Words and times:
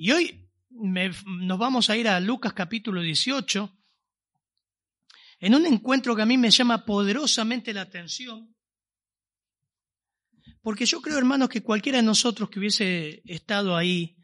Y 0.00 0.12
hoy 0.12 0.48
me- 0.70 1.10
nos 1.26 1.58
vamos 1.58 1.90
a 1.90 1.96
ir 1.96 2.06
a 2.06 2.20
Lucas 2.20 2.52
capítulo 2.52 3.02
18, 3.02 3.76
en 5.40 5.54
un 5.56 5.66
encuentro 5.66 6.14
que 6.14 6.22
a 6.22 6.26
mí 6.26 6.38
me 6.38 6.50
llama 6.52 6.84
poderosamente 6.84 7.72
la 7.74 7.80
atención, 7.82 8.54
porque 10.62 10.86
yo 10.86 11.00
creo, 11.02 11.18
hermanos, 11.18 11.48
que 11.48 11.64
cualquiera 11.64 11.98
de 11.98 12.04
nosotros 12.04 12.48
que 12.48 12.60
hubiese 12.60 13.22
estado 13.24 13.76
ahí, 13.76 14.16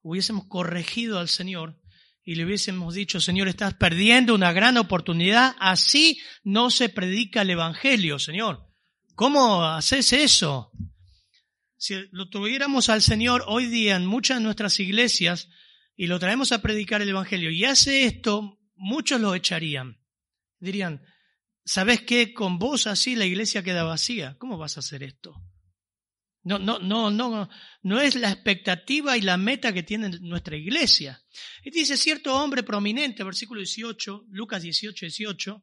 hubiésemos 0.00 0.46
corregido 0.46 1.18
al 1.18 1.28
Señor 1.28 1.78
y 2.22 2.34
le 2.34 2.46
hubiésemos 2.46 2.94
dicho, 2.94 3.20
Señor, 3.20 3.48
estás 3.48 3.74
perdiendo 3.74 4.34
una 4.34 4.52
gran 4.52 4.78
oportunidad, 4.78 5.56
así 5.58 6.18
no 6.42 6.70
se 6.70 6.88
predica 6.88 7.42
el 7.42 7.50
Evangelio, 7.50 8.18
Señor. 8.18 8.66
¿Cómo 9.14 9.62
haces 9.62 10.14
eso? 10.14 10.70
Si 11.78 11.94
lo 12.10 12.28
tuviéramos 12.28 12.88
al 12.88 13.02
Señor 13.02 13.44
hoy 13.46 13.66
día 13.66 13.94
en 13.94 14.04
muchas 14.04 14.38
de 14.38 14.44
nuestras 14.44 14.80
iglesias 14.80 15.48
y 15.96 16.08
lo 16.08 16.18
traemos 16.18 16.50
a 16.50 16.60
predicar 16.60 17.02
el 17.02 17.08
Evangelio 17.08 17.52
y 17.52 17.64
hace 17.64 18.04
esto, 18.04 18.58
muchos 18.74 19.20
lo 19.20 19.32
echarían. 19.36 20.00
Dirían, 20.58 21.04
¿sabes 21.64 22.02
qué? 22.02 22.34
Con 22.34 22.58
vos 22.58 22.88
así 22.88 23.14
la 23.14 23.26
iglesia 23.26 23.62
queda 23.62 23.84
vacía. 23.84 24.36
¿Cómo 24.38 24.58
vas 24.58 24.76
a 24.76 24.80
hacer 24.80 25.04
esto? 25.04 25.40
No, 26.42 26.58
no, 26.58 26.80
no, 26.80 27.12
no, 27.12 27.48
no 27.82 28.00
es 28.00 28.16
la 28.16 28.32
expectativa 28.32 29.16
y 29.16 29.20
la 29.20 29.36
meta 29.36 29.72
que 29.72 29.84
tiene 29.84 30.08
nuestra 30.20 30.56
iglesia. 30.56 31.22
Y 31.62 31.70
dice 31.70 31.96
cierto 31.96 32.34
hombre 32.34 32.64
prominente, 32.64 33.22
versículo 33.22 33.60
18, 33.60 34.26
Lucas 34.30 34.62
18, 34.62 35.06
18. 35.06 35.62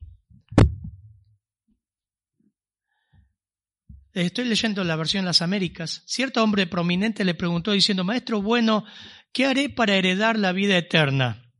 Estoy 4.15 4.45
leyendo 4.45 4.85
la 4.85 4.95
versión 4.95 5.25
las 5.25 5.41
Américas. 5.41 6.01
Cierto 6.05 6.41
hombre 6.41 6.67
prominente 6.67 7.25
le 7.25 7.35
preguntó 7.35 7.73
diciendo, 7.73 8.05
Maestro 8.05 8.41
bueno, 8.41 8.85
¿qué 9.33 9.45
haré 9.45 9.67
para 9.67 9.95
heredar 9.95 10.39
la 10.39 10.53
vida 10.53 10.77
eterna? 10.77 11.51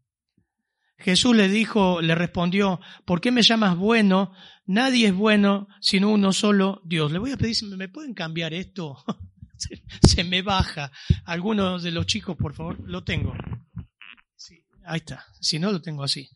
Jesús 0.98 1.36
le 1.36 1.50
dijo, 1.50 2.00
le 2.02 2.16
respondió, 2.16 2.80
¿por 3.04 3.20
qué 3.20 3.30
me 3.30 3.42
llamas 3.42 3.76
bueno? 3.76 4.32
Nadie 4.66 5.08
es 5.08 5.14
bueno 5.14 5.68
sino 5.82 6.10
uno 6.10 6.32
solo, 6.32 6.82
Dios. 6.86 7.12
Le 7.12 7.20
voy 7.20 7.34
a 7.34 7.38
pedir 7.38 7.58
me 7.76 7.90
pueden 7.90 8.14
cambiar 8.14 8.54
esto. 8.54 9.04
se, 9.58 9.84
se 10.08 10.24
me 10.24 10.42
baja. 10.42 10.94
Algunos 11.26 11.84
de 11.84 11.92
los 11.92 12.06
chicos, 12.06 12.38
por 12.38 12.54
favor, 12.54 12.80
lo 12.90 13.04
tengo. 13.04 13.34
Sí, 14.38 14.64
ahí 14.86 15.00
está. 15.00 15.26
Si 15.42 15.60
no, 15.60 15.74
lo 15.74 15.82
tengo 15.82 16.06
así. 16.06 16.30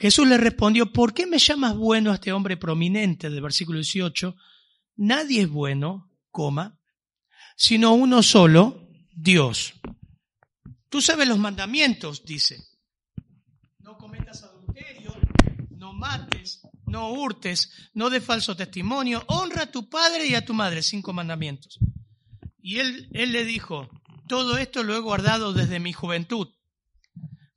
Jesús 0.00 0.26
le 0.26 0.38
respondió, 0.38 0.90
¿por 0.90 1.12
qué 1.12 1.26
me 1.26 1.38
llamas 1.38 1.76
bueno 1.76 2.10
a 2.10 2.14
este 2.14 2.32
hombre 2.32 2.56
prominente 2.56 3.28
del 3.28 3.42
versículo 3.42 3.80
18? 3.80 4.34
Nadie 4.96 5.42
es 5.42 5.50
bueno, 5.50 6.10
coma, 6.30 6.80
sino 7.54 7.92
uno 7.92 8.22
solo, 8.22 8.88
Dios. 9.12 9.74
Tú 10.88 11.02
sabes 11.02 11.28
los 11.28 11.38
mandamientos, 11.38 12.24
dice. 12.24 12.64
No 13.80 13.98
cometas 13.98 14.42
adulterio, 14.42 15.14
no 15.68 15.92
mates, 15.92 16.62
no 16.86 17.12
hurtes, 17.12 17.70
no 17.92 18.08
de 18.08 18.22
falso 18.22 18.56
testimonio, 18.56 19.22
honra 19.26 19.64
a 19.64 19.70
tu 19.70 19.90
padre 19.90 20.26
y 20.26 20.34
a 20.34 20.46
tu 20.46 20.54
madre, 20.54 20.82
cinco 20.82 21.12
mandamientos. 21.12 21.78
Y 22.58 22.78
él, 22.78 23.10
él 23.12 23.32
le 23.32 23.44
dijo, 23.44 23.90
todo 24.28 24.56
esto 24.56 24.82
lo 24.82 24.96
he 24.96 25.00
guardado 25.00 25.52
desde 25.52 25.78
mi 25.78 25.92
juventud. 25.92 26.48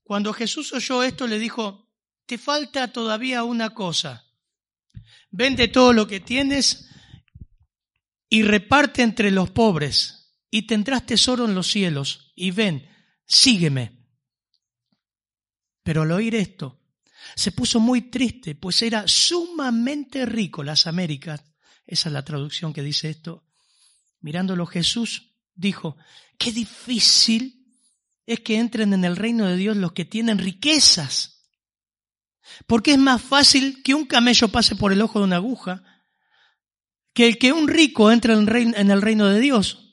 Cuando 0.04 0.34
Jesús 0.34 0.74
oyó 0.74 1.04
esto, 1.04 1.26
le 1.26 1.40
dijo, 1.40 1.83
te 2.26 2.38
falta 2.38 2.92
todavía 2.92 3.44
una 3.44 3.72
cosa. 3.72 4.26
Vende 5.32 5.68
todo 5.68 5.94
lo 5.94 6.08
que 6.08 6.20
tienes 6.20 6.90
y 8.30 8.44
reparte 8.44 9.02
entre 9.02 9.32
los 9.32 9.50
pobres 9.52 10.24
y 10.50 10.68
tendrás 10.68 11.06
tesoro 11.06 11.46
en 11.46 11.56
los 11.56 11.68
cielos. 11.68 12.32
Y 12.36 12.52
ven, 12.52 12.88
sígueme. 13.26 14.08
Pero 15.84 16.04
al 16.04 16.12
oír 16.12 16.36
esto, 16.36 16.80
se 17.36 17.52
puso 17.52 17.80
muy 17.80 18.10
triste, 18.10 18.56
pues 18.56 18.82
era 18.82 19.08
sumamente 19.08 20.26
rico. 20.26 20.64
Las 20.64 20.88
Américas, 20.88 21.44
esa 21.86 22.10
es 22.10 22.14
la 22.14 22.24
traducción 22.24 22.74
que 22.74 22.84
dice 22.84 23.10
esto. 23.10 23.44
Mirándolo 24.22 24.66
Jesús 24.66 25.34
dijo, 25.54 25.98
qué 26.38 26.52
difícil 26.52 27.78
es 28.26 28.40
que 28.40 28.58
entren 28.58 28.94
en 28.94 29.04
el 29.04 29.16
reino 29.16 29.46
de 29.46 29.58
Dios 29.58 29.76
los 29.76 29.92
que 29.94 30.06
tienen 30.06 30.38
riquezas. 30.38 31.33
Porque 32.68 32.92
es 32.92 32.98
más 32.98 33.22
fácil 33.22 33.82
que 33.84 33.94
un 33.94 34.06
camello 34.06 34.48
pase 34.50 34.76
por 34.76 34.92
el 34.92 35.02
ojo 35.02 35.20
de 35.20 35.26
una 35.26 35.38
aguja 35.38 35.84
que 37.14 37.28
el 37.28 37.38
que 37.38 37.54
un 37.54 37.68
rico 37.68 38.12
entre 38.12 38.34
en 38.34 38.92
el 38.92 39.02
reino 39.02 39.28
de 39.28 39.40
Dios. 39.40 39.84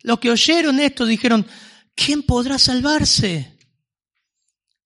Los 0.00 0.18
que 0.18 0.30
oyeron 0.30 0.80
esto 0.80 1.06
dijeron, 1.06 1.46
¿quién 1.94 2.22
podrá 2.22 2.58
salvarse? 2.58 3.56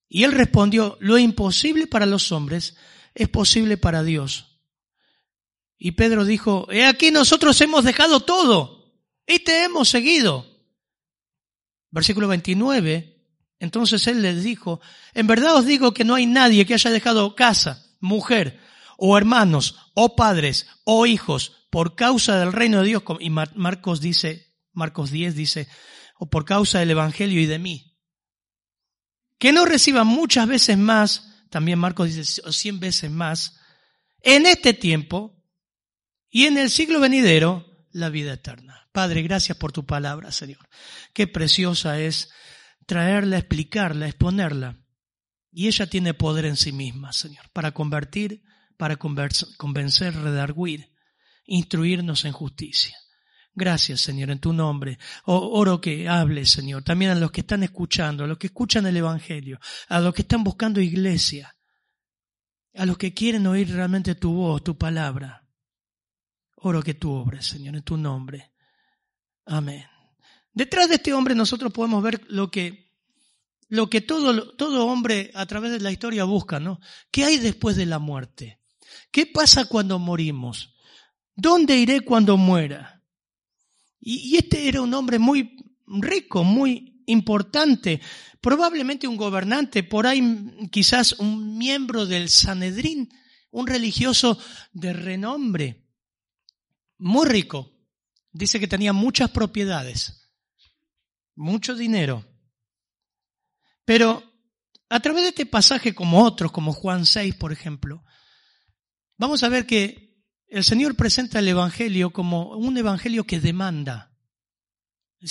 Y 0.09 0.25
él 0.25 0.33
respondió, 0.33 0.99
lo 1.01 1.19
imposible 1.19 1.87
para 1.87 2.07
los 2.07 2.33
hombres 2.33 2.77
es 3.15 3.29
posible 3.29 3.77
para 3.77 4.03
Dios. 4.03 4.61
Y 5.79 5.93
Pedro 5.93 6.25
dijo, 6.25 6.69
he 6.71 6.87
aquí 6.87 7.11
nosotros 7.11 7.61
hemos 7.61 7.85
dejado 7.85 8.21
todo 8.21 9.03
y 9.27 9.41
te 9.41 9.65
hemos 9.65 9.89
seguido. 9.89 10.47
Versículo 11.91 12.29
29, 12.29 13.12
entonces 13.63 14.09
él 14.09 14.23
les 14.23 14.43
dijo, 14.43 14.81
en 15.15 15.29
verdad 15.29 15.55
os 15.55 15.65
digo 15.65 15.95
que 15.95 16.03
no 16.05 16.17
hay 16.17 16.27
nadie 16.27 16.67
que 16.67 16.75
haya 16.75 16.91
dejado 16.91 17.37
casa, 17.37 17.87
mujer, 18.01 18.59
o 18.99 19.17
hermanos, 19.17 19.77
o 19.95 20.17
padres, 20.17 20.67
o 20.83 21.07
hijos, 21.07 21.69
por 21.71 21.95
causa 21.95 22.41
del 22.41 22.53
reino 22.53 22.81
de 22.81 22.89
Dios. 22.89 23.05
Y 23.21 23.31
Marcos 23.31 24.01
dice, 24.01 24.53
Marcos 24.73 25.13
10 25.13 25.37
dice, 25.37 25.69
o 26.19 26.29
por 26.29 26.45
causa 26.45 26.81
del 26.81 26.91
Evangelio 26.91 27.41
y 27.41 27.47
de 27.47 27.61
mí. 27.61 27.97
Que 29.39 29.53
no 29.53 29.65
reciba 29.65 30.03
muchas 30.03 30.49
veces 30.49 30.77
más, 30.77 31.45
también 31.49 31.79
Marcos 31.79 32.13
dice, 32.13 32.43
o 32.45 32.51
cien 32.51 32.81
veces 32.81 33.13
más, 33.13 33.61
en 34.23 34.45
este 34.45 34.75
tiempo 34.75 35.41
y 36.29 36.47
en 36.47 36.59
el 36.59 36.69
siglo 36.69 36.99
venidero, 36.99 37.65
la 37.93 38.09
vida 38.09 38.33
eterna. 38.33 38.89
Padre, 38.91 39.23
gracias 39.23 39.57
por 39.57 39.71
tu 39.71 39.87
palabra, 39.87 40.33
Señor. 40.33 40.69
Qué 41.13 41.29
preciosa 41.29 42.01
es 42.01 42.31
traerla, 42.87 43.39
explicarla, 43.39 44.07
exponerla. 44.07 44.79
Y 45.51 45.67
ella 45.67 45.87
tiene 45.87 46.15
poder 46.15 46.47
en 46.47 46.57
sí 46.57 46.73
misma, 46.73 47.13
Señor, 47.13 47.51
para 47.53 47.73
convertir, 47.73 48.43
para 48.77 48.97
convencer, 48.97 50.15
redarguir, 50.15 50.93
instruirnos 51.45 52.25
en 52.25 52.33
justicia. 52.33 52.97
Gracias, 53.55 54.01
Señor, 54.01 54.31
en 54.31 54.39
tu 54.39 54.53
nombre. 54.53 54.99
oro 55.27 55.81
que 55.81 56.09
hable, 56.09 56.47
Señor, 56.47 56.83
también 56.83 57.11
a 57.11 57.15
los 57.15 57.31
que 57.31 57.43
están 57.43 57.63
escuchando, 57.63 58.25
a 58.25 58.27
los 58.27 58.39
que 58.39 58.47
escuchan 58.47 58.87
el 58.87 58.97
Evangelio, 58.97 59.61
a 59.89 60.01
los 60.01 60.15
que 60.15 60.23
están 60.23 60.43
buscando 60.43 60.81
iglesia, 60.81 61.55
a 62.75 62.87
los 62.87 62.97
que 62.97 63.13
quieren 63.13 63.47
oír 63.47 63.71
realmente 63.71 64.15
tu 64.15 64.33
voz, 64.33 64.65
tu 64.65 64.79
palabra. 64.79 65.47
Oro 66.57 66.83
que 66.83 66.95
tú 66.95 67.13
obres, 67.13 67.45
Señor, 67.45 67.77
en 67.77 67.83
tu 67.83 67.99
nombre. 67.99 68.53
Amén. 69.45 69.92
Detrás 70.55 70.89
de 70.89 70.97
este 70.97 71.15
hombre 71.15 71.35
nosotros 71.35 71.73
podemos 71.73 72.03
ver 72.03 72.23
lo 72.29 72.51
que, 72.51 72.91
lo 73.69 73.89
que 73.89 74.03
todo, 74.03 74.55
todo 74.55 74.87
hombre 74.87 75.31
a 75.35 75.47
través 75.47 75.73
de 75.73 75.81
la 75.81 75.91
historia 75.91 76.25
busca, 76.25 76.61
¿no? 76.61 76.79
¿Qué 77.11 77.25
hay 77.25 77.39
después 77.39 77.77
de 77.77 77.87
la 77.87 77.99
muerte? 77.99 78.61
¿Qué 79.11 79.27
pasa 79.27 79.65
cuando 79.65 79.99
morimos? 79.99 80.75
¿Dónde 81.35 81.77
iré 81.77 82.03
cuando 82.03 82.37
muera? 82.37 83.03
Y, 83.99 84.35
y 84.35 84.37
este 84.37 84.69
era 84.69 84.83
un 84.83 84.93
hombre 84.93 85.19
muy 85.19 85.57
rico, 85.87 86.45
muy 86.45 87.03
importante, 87.07 88.01
probablemente 88.41 89.09
un 89.09 89.17
gobernante, 89.17 89.83
por 89.83 90.07
ahí 90.07 90.23
quizás 90.71 91.15
un 91.15 91.57
miembro 91.57 92.05
del 92.05 92.29
Sanedrín, 92.29 93.09
un 93.51 93.67
religioso 93.67 94.39
de 94.73 94.93
renombre, 94.93 95.87
muy 96.99 97.27
rico. 97.27 97.71
Dice 98.33 98.61
que 98.61 98.69
tenía 98.69 98.93
muchas 98.93 99.31
propiedades 99.31 100.22
mucho 101.35 101.75
dinero. 101.75 102.25
Pero 103.85 104.23
a 104.89 105.01
través 105.01 105.23
de 105.23 105.29
este 105.31 105.47
pasaje, 105.47 105.95
como 105.95 106.23
otros, 106.25 106.53
como 106.53 106.73
Juan 106.73 107.07
6, 107.07 107.35
por 107.37 107.53
ejemplo, 107.53 108.05
vamos 109.17 109.43
a 109.43 109.49
ver 109.49 109.67
que 109.67 110.23
el 110.47 110.65
Señor 110.65 110.97
presenta 110.97 111.39
el 111.39 111.49
Evangelio 111.49 112.13
como 112.13 112.57
un 112.57 112.77
Evangelio 112.77 113.25
que 113.25 113.41
demanda. 113.41 114.13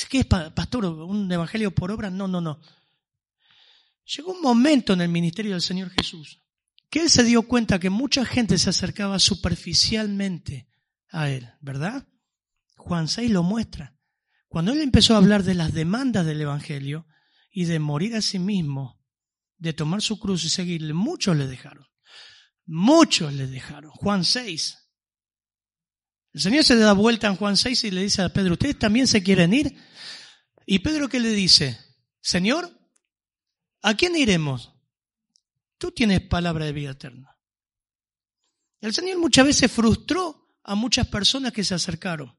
¿Qué 0.09 0.19
es, 0.19 0.25
pastor? 0.25 0.85
¿Un 0.85 1.29
evangelio 1.31 1.75
por 1.75 1.91
obra? 1.91 2.09
No, 2.09 2.25
no, 2.27 2.39
no. 2.39 2.61
Llegó 4.05 4.31
un 4.31 4.41
momento 4.41 4.93
en 4.93 5.01
el 5.01 5.09
ministerio 5.09 5.51
del 5.51 5.61
Señor 5.61 5.89
Jesús 5.89 6.41
que 6.91 6.99
él 6.99 7.09
se 7.09 7.23
dio 7.23 7.47
cuenta 7.47 7.79
que 7.79 7.89
mucha 7.89 8.25
gente 8.25 8.57
se 8.57 8.69
acercaba 8.69 9.17
superficialmente 9.17 10.67
a 11.09 11.29
él, 11.29 11.49
¿verdad? 11.61 12.05
Juan 12.75 13.07
6 13.07 13.31
lo 13.31 13.43
muestra. 13.43 13.95
Cuando 14.51 14.73
él 14.73 14.81
empezó 14.81 15.13
a 15.13 15.19
hablar 15.19 15.43
de 15.43 15.53
las 15.53 15.73
demandas 15.73 16.25
del 16.25 16.41
Evangelio 16.41 17.07
y 17.49 17.63
de 17.63 17.79
morir 17.79 18.17
a 18.17 18.21
sí 18.21 18.37
mismo, 18.37 19.01
de 19.57 19.71
tomar 19.71 20.01
su 20.01 20.19
cruz 20.19 20.43
y 20.43 20.49
seguirle, 20.49 20.91
muchos 20.91 21.37
le 21.37 21.47
dejaron. 21.47 21.87
Muchos 22.65 23.31
le 23.31 23.47
dejaron. 23.47 23.91
Juan 23.91 24.25
6. 24.25 24.77
El 26.33 26.41
Señor 26.41 26.65
se 26.65 26.75
da 26.75 26.91
vuelta 26.91 27.27
en 27.27 27.37
Juan 27.37 27.55
6 27.55 27.85
y 27.85 27.91
le 27.91 28.03
dice 28.03 28.23
a 28.23 28.33
Pedro, 28.33 28.51
¿ustedes 28.51 28.77
también 28.77 29.07
se 29.07 29.23
quieren 29.23 29.53
ir? 29.53 29.73
Y 30.65 30.79
Pedro 30.79 31.07
qué 31.07 31.21
le 31.21 31.29
dice, 31.29 31.79
Señor, 32.19 32.77
¿a 33.81 33.93
quién 33.93 34.17
iremos? 34.17 34.73
Tú 35.77 35.93
tienes 35.93 36.19
palabra 36.19 36.65
de 36.65 36.73
vida 36.73 36.91
eterna. 36.91 37.39
El 38.81 38.93
Señor 38.93 39.17
muchas 39.17 39.45
veces 39.45 39.71
frustró 39.71 40.57
a 40.61 40.75
muchas 40.75 41.07
personas 41.07 41.53
que 41.53 41.63
se 41.63 41.73
acercaron. 41.73 42.37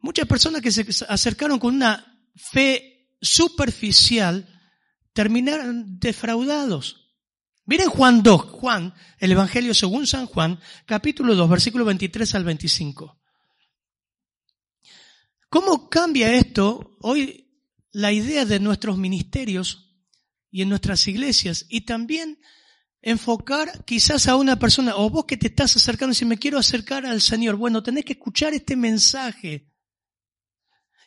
Muchas 0.00 0.26
personas 0.26 0.62
que 0.62 0.70
se 0.70 0.86
acercaron 1.08 1.58
con 1.58 1.74
una 1.74 2.22
fe 2.34 3.10
superficial 3.20 4.46
terminaron 5.12 5.98
defraudados. 5.98 7.08
Miren 7.64 7.90
Juan 7.90 8.22
2, 8.22 8.42
Juan, 8.42 8.94
el 9.18 9.32
Evangelio 9.32 9.74
según 9.74 10.06
San 10.06 10.26
Juan, 10.26 10.58
capítulo 10.86 11.34
2, 11.34 11.50
versículo 11.50 11.84
23 11.84 12.34
al 12.34 12.44
25. 12.44 13.20
¿Cómo 15.50 15.88
cambia 15.88 16.32
esto 16.32 16.96
hoy 17.00 17.48
la 17.92 18.12
idea 18.12 18.44
de 18.44 18.60
nuestros 18.60 18.96
ministerios 18.96 19.96
y 20.50 20.62
en 20.62 20.68
nuestras 20.68 21.06
iglesias 21.08 21.66
y 21.68 21.82
también 21.82 22.38
enfocar 23.02 23.84
quizás 23.84 24.28
a 24.28 24.36
una 24.36 24.58
persona 24.58 24.96
o 24.96 25.10
vos 25.10 25.24
que 25.24 25.36
te 25.36 25.48
estás 25.48 25.76
acercando 25.76 26.14
si 26.14 26.24
me 26.24 26.38
quiero 26.38 26.58
acercar 26.58 27.06
al 27.06 27.20
Señor, 27.20 27.56
bueno, 27.56 27.82
tenés 27.82 28.04
que 28.04 28.14
escuchar 28.14 28.54
este 28.54 28.76
mensaje 28.76 29.67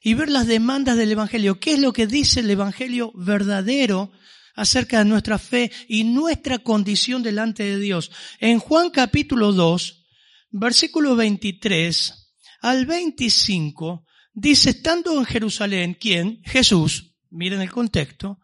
y 0.02 0.16
ver 0.16 0.30
las 0.30 0.48
demandas 0.48 0.98
del 0.98 1.12
Evangelio. 1.12 1.60
¿Qué 1.60 1.74
es 1.74 1.80
lo 1.80 1.94
que 1.94 2.08
dice 2.08 2.40
el 2.40 2.50
Evangelio 2.50 3.12
verdadero 3.14 4.12
acerca 4.56 5.00
de 5.00 5.06
nuestra 5.06 5.38
fe 5.38 5.72
y 5.88 6.04
nuestra 6.04 6.60
condición 6.60 7.22
delante 7.22 7.64
de 7.64 7.80
Dios? 7.80 8.12
En 8.40 8.60
Juan 8.60 8.90
capítulo 8.90 9.54
2, 9.54 10.06
versículo 10.50 11.16
23 11.16 12.34
al 12.62 12.86
25, 12.86 14.06
dice, 14.34 14.72
estando 14.72 15.18
en 15.18 15.26
Jerusalén, 15.26 15.98
¿quién? 16.00 16.42
Jesús, 16.46 17.16
miren 17.30 17.62
el 17.62 17.72
contexto, 17.72 18.40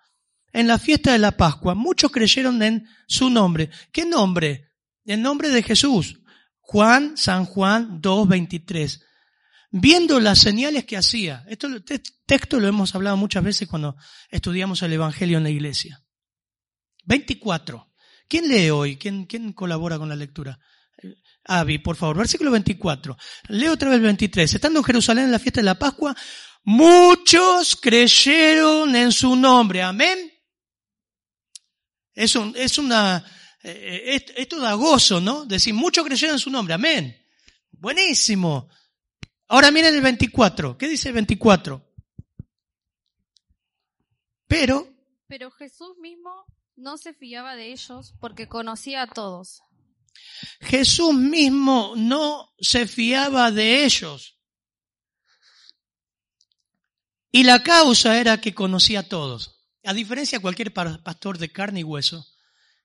en 0.54 0.68
la 0.68 0.80
fiesta 0.80 1.12
de 1.12 1.20
la 1.20 1.38
Pascua, 1.38 1.76
muchos 1.76 2.12
creyeron 2.12 2.62
en 2.64 2.88
su 3.08 3.30
nombre. 3.30 3.70
¿Qué 3.92 4.06
nombre? 4.06 4.72
El 5.06 5.22
nombre 5.22 5.50
de 5.50 5.62
Jesús. 5.62 6.20
Juan, 6.60 7.16
San 7.16 7.46
Juan 7.46 8.02
2.23. 8.02 9.02
Viendo 9.70 10.20
las 10.20 10.40
señales 10.40 10.86
que 10.86 10.98
hacía. 10.98 11.46
este 11.48 12.02
texto 12.26 12.60
lo 12.60 12.68
hemos 12.68 12.96
hablado 12.96 13.18
muchas 13.18 13.44
veces 13.44 13.68
cuando 13.68 13.96
estudiamos 14.30 14.82
el 14.82 14.94
Evangelio 14.94 15.38
en 15.38 15.44
la 15.44 15.50
iglesia. 15.50 16.04
24. 17.06 17.94
¿Quién 18.28 18.48
lee 18.48 18.70
hoy? 18.70 18.98
¿Quién, 18.98 19.54
colabora 19.54 19.98
con 19.98 20.10
la 20.10 20.16
lectura? 20.16 20.60
Avi, 21.46 21.80
por 21.80 21.96
favor, 21.96 22.18
versículo 22.18 22.52
24. 22.52 23.18
Leo 23.50 23.74
otra 23.74 23.90
vez 23.90 23.98
el 23.98 24.04
23. 24.04 24.54
Estando 24.54 24.80
en 24.80 24.86
Jerusalén 24.86 25.26
en 25.26 25.32
la 25.32 25.40
fiesta 25.40 25.62
de 25.62 25.66
la 25.66 25.80
Pascua, 25.80 26.16
muchos 26.64 27.76
creyeron 27.76 28.96
en 28.96 29.12
su 29.12 29.36
nombre. 29.36 29.82
Amén. 29.82 30.32
Es, 32.14 32.36
un, 32.36 32.54
es 32.58 32.78
una, 32.78 33.24
eh, 33.64 34.26
esto 34.36 34.60
da 34.60 34.74
gozo, 34.74 35.22
¿no? 35.22 35.46
Decir, 35.46 35.74
muchos 35.74 36.06
creyeron 36.06 36.36
en 36.36 36.40
su 36.40 36.50
nombre, 36.50 36.74
amén. 36.74 37.16
Buenísimo. 37.72 38.70
Ahora 39.48 39.72
miren 39.72 39.96
el 39.96 40.02
24. 40.02 40.78
¿Qué 40.78 40.88
dice 40.88 41.10
el 41.10 41.16
24? 41.16 41.84
Pero. 44.48 44.88
Pero 45.28 45.52
Jesús 45.52 45.98
mismo 46.02 46.46
no 46.76 46.98
se 46.98 47.14
fiaba 47.14 47.56
de 47.56 47.72
ellos 47.72 48.14
porque 48.20 48.48
conocía 48.48 49.04
a 49.04 49.08
todos. 49.08 49.62
Jesús 50.62 51.14
mismo 51.14 51.94
no 51.96 52.54
se 52.60 52.88
fiaba 52.88 53.52
de 53.52 53.86
ellos. 53.86 54.38
Y 57.32 57.44
la 57.44 57.62
causa 57.62 58.20
era 58.20 58.42
que 58.42 58.56
conocía 58.56 59.02
a 59.02 59.08
todos. 59.08 59.66
A 59.84 59.94
diferencia 59.94 60.38
de 60.38 60.42
cualquier 60.42 60.74
pastor 60.74 61.38
de 61.38 61.52
carne 61.52 61.82
y 61.82 61.84
hueso, 61.84 62.26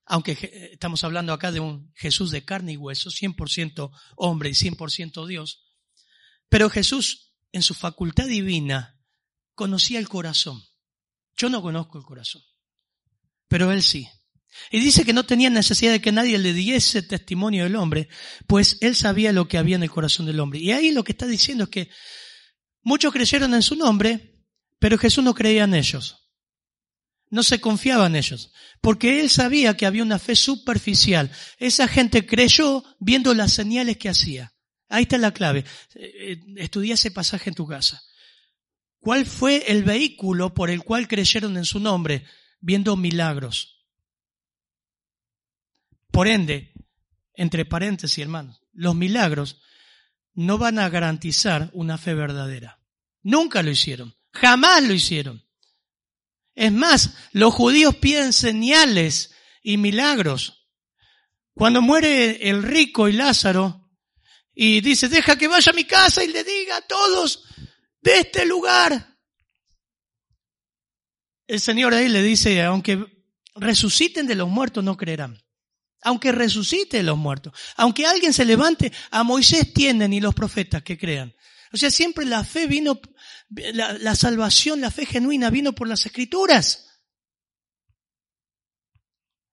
aunque 0.05 0.71
estamos 0.73 1.05
hablando 1.05 1.33
acá 1.33 1.51
de 1.53 1.61
un 1.61 1.93
Jesús 1.95 2.31
de 2.31 2.45
carne 2.45 2.73
y 2.73 2.77
hueso, 2.77 3.11
100% 3.11 3.91
hombre 4.17 4.51
y 4.51 4.53
100% 4.53 5.27
Dios, 5.27 5.65
pero 6.53 6.69
Jesús 6.69 7.33
en 7.51 7.63
su 7.63 7.73
facultad 7.73 8.27
divina 8.27 9.01
conocía 9.55 9.99
el 9.99 10.07
corazón. 10.07 10.63
Yo 11.35 11.49
no 11.49 11.63
conozco 11.63 11.97
el 11.97 12.05
corazón, 12.05 12.43
pero 13.49 13.73
él 13.73 13.83
sí. 13.83 14.07
Y 14.71 14.79
dice 14.79 15.07
que 15.07 15.15
no 15.15 15.25
tenía 15.25 15.49
necesidad 15.49 15.93
de 15.93 16.03
que 16.03 16.13
nadie 16.13 16.37
le 16.37 16.53
diese 16.53 17.01
testimonio 17.01 17.65
del 17.65 17.77
hombre, 17.77 18.11
pues 18.47 18.77
él 18.83 18.95
sabía 18.95 19.33
lo 19.33 19.49
que 19.49 19.57
había 19.57 19.77
en 19.77 19.83
el 19.83 19.91
corazón 19.91 20.27
del 20.27 20.41
hombre. 20.41 20.61
Y 20.61 20.73
ahí 20.73 20.91
lo 20.91 21.05
que 21.05 21.13
está 21.13 21.27
diciendo 21.27 21.65
es 21.65 21.71
que 21.71 21.89
muchos 22.83 23.15
creyeron 23.15 23.55
en 23.55 23.63
su 23.63 23.75
nombre, 23.75 24.45
pero 24.79 24.99
Jesús 24.99 25.25
no 25.25 25.33
creía 25.33 25.65
en 25.65 25.73
ellos 25.73 26.19
no 27.31 27.43
se 27.43 27.63
confiaba 27.63 28.09
en 28.09 28.17
ellos, 28.17 28.53
porque 28.83 29.23
él 29.23 29.31
sabía 29.31 29.75
que 29.75 29.87
había 29.87 30.03
una 30.03 30.19
fe 30.19 30.37
superficial. 30.37 31.33
Esa 31.57 31.89
gente 31.89 32.27
creyó 32.27 32.85
viendo 33.01 33.33
las 33.33 33.55
señales 33.55 33.97
que 33.97 34.11
hacía. 34.11 34.53
Ahí 34.93 35.05
está 35.05 35.17
la 35.17 35.33
clave. 35.33 35.65
Eh, 35.95 36.33
eh, 36.33 36.41
estudia 36.57 36.95
ese 36.95 37.11
pasaje 37.11 37.49
en 37.49 37.57
tu 37.57 37.67
casa. 37.67 38.03
¿Cuál 39.01 39.25
fue 39.25 39.65
el 39.73 39.85
vehículo 39.85 40.53
por 40.53 40.69
el 40.69 40.83
cual 40.83 41.09
creyeron 41.09 41.57
en 41.57 41.65
su 41.65 41.81
nombre? 41.81 42.27
Viendo 42.61 42.95
milagros. 42.95 43.87
Por 46.11 46.29
ende, 46.29 46.75
entre 47.33 47.65
paréntesis, 47.65 48.19
hermanos, 48.19 48.61
los 48.75 48.95
milagros 48.95 49.63
no 50.35 50.59
van 50.59 50.79
a 50.79 50.91
garantizar 50.91 51.71
una 51.73 51.97
fe 51.97 52.13
verdadera. 52.13 52.79
Nunca 53.23 53.63
lo 53.63 53.71
hicieron. 53.71 54.15
Jamás 54.31 54.83
lo 54.83 54.93
hicieron. 54.93 55.43
Es 56.55 56.71
más, 56.71 57.17
los 57.33 57.55
judíos 57.55 57.97
piden 57.97 58.35
señales 58.35 59.35
y 59.63 59.79
milagros. 59.79 60.69
Cuando 61.55 61.81
muere 61.81 62.51
el 62.51 62.63
rico 62.63 63.09
y 63.09 63.13
Lázaro, 63.13 63.82
y 64.55 64.81
dice, 64.81 65.09
deja 65.09 65.37
que 65.37 65.49
vaya 65.49 65.71
a 65.71 65.75
mi 65.75 65.85
casa 65.85 66.23
y 66.23 66.29
le 66.29 66.45
diga 66.45 66.77
a 66.79 66.83
todos 66.83 67.45
de 68.01 68.19
este 68.19 68.45
lugar. 68.45 69.17
El 71.47 71.61
Señor 71.61 71.95
ahí 71.95 72.09
le 72.09 72.23
dice, 72.23 72.63
aunque 72.63 73.05
resuciten 73.55 74.27
de 74.27 74.35
los 74.35 74.49
muertos, 74.49 74.83
no 74.85 74.97
creerán. 74.97 75.43
Aunque 76.03 76.33
resucite 76.33 76.97
de 76.99 77.03
los 77.03 77.17
muertos. 77.17 77.53
Aunque 77.77 78.07
alguien 78.07 78.33
se 78.33 78.45
levante, 78.45 78.93
a 79.11 79.23
Moisés 79.23 79.73
tienen 79.73 80.13
y 80.13 80.21
los 80.21 80.35
profetas 80.35 80.83
que 80.83 80.99
crean. 80.99 81.35
O 81.73 81.77
sea, 81.77 81.91
siempre 81.91 82.25
la 82.27 82.45
fe 82.45 82.67
vino 82.67 83.01
la, 83.55 84.15
salvación, 84.17 84.81
la 84.81 84.91
fe 84.91 85.07
genuina 85.07 85.51
vino 85.51 85.75
por 85.75 85.89
las 85.89 86.07
escrituras. 86.07 86.89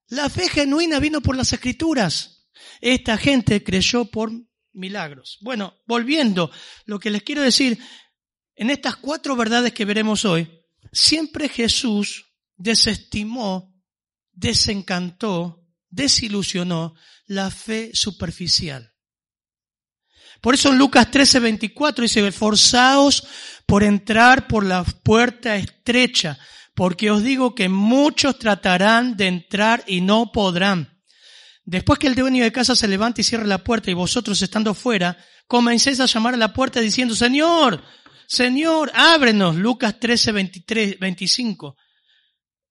La 0.07 0.29
fe 0.29 0.49
genuina 0.49 0.99
vino 0.99 1.21
por 1.21 1.35
las 1.35 1.53
escrituras. 1.53 2.49
Esta 2.81 3.17
gente 3.17 3.63
creyó 3.63 4.05
por 4.05 4.31
milagros. 4.73 5.37
Bueno, 5.41 5.75
volviendo, 5.85 6.51
lo 6.85 6.99
que 6.99 7.09
les 7.09 7.23
quiero 7.23 7.41
decir, 7.41 7.79
en 8.55 8.69
estas 8.69 8.97
cuatro 8.97 9.35
verdades 9.35 9.73
que 9.73 9.85
veremos 9.85 10.25
hoy, 10.25 10.49
siempre 10.91 11.49
Jesús 11.49 12.25
desestimó, 12.55 13.73
desencantó, 14.31 15.65
desilusionó 15.89 16.95
la 17.25 17.51
fe 17.51 17.91
superficial. 17.93 18.93
Por 20.41 20.55
eso 20.55 20.69
en 20.69 20.77
Lucas 20.77 21.11
13, 21.11 21.39
24 21.39 22.03
dice, 22.03 22.25
esforzaos 22.27 23.27
por 23.65 23.83
entrar 23.83 24.47
por 24.47 24.65
la 24.65 24.83
puerta 24.83 25.55
estrecha, 25.57 26.39
porque 26.75 27.11
os 27.11 27.23
digo 27.23 27.55
que 27.55 27.67
muchos 27.67 28.39
tratarán 28.39 29.17
de 29.17 29.27
entrar 29.27 29.83
y 29.85 30.01
no 30.01 30.31
podrán. 30.31 30.98
Después 31.63 31.99
que 31.99 32.07
el 32.07 32.15
dueño 32.15 32.43
de 32.43 32.51
casa 32.51 32.75
se 32.75 32.87
levante 32.87 33.21
y 33.21 33.23
cierre 33.23 33.45
la 33.45 33.63
puerta 33.63 33.91
y 33.91 33.93
vosotros 33.93 34.41
estando 34.41 34.73
fuera, 34.73 35.17
comencéis 35.47 35.99
a 35.99 36.05
llamar 36.05 36.33
a 36.33 36.37
la 36.37 36.53
puerta 36.53 36.79
diciendo, 36.79 37.15
Señor, 37.15 37.83
Señor, 38.29 38.91
ábrenos. 38.93 39.55
Lucas 39.55 39.99
13, 39.99 40.31
23, 40.31 40.99
25. 40.99 41.75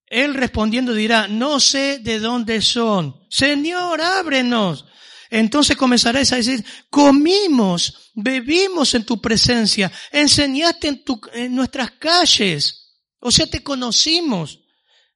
Él 0.06 0.34
respondiendo 0.34 0.94
dirá, 0.94 1.26
no 1.26 1.58
sé 1.58 1.98
de 1.98 2.20
dónde 2.20 2.62
son. 2.62 3.26
Señor, 3.28 4.00
ábrenos. 4.00 4.86
entonces 5.30 5.76
comenzarás 5.76 6.32
a 6.32 6.36
decir, 6.36 6.64
comimos, 6.88 8.12
bebimos 8.14 8.94
en 8.94 9.04
tu 9.04 9.20
presencia, 9.20 9.90
enseñaste 10.12 10.88
en, 10.88 11.02
en 11.34 11.54
nuestras 11.54 11.90
calles, 11.90 12.94
o 13.20 13.30
sea, 13.30 13.46
te 13.46 13.62
conocimos. 13.62 14.60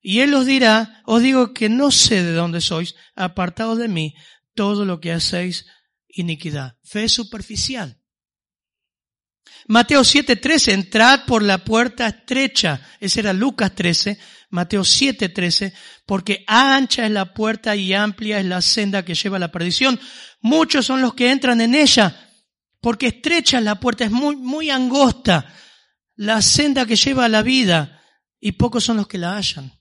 Y 0.02 0.21
él 0.21 0.35
os 0.35 0.47
dirá, 0.47 1.00
os 1.06 1.23
digo 1.23 1.54
que 1.54 1.68
no 1.68 1.92
sé 1.92 2.23
de 2.23 2.32
dónde 2.32 2.61
sois, 2.61 2.97
apartados 3.14 3.78
de 3.78 3.87
mí, 3.87 4.14
todo 4.54 4.85
lo 4.85 5.00
que 5.00 5.12
hacéis 5.12 5.66
iniquidad. 6.09 6.76
Fe 6.82 7.09
superficial. 7.09 8.02
Mateo 9.68 10.02
7:13, 10.02 10.73
entrad 10.73 11.25
por 11.25 11.42
la 11.42 11.64
puerta 11.64 12.09
estrecha. 12.09 12.80
Ese 12.99 13.21
era 13.21 13.32
Lucas 13.32 13.75
13, 13.75 14.18
Mateo 14.50 14.82
7:13, 14.82 15.73
porque 16.04 16.44
ancha 16.47 17.06
es 17.06 17.12
la 17.12 17.32
puerta 17.32 17.76
y 17.76 17.92
amplia 17.92 18.40
es 18.40 18.47
la 18.47 18.61
senda 18.61 19.04
que 19.04 19.14
lleva 19.14 19.37
a 19.37 19.40
la 19.40 19.52
perdición. 19.52 20.00
Muchos 20.40 20.87
son 20.87 21.00
los 21.00 21.14
que 21.14 21.30
entran 21.30 21.61
en 21.61 21.75
ella, 21.76 22.28
porque 22.80 23.06
estrecha 23.06 23.59
es 23.59 23.64
la 23.64 23.78
puerta, 23.78 24.04
es 24.04 24.11
muy, 24.11 24.35
muy 24.35 24.68
angosta 24.68 25.54
la 26.16 26.42
senda 26.42 26.87
que 26.87 26.97
lleva 26.97 27.25
a 27.25 27.28
la 27.28 27.42
vida, 27.42 28.02
y 28.40 28.52
pocos 28.52 28.85
son 28.85 28.97
los 28.97 29.06
que 29.06 29.18
la 29.18 29.37
hallan. 29.37 29.73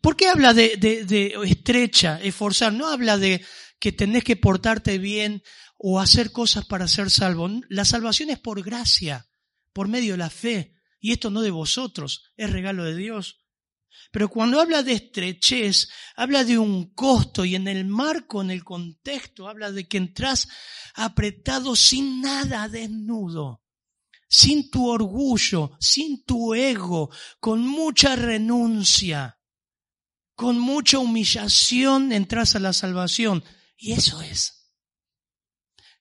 ¿Por 0.00 0.16
qué 0.16 0.28
habla 0.28 0.54
de, 0.54 0.76
de, 0.76 1.04
de 1.04 1.34
estrecha, 1.44 2.20
esforzar? 2.22 2.72
No 2.72 2.88
habla 2.88 3.18
de 3.18 3.44
que 3.78 3.92
tenés 3.92 4.24
que 4.24 4.36
portarte 4.36 4.98
bien 4.98 5.42
o 5.78 6.00
hacer 6.00 6.32
cosas 6.32 6.64
para 6.64 6.88
ser 6.88 7.10
salvo. 7.10 7.48
La 7.68 7.84
salvación 7.84 8.30
es 8.30 8.38
por 8.38 8.62
gracia, 8.62 9.28
por 9.72 9.88
medio 9.88 10.14
de 10.14 10.18
la 10.18 10.30
fe. 10.30 10.74
Y 11.00 11.12
esto 11.12 11.30
no 11.30 11.42
de 11.42 11.50
vosotros, 11.50 12.32
es 12.36 12.50
regalo 12.50 12.84
de 12.84 12.96
Dios. 12.96 13.46
Pero 14.10 14.28
cuando 14.28 14.60
habla 14.60 14.82
de 14.82 14.92
estrechez, 14.92 15.88
habla 16.16 16.44
de 16.44 16.58
un 16.58 16.94
costo 16.94 17.44
y 17.44 17.54
en 17.54 17.68
el 17.68 17.84
marco, 17.84 18.40
en 18.40 18.50
el 18.50 18.64
contexto, 18.64 19.48
habla 19.48 19.72
de 19.72 19.86
que 19.86 19.98
entras 19.98 20.48
apretado 20.94 21.76
sin 21.76 22.20
nada, 22.20 22.68
desnudo, 22.68 23.62
sin 24.28 24.70
tu 24.70 24.88
orgullo, 24.88 25.76
sin 25.80 26.24
tu 26.24 26.54
ego, 26.54 27.10
con 27.40 27.66
mucha 27.66 28.16
renuncia, 28.16 29.35
con 30.36 30.58
mucha 30.58 30.98
humillación 30.98 32.12
entras 32.12 32.54
a 32.54 32.60
la 32.60 32.72
salvación. 32.72 33.42
Y 33.76 33.92
eso 33.92 34.22
es. 34.22 34.70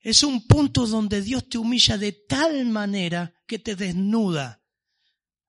Es 0.01 0.21
un 0.21 0.45
punto 0.45 0.85
donde 0.85 1.21
Dios 1.21 1.49
te 1.49 1.57
humilla 1.57 1.97
de 1.97 2.11
tal 2.11 2.65
manera 2.65 3.33
que 3.47 3.57
te 3.57 3.75
desnuda. 3.75 4.61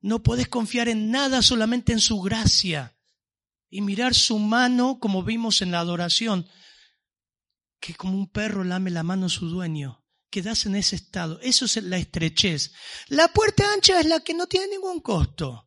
No 0.01 0.23
puedes 0.23 0.49
confiar 0.49 0.89
en 0.89 1.11
nada, 1.11 1.43
solamente 1.43 1.93
en 1.93 2.01
su 2.01 2.23
gracia. 2.23 2.97
Y 3.69 3.83
mirar 3.83 4.15
su 4.15 4.39
mano, 4.39 4.99
como 5.01 5.25
vimos 5.25 5.61
en 5.61 5.73
la 5.73 5.81
adoración, 5.81 6.49
que 7.81 7.95
como 7.95 8.17
un 8.17 8.31
perro 8.31 8.65
lame 8.65 8.91
la 8.91 9.03
mano 9.03 9.27
a 9.27 9.31
su 9.31 9.49
dueño. 9.49 10.05
Quedas 10.31 10.65
en 10.65 10.77
ese 10.77 10.97
estado. 10.97 11.41
Eso 11.41 11.65
es 11.65 11.83
la 11.83 11.99
estrechez. 11.99 12.73
La 13.09 13.29
puerta 13.29 13.73
ancha 13.73 13.99
es 13.99 14.07
la 14.07 14.21
que 14.21 14.33
no 14.33 14.47
tiene 14.47 14.69
ningún 14.69 15.01
costo. 15.01 15.66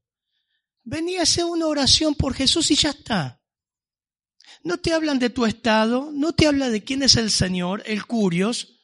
Venía 0.84 1.20
a 1.20 1.24
hacer 1.24 1.46
una 1.46 1.68
oración 1.68 2.16
por 2.16 2.34
Jesús 2.34 2.72
y 2.72 2.76
ya 2.76 2.90
está. 2.90 3.42
No 4.64 4.78
te 4.78 4.94
hablan 4.94 5.20
de 5.20 5.30
tu 5.30 5.46
estado, 5.46 6.12
no 6.14 6.34
te 6.34 6.48
habla 6.48 6.70
de 6.70 6.84
quién 6.84 7.04
es 7.04 7.16
el 7.16 7.32
Señor, 7.32 7.84
el 7.86 8.06
curios, 8.06 8.80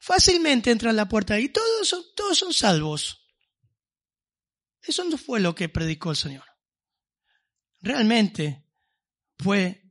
fácilmente 0.00 0.70
entra 0.70 0.90
a 0.90 0.92
la 0.92 1.08
puerta 1.08 1.40
y 1.40 1.48
todos 1.48 1.88
son, 1.88 2.02
todos 2.14 2.38
son 2.38 2.52
salvos. 2.52 3.26
Eso 4.82 5.02
no 5.04 5.16
fue 5.16 5.40
lo 5.40 5.54
que 5.54 5.70
predicó 5.70 6.10
el 6.10 6.16
Señor. 6.16 6.44
Realmente 7.80 8.66
fue 9.38 9.84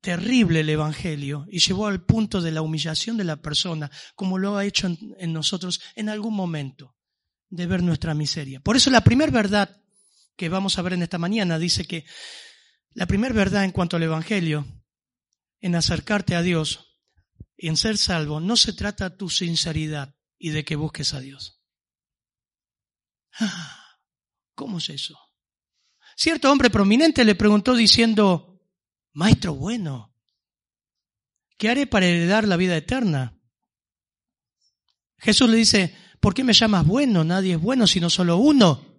terrible 0.00 0.60
el 0.60 0.68
Evangelio 0.68 1.46
y 1.50 1.58
llevó 1.58 1.86
al 1.86 2.04
punto 2.04 2.40
de 2.40 2.50
la 2.50 2.62
humillación 2.62 3.16
de 3.16 3.24
la 3.24 3.40
persona, 3.40 3.90
como 4.14 4.38
lo 4.38 4.56
ha 4.56 4.64
hecho 4.64 4.86
en, 4.86 5.32
nosotros 5.32 5.80
en 5.94 6.08
algún 6.08 6.34
momento, 6.34 6.96
de 7.48 7.66
ver 7.66 7.82
nuestra 7.82 8.14
miseria. 8.14 8.60
Por 8.60 8.76
eso 8.76 8.90
la 8.90 9.02
primera 9.02 9.32
verdad 9.32 9.79
que 10.36 10.48
vamos 10.48 10.78
a 10.78 10.82
ver 10.82 10.94
en 10.94 11.02
esta 11.02 11.18
mañana 11.18 11.58
dice 11.58 11.84
que 11.84 12.04
la 12.92 13.06
primera 13.06 13.34
verdad 13.34 13.64
en 13.64 13.72
cuanto 13.72 13.96
al 13.96 14.02
Evangelio, 14.02 14.66
en 15.60 15.74
acercarte 15.74 16.34
a 16.34 16.42
Dios, 16.42 16.90
y 17.56 17.68
en 17.68 17.76
ser 17.76 17.98
salvo 17.98 18.40
no 18.40 18.56
se 18.56 18.72
trata 18.72 19.10
de 19.10 19.16
tu 19.16 19.28
sinceridad 19.28 20.16
y 20.38 20.50
de 20.50 20.64
que 20.64 20.76
busques 20.76 21.12
a 21.12 21.20
Dios. 21.20 21.62
Ah, 23.38 23.98
¿Cómo 24.54 24.78
es 24.78 24.88
eso? 24.88 25.18
Cierto 26.16 26.50
hombre 26.50 26.70
prominente 26.70 27.24
le 27.24 27.34
preguntó 27.34 27.74
diciendo, 27.74 28.60
Maestro 29.12 29.54
bueno, 29.54 30.14
¿qué 31.58 31.68
haré 31.68 31.86
para 31.86 32.06
heredar 32.06 32.48
la 32.48 32.56
vida 32.56 32.76
eterna? 32.76 33.38
Jesús 35.18 35.50
le 35.50 35.58
dice, 35.58 35.96
¿por 36.18 36.34
qué 36.34 36.44
me 36.44 36.54
llamas 36.54 36.86
bueno? 36.86 37.24
Nadie 37.24 37.54
es 37.54 37.60
bueno 37.60 37.86
sino 37.86 38.08
solo 38.08 38.38
uno. 38.38 38.89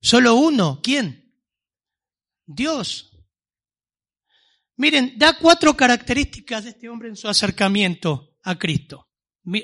Solo 0.00 0.34
uno. 0.34 0.80
¿Quién? 0.82 1.34
Dios. 2.46 3.10
Miren, 4.76 5.18
da 5.18 5.38
cuatro 5.38 5.76
características 5.76 6.64
de 6.64 6.70
este 6.70 6.88
hombre 6.88 7.08
en 7.08 7.16
su 7.16 7.28
acercamiento 7.28 8.38
a 8.42 8.58
Cristo. 8.58 9.10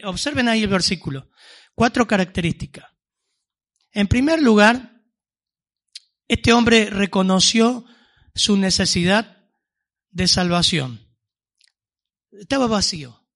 Observen 0.05 0.49
ahí 0.49 0.63
el 0.63 0.69
versículo. 0.69 1.31
Cuatro 1.75 2.07
características. 2.07 2.85
En 3.93 4.09
primer 4.09 4.43
lugar, 4.43 5.03
este 6.29 6.53
hombre 6.53 6.91
reconoció 6.91 7.87
su 8.35 8.57
necesidad 8.57 9.51
de 10.11 10.29
salvación. 10.29 11.17
Estaba 12.31 12.67
vacío. 12.67 13.27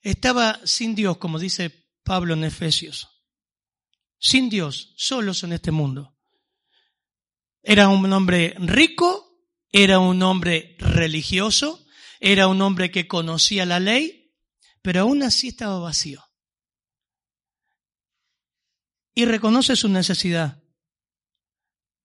Estaba 0.00 0.60
sin 0.64 0.94
Dios, 0.94 1.18
como 1.18 1.38
dice 1.38 1.70
Pablo 2.02 2.34
en 2.34 2.44
Efesios. 2.44 3.15
Sin 4.26 4.48
Dios, 4.48 4.92
solos 4.96 5.44
en 5.44 5.52
este 5.52 5.70
mundo. 5.70 6.16
Era 7.62 7.88
un 7.88 8.12
hombre 8.12 8.54
rico 8.58 9.26
era 9.78 9.98
un 9.98 10.22
hombre 10.22 10.74
religioso, 10.78 11.86
era 12.18 12.48
un 12.48 12.62
hombre 12.62 12.90
que 12.90 13.06
conocía 13.06 13.66
la 13.66 13.78
ley, 13.78 14.34
pero 14.80 15.02
aún 15.02 15.22
así 15.22 15.48
estaba 15.48 15.78
vacío. 15.78 16.24
Y 19.14 19.26
reconoce 19.26 19.76
su 19.76 19.90
necesidad 19.90 20.62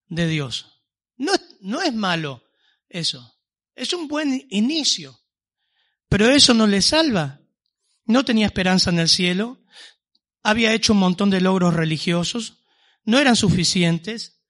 de 0.06 0.26
Dios. 0.26 0.82
No, 1.16 1.32
no 1.60 1.80
es 1.80 1.94
malo 1.94 2.44
eso, 2.90 3.40
es 3.74 3.94
un 3.94 4.06
buen 4.06 4.46
inicio, 4.50 5.18
pero 6.10 6.28
eso 6.28 6.52
no 6.52 6.66
le 6.66 6.82
salva. 6.82 7.40
No 8.04 8.22
tenía 8.22 8.44
esperanza 8.44 8.90
en 8.90 8.98
el 8.98 9.08
cielo, 9.08 9.64
había 10.42 10.72
hecho 10.72 10.92
un 10.92 11.00
montón 11.00 11.30
de 11.30 11.40
logros 11.40 11.74
religiosos, 11.74 12.64
no 13.04 13.18
eran 13.18 13.36
suficientes, 13.36 14.42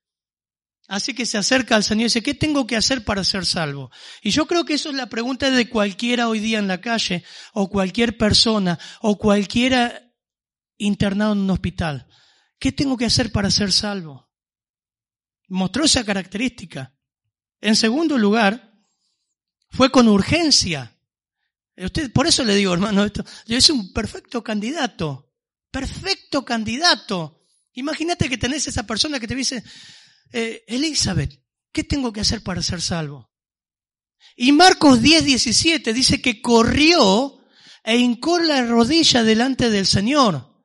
Así 0.87 1.13
que 1.13 1.25
se 1.25 1.37
acerca 1.37 1.75
al 1.75 1.83
Señor 1.83 2.01
y 2.01 2.03
dice, 2.05 2.21
¿qué 2.21 2.33
tengo 2.33 2.67
que 2.67 2.75
hacer 2.75 3.05
para 3.05 3.23
ser 3.23 3.45
salvo? 3.45 3.89
Y 4.21 4.31
yo 4.31 4.45
creo 4.47 4.65
que 4.65 4.73
eso 4.73 4.89
es 4.89 4.95
la 4.95 5.07
pregunta 5.07 5.49
de 5.49 5.69
cualquiera 5.69 6.27
hoy 6.27 6.39
día 6.39 6.59
en 6.59 6.67
la 6.67 6.81
calle, 6.81 7.23
o 7.53 7.69
cualquier 7.69 8.17
persona, 8.17 8.77
o 9.01 9.17
cualquiera 9.17 10.11
internado 10.77 11.33
en 11.33 11.39
un 11.39 11.49
hospital. 11.49 12.07
¿Qué 12.59 12.71
tengo 12.71 12.97
que 12.97 13.05
hacer 13.05 13.31
para 13.31 13.49
ser 13.49 13.71
salvo? 13.71 14.29
Mostró 15.47 15.85
esa 15.85 16.03
característica. 16.03 16.93
En 17.61 17.77
segundo 17.77 18.17
lugar, 18.17 18.73
fue 19.69 19.89
con 19.89 20.09
urgencia. 20.09 20.97
Usted, 21.77 22.11
por 22.11 22.27
eso 22.27 22.43
le 22.43 22.55
digo, 22.55 22.73
hermano, 22.73 23.05
esto, 23.05 23.23
yo 23.47 23.57
es 23.57 23.69
un 23.69 23.93
perfecto 23.93 24.43
candidato. 24.43 25.32
Perfecto 25.73 26.45
candidato. 26.45 27.47
Imagínate 27.73 28.29
que 28.29 28.37
tenés 28.37 28.67
esa 28.67 28.85
persona 28.85 29.19
que 29.19 29.27
te 29.27 29.33
dice, 29.33 29.63
eh, 30.31 30.63
Elizabeth, 30.67 31.41
¿qué 31.71 31.83
tengo 31.83 32.13
que 32.13 32.21
hacer 32.21 32.43
para 32.43 32.61
ser 32.61 32.79
salvo? 32.79 33.31
Y 34.35 34.51
Marcos 34.51 35.01
10, 35.01 35.25
17 35.25 35.91
dice 35.91 36.21
que 36.21 36.43
corrió 36.43 37.43
e 37.83 37.97
hincó 37.97 38.37
la 38.37 38.63
rodilla 38.63 39.23
delante 39.23 39.71
del 39.71 39.87
Señor. 39.87 40.63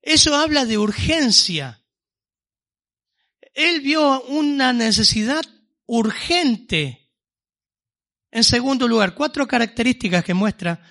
Eso 0.00 0.34
habla 0.34 0.64
de 0.64 0.78
urgencia. 0.78 1.84
Él 3.52 3.82
vio 3.82 4.22
una 4.22 4.72
necesidad 4.72 5.42
urgente. 5.84 7.12
En 8.30 8.42
segundo 8.42 8.88
lugar, 8.88 9.14
cuatro 9.14 9.46
características 9.46 10.24
que 10.24 10.32
muestra. 10.32 10.82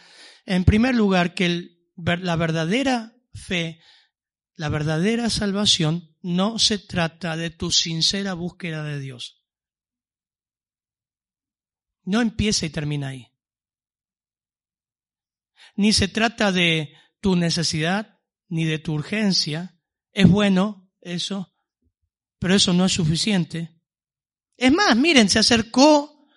En 0.46 0.64
primer 0.64 0.94
lugar, 0.94 1.34
que 1.34 1.77
la 1.98 2.36
verdadera 2.36 3.16
fe, 3.34 3.82
la 4.56 4.70
verdadera 4.70 5.30
salvación 5.30 6.16
no 6.22 6.60
se 6.60 6.78
trata 6.78 7.36
de 7.36 7.50
tu 7.50 7.72
sincera 7.72 8.34
búsqueda 8.34 8.84
de 8.84 9.00
Dios. 9.00 9.44
No 12.04 12.22
empieza 12.22 12.66
y 12.66 12.70
termina 12.70 13.10
ahí. 13.10 13.28
Ni 15.76 15.94
se 15.94 16.08
trata 16.08 16.52
de 16.52 16.94
tu 17.20 17.36
necesidad, 17.36 18.20
ni 18.48 18.66
de 18.66 18.80
tu 18.80 18.94
urgencia. 18.94 19.80
Es 20.12 20.28
bueno 20.28 20.90
eso, 21.02 21.54
pero 22.40 22.56
eso 22.56 22.74
no 22.74 22.86
es 22.86 22.94
suficiente. 22.94 23.78
Es 24.56 24.72
más, 24.72 24.96
miren, 24.96 25.30
se 25.30 25.40
acercó 25.40 26.28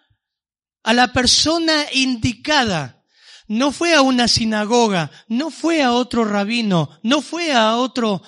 a 0.83 0.93
la 0.93 1.13
persona 1.13 1.87
indicada. 1.93 3.00
No 3.51 3.73
fue 3.73 3.95
a 3.95 4.01
una 4.01 4.29
sinagoga, 4.29 5.11
no 5.27 5.51
fue 5.51 5.83
a 5.83 5.93
otro 5.93 6.25
rabino, 6.25 7.01
no 7.03 7.21
fue 7.21 7.53
a 7.53 7.79
otro 7.79 8.23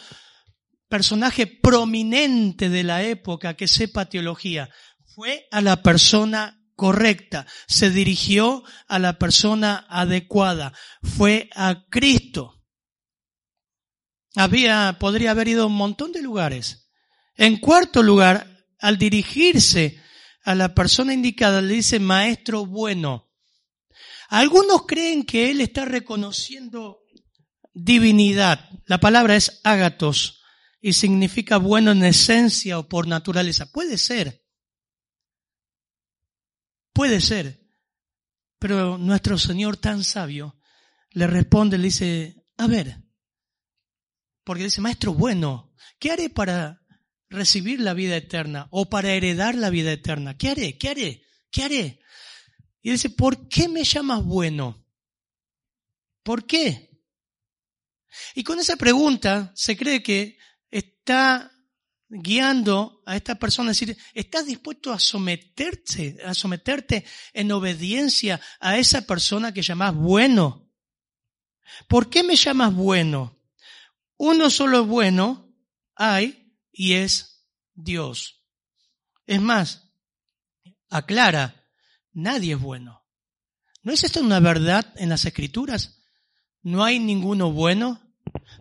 personaje 0.88 1.46
prominente 1.46 2.68
de 2.68 2.82
la 2.82 3.04
época 3.04 3.54
que 3.54 3.68
sepa 3.68 4.06
teología. 4.06 4.68
Fue 5.14 5.46
a 5.52 5.60
la 5.60 5.80
persona 5.80 6.60
correcta, 6.74 7.46
se 7.68 7.90
dirigió 7.90 8.64
a 8.88 8.98
la 8.98 9.20
persona 9.20 9.86
adecuada, 9.88 10.72
fue 11.04 11.48
a 11.54 11.84
Cristo. 11.88 12.60
Había, 14.34 14.96
podría 14.98 15.30
haber 15.30 15.46
ido 15.46 15.62
a 15.62 15.66
un 15.66 15.76
montón 15.76 16.10
de 16.10 16.20
lugares. 16.20 16.90
En 17.36 17.58
cuarto 17.58 18.02
lugar, 18.02 18.66
al 18.80 18.98
dirigirse 18.98 20.02
a 20.42 20.56
la 20.56 20.74
persona 20.74 21.14
indicada, 21.14 21.62
le 21.62 21.74
dice 21.74 22.00
maestro 22.00 22.66
bueno. 22.66 23.31
Algunos 24.32 24.86
creen 24.86 25.24
que 25.24 25.50
él 25.50 25.60
está 25.60 25.84
reconociendo 25.84 27.02
divinidad. 27.74 28.66
La 28.86 28.98
palabra 28.98 29.36
es 29.36 29.60
ágatos 29.62 30.42
y 30.80 30.94
significa 30.94 31.58
bueno 31.58 31.90
en 31.90 32.02
esencia 32.02 32.78
o 32.78 32.88
por 32.88 33.06
naturaleza. 33.06 33.70
Puede 33.70 33.98
ser. 33.98 34.42
Puede 36.94 37.20
ser. 37.20 37.60
Pero 38.58 38.96
nuestro 38.96 39.36
Señor 39.36 39.76
tan 39.76 40.02
sabio 40.02 40.58
le 41.10 41.26
responde, 41.26 41.76
le 41.76 41.84
dice, 41.84 42.46
a 42.56 42.66
ver, 42.66 43.02
porque 44.44 44.64
dice, 44.64 44.80
maestro 44.80 45.12
bueno, 45.12 45.74
¿qué 45.98 46.10
haré 46.10 46.30
para 46.30 46.80
recibir 47.28 47.80
la 47.80 47.92
vida 47.92 48.16
eterna 48.16 48.66
o 48.70 48.88
para 48.88 49.12
heredar 49.12 49.56
la 49.56 49.68
vida 49.68 49.92
eterna? 49.92 50.38
¿Qué 50.38 50.48
haré? 50.48 50.78
¿Qué 50.78 50.88
haré? 50.88 51.22
¿Qué 51.50 51.64
haré? 51.64 52.01
Y 52.82 52.90
dice, 52.90 53.10
¿por 53.10 53.48
qué 53.48 53.68
me 53.68 53.84
llamas 53.84 54.24
bueno? 54.24 54.84
¿Por 56.22 56.46
qué? 56.46 56.90
Y 58.34 58.44
con 58.44 58.58
esa 58.58 58.76
pregunta 58.76 59.52
se 59.54 59.76
cree 59.76 60.02
que 60.02 60.36
está 60.70 61.50
guiando 62.08 63.02
a 63.06 63.16
esta 63.16 63.36
persona, 63.36 63.70
es 63.70 63.80
decir, 63.80 63.96
¿estás 64.12 64.44
dispuesto 64.44 64.92
a 64.92 64.98
someterte, 64.98 66.18
a 66.24 66.34
someterte 66.34 67.04
en 67.32 67.50
obediencia 67.52 68.40
a 68.60 68.76
esa 68.76 69.06
persona 69.06 69.52
que 69.52 69.62
llamas 69.62 69.94
bueno? 69.94 70.70
¿Por 71.88 72.10
qué 72.10 72.22
me 72.22 72.36
llamas 72.36 72.74
bueno? 72.74 73.40
Uno 74.18 74.50
solo 74.50 74.84
bueno 74.84 75.54
hay 75.94 76.54
y 76.70 76.94
es 76.94 77.46
Dios. 77.74 78.44
Es 79.26 79.40
más, 79.40 79.90
aclara, 80.90 81.61
nadie 82.12 82.54
es 82.54 82.60
bueno. 82.60 83.02
¿No 83.82 83.92
es 83.92 84.04
esto 84.04 84.20
una 84.20 84.40
verdad 84.40 84.92
en 84.96 85.08
las 85.08 85.24
escrituras? 85.24 86.02
No 86.62 86.84
hay 86.84 86.98
ninguno 86.98 87.50
bueno. 87.52 88.00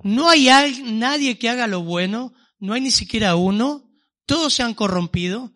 No 0.04 0.30
hay 0.30 0.50
nadie 0.84 1.38
que 1.38 1.50
haga 1.50 1.68
lo 1.68 1.82
bueno 1.84 2.34
no 2.62 2.74
hay 2.74 2.82
ni 2.82 2.92
siquiera 2.92 3.36
uno, 3.36 3.92
todos 4.26 4.54
se 4.54 4.64
han 4.64 4.76
corrompido. 4.76 5.52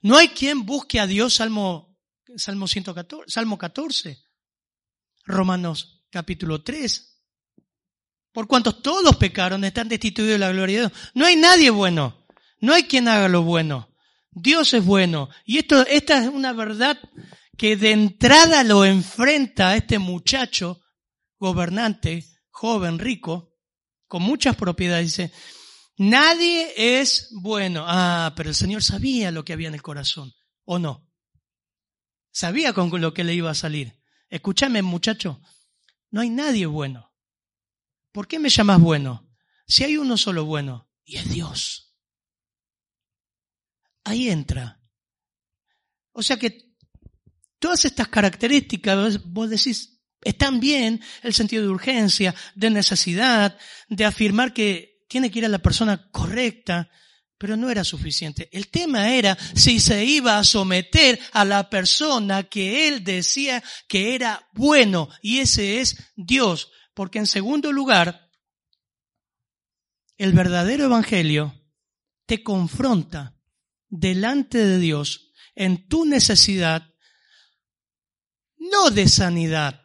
No 0.00 0.16
hay 0.16 0.28
quien 0.28 0.64
busque 0.64 1.00
a 1.00 1.08
Dios, 1.08 1.34
Salmo, 1.34 1.98
Salmo 2.36 2.68
114, 2.68 3.30
Salmo 3.30 3.58
14, 3.58 4.24
Romanos 5.24 6.06
capítulo 6.08 6.62
3. 6.62 7.20
Por 8.32 8.46
cuanto 8.46 8.76
todos 8.76 9.16
pecaron, 9.16 9.64
están 9.64 9.88
destituidos 9.88 10.34
de 10.34 10.38
la 10.38 10.52
gloria 10.52 10.82
de 10.82 10.88
Dios. 10.88 11.10
No 11.14 11.26
hay 11.26 11.34
nadie 11.34 11.70
bueno, 11.70 12.24
no 12.60 12.74
hay 12.74 12.84
quien 12.84 13.08
haga 13.08 13.28
lo 13.28 13.42
bueno. 13.42 13.92
Dios 14.30 14.74
es 14.74 14.84
bueno. 14.84 15.28
Y 15.44 15.58
esto, 15.58 15.86
esta 15.86 16.22
es 16.22 16.28
una 16.28 16.52
verdad 16.52 16.98
que 17.56 17.76
de 17.76 17.92
entrada 17.92 18.62
lo 18.64 18.84
enfrenta 18.84 19.70
a 19.70 19.76
este 19.76 19.98
muchacho 19.98 20.80
gobernante, 21.38 22.26
joven, 22.50 22.98
rico, 22.98 23.56
con 24.06 24.22
muchas 24.22 24.56
propiedades. 24.56 25.06
Dice, 25.06 25.32
Nadie 25.98 26.72
es 26.76 27.28
bueno. 27.32 27.84
Ah, 27.86 28.32
pero 28.36 28.48
el 28.48 28.54
Señor 28.54 28.84
sabía 28.84 29.32
lo 29.32 29.44
que 29.44 29.52
había 29.52 29.68
en 29.68 29.74
el 29.74 29.82
corazón, 29.82 30.32
¿o 30.64 30.78
no? 30.78 31.10
Sabía 32.30 32.72
con 32.72 32.88
lo 33.00 33.12
que 33.12 33.24
le 33.24 33.34
iba 33.34 33.50
a 33.50 33.54
salir. 33.54 34.00
Escúchame, 34.28 34.80
muchacho, 34.82 35.42
no 36.10 36.20
hay 36.20 36.30
nadie 36.30 36.66
bueno. 36.66 37.12
¿Por 38.12 38.28
qué 38.28 38.38
me 38.38 38.48
llamas 38.48 38.80
bueno? 38.80 39.28
Si 39.66 39.82
hay 39.82 39.96
uno 39.96 40.16
solo 40.16 40.44
bueno, 40.44 40.88
y 41.04 41.16
es 41.16 41.28
Dios. 41.30 41.87
Ahí 44.08 44.30
entra. 44.30 44.80
O 46.12 46.22
sea 46.22 46.38
que 46.38 46.72
todas 47.58 47.84
estas 47.84 48.08
características, 48.08 49.22
vos 49.22 49.50
decís, 49.50 50.00
están 50.22 50.60
bien, 50.60 51.02
el 51.22 51.34
sentido 51.34 51.62
de 51.62 51.68
urgencia, 51.68 52.34
de 52.54 52.70
necesidad, 52.70 53.58
de 53.86 54.06
afirmar 54.06 54.54
que 54.54 55.04
tiene 55.08 55.30
que 55.30 55.40
ir 55.40 55.44
a 55.44 55.50
la 55.50 55.58
persona 55.58 56.10
correcta, 56.10 56.90
pero 57.36 57.58
no 57.58 57.68
era 57.68 57.84
suficiente. 57.84 58.48
El 58.50 58.68
tema 58.68 59.12
era 59.12 59.36
si 59.54 59.78
se 59.78 60.02
iba 60.06 60.38
a 60.38 60.44
someter 60.44 61.20
a 61.32 61.44
la 61.44 61.68
persona 61.68 62.44
que 62.44 62.88
él 62.88 63.04
decía 63.04 63.62
que 63.86 64.14
era 64.14 64.48
bueno, 64.54 65.10
y 65.20 65.40
ese 65.40 65.80
es 65.80 66.12
Dios. 66.16 66.70
Porque 66.94 67.18
en 67.18 67.26
segundo 67.26 67.72
lugar, 67.72 68.30
el 70.16 70.32
verdadero 70.32 70.86
evangelio 70.86 71.54
te 72.24 72.42
confronta 72.42 73.37
delante 73.88 74.58
de 74.58 74.78
Dios 74.78 75.32
en 75.54 75.88
tu 75.88 76.04
necesidad, 76.04 76.94
no 78.56 78.90
de 78.90 79.08
sanidad, 79.08 79.82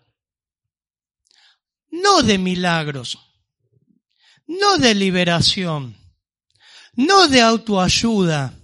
no 1.90 2.22
de 2.24 2.38
milagros, 2.38 3.20
no 4.48 4.78
de 4.78 4.96
liberación, 4.96 5.96
no 6.96 7.28
de 7.28 7.42
autoayuda, 7.42 8.60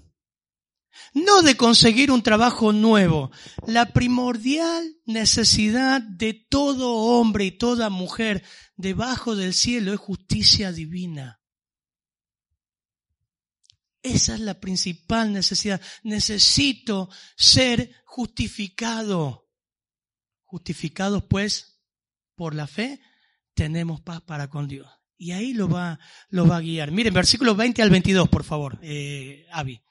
no 1.13 1.41
de 1.41 1.57
conseguir 1.57 2.11
un 2.11 2.21
trabajo 2.21 2.71
nuevo. 2.71 3.31
La 3.65 3.93
primordial 3.93 4.95
necesidad 5.05 6.01
de 6.01 6.33
todo 6.33 6.93
hombre 6.93 7.45
y 7.45 7.51
toda 7.51 7.89
mujer 7.89 8.43
debajo 8.75 9.35
del 9.35 9.53
cielo 9.53 9.93
es 9.93 9.99
justicia 9.99 10.71
divina. 10.71 11.38
Esa 14.01 14.33
es 14.33 14.39
la 14.39 14.59
principal 14.59 15.33
necesidad. 15.33 15.81
Necesito 16.03 17.09
ser 17.35 17.91
justificado. 18.05 19.47
Justificados 20.43 21.23
pues 21.23 21.81
por 22.35 22.55
la 22.55 22.67
fe, 22.67 23.01
tenemos 23.53 24.01
paz 24.01 24.21
para 24.21 24.49
con 24.49 24.67
Dios. 24.67 24.89
Y 25.17 25.33
ahí 25.33 25.53
lo 25.53 25.67
va, 25.67 25.99
lo 26.29 26.47
va 26.47 26.57
a 26.57 26.61
guiar. 26.61 26.91
Miren, 26.91 27.13
versículos 27.13 27.57
20 27.57 27.81
al 27.81 27.89
22, 27.89 28.29
por 28.29 28.45
favor, 28.45 28.79
eh, 28.81 29.45
Avi. 29.51 29.81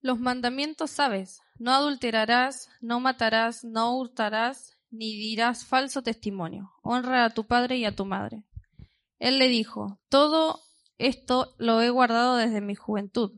Los 0.00 0.18
mandamientos 0.18 0.90
sabes, 0.90 1.40
no 1.58 1.72
adulterarás, 1.72 2.68
no 2.80 2.98
matarás, 2.98 3.62
no 3.62 3.96
hurtarás, 3.96 4.76
ni 4.90 5.14
dirás 5.14 5.64
falso 5.64 6.02
testimonio. 6.02 6.72
Honra 6.82 7.24
a 7.24 7.30
tu 7.30 7.46
padre 7.46 7.78
y 7.78 7.84
a 7.84 7.94
tu 7.94 8.04
madre. 8.04 8.42
Él 9.20 9.38
le 9.38 9.46
dijo, 9.46 10.00
todo 10.08 10.60
esto 11.02 11.54
lo 11.58 11.82
he 11.82 11.90
guardado 11.90 12.36
desde 12.36 12.60
mi 12.60 12.74
juventud. 12.74 13.32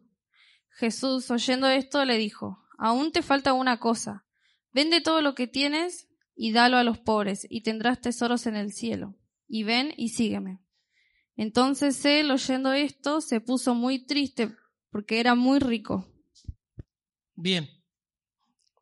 Jesús, 0.71 1.31
oyendo 1.31 1.69
esto, 1.69 2.05
le 2.05 2.19
dijo, 2.19 2.59
aún 2.79 3.11
te 3.11 3.23
falta 3.23 3.53
una 3.53 3.79
cosa. 3.79 4.27
Vende 4.73 5.01
todo 5.01 5.23
lo 5.23 5.35
que 5.35 5.47
tienes 5.47 6.09
y 6.37 6.53
dalo 6.53 6.77
a 6.77 6.85
los 6.85 6.99
pobres, 6.99 7.47
y 7.49 7.63
tendrás 7.63 8.01
tesoros 8.01 8.47
en 8.47 8.57
el 8.57 8.73
cielo. 8.73 9.17
Y 9.47 9.63
ven 9.63 9.95
y 9.97 10.11
sígueme. 10.11 10.61
Entonces 11.37 12.05
él, 12.05 12.31
oyendo 12.31 12.73
esto, 12.73 13.21
se 13.21 13.41
puso 13.41 13.75
muy 13.75 14.05
triste, 14.05 14.55
porque 14.91 15.21
era 15.21 15.35
muy 15.35 15.59
rico. 15.59 16.07
Bien. 17.35 17.71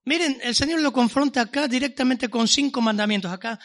Miren, 0.05 0.39
el 0.43 0.55
Señor 0.55 0.81
lo 0.81 0.93
confronta 0.93 1.43
acá 1.43 1.69
directamente 1.69 2.29
con 2.29 2.49
cinco 2.49 2.81
mandamientos. 2.81 3.31
Acá 3.31 3.61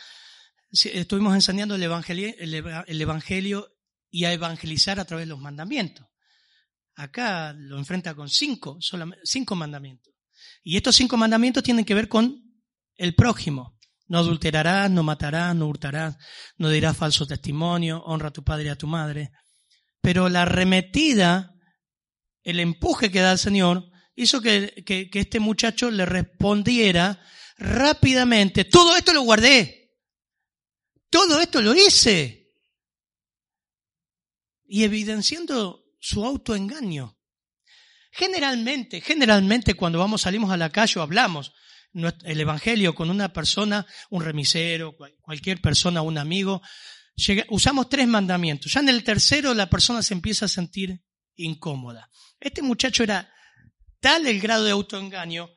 estuvimos 0.69 1.33
enseñando 1.33 1.75
el 1.75 1.83
evangelio, 1.83 2.35
el 2.37 3.01
evangelio 3.01 3.76
y 4.09 4.25
a 4.25 4.33
evangelizar 4.33 4.99
a 4.99 5.05
través 5.05 5.25
de 5.25 5.29
los 5.29 5.39
mandamientos. 5.39 6.07
Acá 6.95 7.53
lo 7.53 7.77
enfrenta 7.77 8.15
con 8.15 8.29
cinco, 8.29 8.77
solamente, 8.79 9.21
cinco 9.25 9.55
mandamientos. 9.55 10.13
Y 10.63 10.77
estos 10.77 10.95
cinco 10.95 11.17
mandamientos 11.17 11.63
tienen 11.63 11.85
que 11.85 11.93
ver 11.93 12.07
con 12.07 12.43
el 12.95 13.15
prójimo. 13.15 13.77
No 14.07 14.19
adulterarás, 14.19 14.89
no 14.89 15.03
matarás, 15.03 15.55
no 15.55 15.67
hurtarás, 15.67 16.17
no 16.57 16.69
dirás 16.69 16.97
falso 16.97 17.27
testimonio, 17.27 18.01
honra 18.05 18.29
a 18.29 18.33
tu 18.33 18.43
padre 18.43 18.65
y 18.65 18.69
a 18.69 18.77
tu 18.77 18.87
madre. 18.87 19.31
Pero 20.01 20.29
la 20.29 20.43
arremetida, 20.43 21.53
el 22.43 22.59
empuje 22.59 23.11
que 23.11 23.19
da 23.19 23.33
el 23.33 23.37
Señor, 23.37 23.89
hizo 24.15 24.41
que, 24.41 24.83
que, 24.85 25.09
que 25.09 25.19
este 25.19 25.39
muchacho 25.39 25.91
le 25.91 26.05
respondiera 26.05 27.21
rápidamente, 27.57 28.65
todo 28.65 28.95
esto 28.95 29.13
lo 29.13 29.21
guardé, 29.21 29.91
todo 31.09 31.39
esto 31.41 31.61
lo 31.61 31.75
hice. 31.75 32.46
Y 34.67 34.83
evidenciando 34.83 35.85
su 35.99 36.25
autoengaño. 36.25 37.17
Generalmente, 38.11 39.01
generalmente 39.01 39.75
cuando 39.75 39.99
vamos, 39.99 40.21
salimos 40.21 40.51
a 40.51 40.57
la 40.57 40.71
calle 40.71 40.99
o 40.99 41.03
hablamos 41.03 41.53
el 41.93 42.39
evangelio 42.39 42.93
con 42.93 43.09
una 43.09 43.33
persona, 43.33 43.85
un 44.09 44.23
remisero, 44.23 44.95
cualquier 45.21 45.61
persona, 45.61 46.01
un 46.01 46.17
amigo, 46.17 46.61
usamos 47.49 47.89
tres 47.89 48.07
mandamientos. 48.07 48.71
Ya 48.73 48.81
en 48.81 48.89
el 48.89 49.03
tercero 49.03 49.53
la 49.53 49.69
persona 49.69 50.01
se 50.01 50.13
empieza 50.13 50.45
a 50.45 50.49
sentir 50.49 51.01
incómoda. 51.35 52.09
Este 52.39 52.61
muchacho 52.61 53.03
era 53.03 53.31
tal 53.99 54.27
el 54.27 54.39
grado 54.39 54.65
de 54.65 54.71
autoengaño 54.71 55.49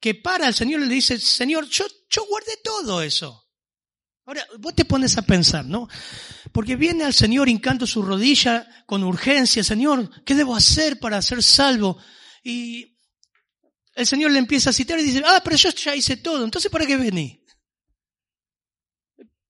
que 0.00 0.14
para 0.14 0.48
el 0.48 0.54
Señor 0.54 0.80
le 0.80 0.88
dice, 0.88 1.18
Señor, 1.18 1.68
yo, 1.68 1.86
yo 2.10 2.26
guardé 2.26 2.56
todo 2.62 3.02
eso. 3.02 3.48
Ahora, 4.24 4.46
vos 4.58 4.74
te 4.74 4.84
pones 4.84 5.16
a 5.16 5.22
pensar, 5.22 5.64
¿no? 5.64 5.88
Porque 6.52 6.76
viene 6.76 7.04
al 7.04 7.14
Señor 7.14 7.48
hincando 7.48 7.86
su 7.86 8.02
rodilla 8.02 8.84
con 8.86 9.02
urgencia, 9.02 9.64
Señor, 9.64 10.22
¿qué 10.24 10.34
debo 10.34 10.54
hacer 10.54 10.98
para 10.98 11.22
ser 11.22 11.42
salvo? 11.42 11.98
Y 12.44 12.98
el 13.94 14.06
Señor 14.06 14.30
le 14.30 14.38
empieza 14.38 14.70
a 14.70 14.72
citar 14.74 15.00
y 15.00 15.02
dice, 15.02 15.22
ah, 15.24 15.40
pero 15.42 15.56
yo 15.56 15.70
ya 15.70 15.96
hice 15.96 16.18
todo, 16.18 16.44
entonces 16.44 16.70
¿para 16.70 16.86
qué 16.86 16.96
vení? 16.96 17.42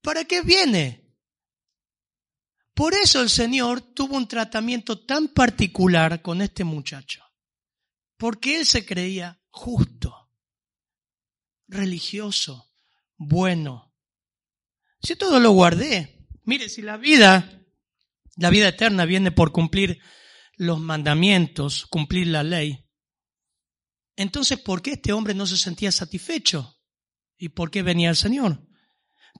¿Para 0.00 0.24
qué 0.24 0.42
viene? 0.42 1.02
Por 2.74 2.94
eso 2.94 3.20
el 3.20 3.30
Señor 3.30 3.80
tuvo 3.80 4.16
un 4.16 4.26
tratamiento 4.26 5.04
tan 5.04 5.28
particular 5.28 6.22
con 6.22 6.40
este 6.40 6.64
muchacho, 6.64 7.22
porque 8.16 8.56
él 8.56 8.66
se 8.66 8.86
creía 8.86 9.40
justo, 9.50 10.30
religioso, 11.68 12.72
bueno, 13.16 13.94
si 15.02 15.16
todo 15.16 15.38
lo 15.40 15.50
guardé. 15.50 16.21
Mire, 16.44 16.68
si 16.68 16.82
la 16.82 16.96
vida, 16.96 17.62
la 18.36 18.50
vida 18.50 18.68
eterna 18.68 19.04
viene 19.04 19.30
por 19.30 19.52
cumplir 19.52 20.00
los 20.56 20.80
mandamientos, 20.80 21.86
cumplir 21.86 22.26
la 22.28 22.42
ley, 22.42 22.82
entonces 24.16 24.58
¿por 24.58 24.82
qué 24.82 24.92
este 24.92 25.12
hombre 25.12 25.34
no 25.34 25.46
se 25.46 25.56
sentía 25.56 25.90
satisfecho? 25.90 26.78
¿Y 27.38 27.50
por 27.50 27.70
qué 27.70 27.82
venía 27.82 28.10
el 28.10 28.16
Señor? 28.16 28.66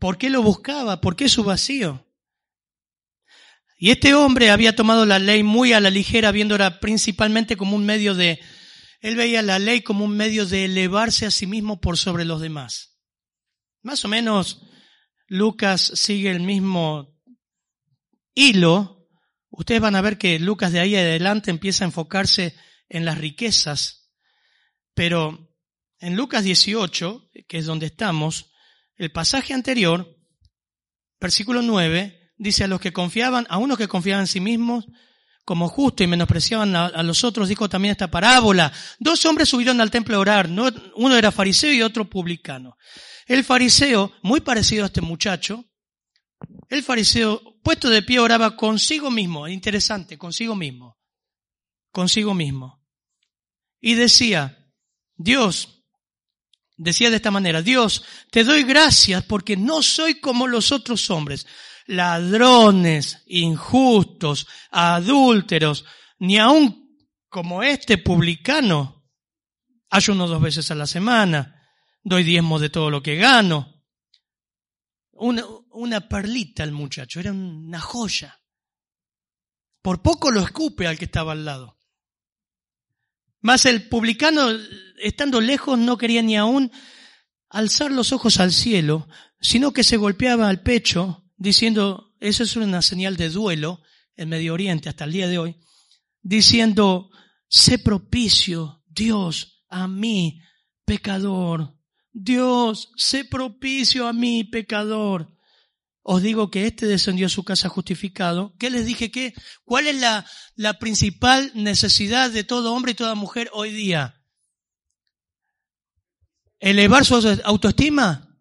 ¿Por 0.00 0.18
qué 0.18 0.30
lo 0.30 0.42
buscaba? 0.42 1.00
¿Por 1.00 1.14
qué 1.14 1.28
su 1.28 1.44
vacío? 1.44 2.08
Y 3.78 3.90
este 3.90 4.14
hombre 4.14 4.50
había 4.50 4.74
tomado 4.74 5.04
la 5.06 5.18
ley 5.18 5.42
muy 5.42 5.72
a 5.72 5.80
la 5.80 5.90
ligera, 5.90 6.32
viéndola 6.32 6.80
principalmente 6.80 7.56
como 7.56 7.76
un 7.76 7.84
medio 7.84 8.14
de, 8.14 8.40
él 9.00 9.16
veía 9.16 9.42
la 9.42 9.58
ley 9.58 9.82
como 9.82 10.04
un 10.04 10.16
medio 10.16 10.46
de 10.46 10.64
elevarse 10.64 11.26
a 11.26 11.30
sí 11.30 11.46
mismo 11.46 11.80
por 11.80 11.98
sobre 11.98 12.24
los 12.24 12.40
demás. 12.40 13.00
Más 13.82 14.04
o 14.04 14.08
menos 14.08 14.62
Lucas 15.32 15.92
sigue 15.94 16.30
el 16.30 16.40
mismo 16.40 17.18
hilo, 18.34 19.08
ustedes 19.48 19.80
van 19.80 19.96
a 19.96 20.02
ver 20.02 20.18
que 20.18 20.38
Lucas 20.38 20.72
de 20.72 20.80
ahí 20.80 20.94
adelante 20.94 21.50
empieza 21.50 21.84
a 21.84 21.86
enfocarse 21.86 22.54
en 22.90 23.06
las 23.06 23.16
riquezas, 23.16 24.12
pero 24.92 25.56
en 26.00 26.16
Lucas 26.16 26.44
18, 26.44 27.30
que 27.48 27.56
es 27.56 27.64
donde 27.64 27.86
estamos, 27.86 28.52
el 28.94 29.10
pasaje 29.10 29.54
anterior, 29.54 30.18
versículo 31.18 31.62
9, 31.62 32.34
dice 32.36 32.64
a 32.64 32.68
los 32.68 32.78
que 32.78 32.92
confiaban, 32.92 33.46
a 33.48 33.56
unos 33.56 33.78
que 33.78 33.88
confiaban 33.88 34.24
en 34.24 34.28
sí 34.28 34.40
mismos, 34.40 34.84
como 35.46 35.66
justo 35.66 36.04
y 36.04 36.08
menospreciaban 36.08 36.76
a, 36.76 37.02
los 37.02 37.24
otros, 37.24 37.48
dijo 37.48 37.70
también 37.70 37.92
esta 37.92 38.10
parábola. 38.10 38.70
Dos 38.98 39.24
hombres 39.24 39.48
subieron 39.48 39.80
al 39.80 39.90
templo 39.90 40.14
a 40.16 40.20
orar, 40.20 40.50
uno 40.94 41.16
era 41.16 41.32
fariseo 41.32 41.72
y 41.72 41.80
otro 41.80 42.04
publicano. 42.10 42.76
El 43.32 43.44
fariseo, 43.44 44.12
muy 44.20 44.42
parecido 44.42 44.82
a 44.84 44.88
este 44.88 45.00
muchacho, 45.00 45.64
el 46.68 46.82
fariseo, 46.82 47.40
puesto 47.62 47.88
de 47.88 48.02
pie, 48.02 48.18
oraba 48.18 48.56
consigo 48.56 49.10
mismo, 49.10 49.48
interesante, 49.48 50.18
consigo 50.18 50.54
mismo, 50.54 50.98
consigo 51.90 52.34
mismo. 52.34 52.84
Y 53.80 53.94
decía, 53.94 54.68
Dios, 55.16 55.82
decía 56.76 57.08
de 57.08 57.16
esta 57.16 57.30
manera, 57.30 57.62
Dios, 57.62 58.04
te 58.30 58.44
doy 58.44 58.64
gracias 58.64 59.24
porque 59.24 59.56
no 59.56 59.82
soy 59.82 60.20
como 60.20 60.46
los 60.46 60.70
otros 60.70 61.08
hombres, 61.08 61.46
ladrones, 61.86 63.22
injustos, 63.28 64.46
adúlteros, 64.70 65.86
ni 66.18 66.36
aun 66.36 66.98
como 67.30 67.62
este 67.62 67.96
publicano. 67.96 69.10
Ayuno 69.88 70.28
dos 70.28 70.42
veces 70.42 70.70
a 70.70 70.74
la 70.74 70.86
semana 70.86 71.51
doy 72.02 72.24
diezmo 72.24 72.58
de 72.58 72.70
todo 72.70 72.90
lo 72.90 73.02
que 73.02 73.16
gano. 73.16 73.84
Una, 75.12 75.44
una 75.70 76.08
perlita 76.08 76.64
el 76.64 76.72
muchacho, 76.72 77.20
era 77.20 77.32
una 77.32 77.80
joya. 77.80 78.40
Por 79.82 80.02
poco 80.02 80.30
lo 80.30 80.40
escupe 80.40 80.86
al 80.86 80.98
que 80.98 81.06
estaba 81.06 81.32
al 81.32 81.44
lado. 81.44 81.78
Mas 83.40 83.66
el 83.66 83.88
publicano, 83.88 84.48
estando 84.98 85.40
lejos, 85.40 85.78
no 85.78 85.98
quería 85.98 86.22
ni 86.22 86.36
aún 86.36 86.70
alzar 87.50 87.90
los 87.90 88.12
ojos 88.12 88.38
al 88.38 88.52
cielo, 88.52 89.08
sino 89.40 89.72
que 89.72 89.84
se 89.84 89.96
golpeaba 89.96 90.48
al 90.48 90.62
pecho, 90.62 91.28
diciendo, 91.36 92.14
eso 92.20 92.44
es 92.44 92.54
una 92.56 92.82
señal 92.82 93.16
de 93.16 93.28
duelo 93.28 93.82
en 94.14 94.28
Medio 94.28 94.54
Oriente 94.54 94.88
hasta 94.88 95.04
el 95.04 95.12
día 95.12 95.26
de 95.26 95.38
hoy, 95.38 95.56
diciendo, 96.22 97.10
sé 97.48 97.78
propicio, 97.78 98.84
Dios, 98.86 99.64
a 99.68 99.88
mí, 99.88 100.40
pecador. 100.84 101.76
Dios, 102.12 102.92
sé 102.96 103.24
propicio 103.24 104.06
a 104.06 104.12
mí, 104.12 104.44
pecador. 104.44 105.36
Os 106.02 106.22
digo 106.22 106.50
que 106.50 106.66
éste 106.66 106.86
descendió 106.86 107.26
a 107.26 107.30
su 107.30 107.44
casa 107.44 107.68
justificado. 107.68 108.54
¿Qué 108.58 108.70
les 108.70 108.86
dije 108.86 109.10
que? 109.10 109.34
¿Cuál 109.64 109.86
es 109.86 110.00
la, 110.00 110.26
la 110.56 110.78
principal 110.78 111.52
necesidad 111.54 112.30
de 112.30 112.44
todo 112.44 112.74
hombre 112.74 112.92
y 112.92 112.96
toda 112.96 113.14
mujer 113.14 113.48
hoy 113.52 113.70
día? 113.72 114.20
¿Elevar 116.58 117.04
su 117.04 117.14
autoestima? 117.44 118.38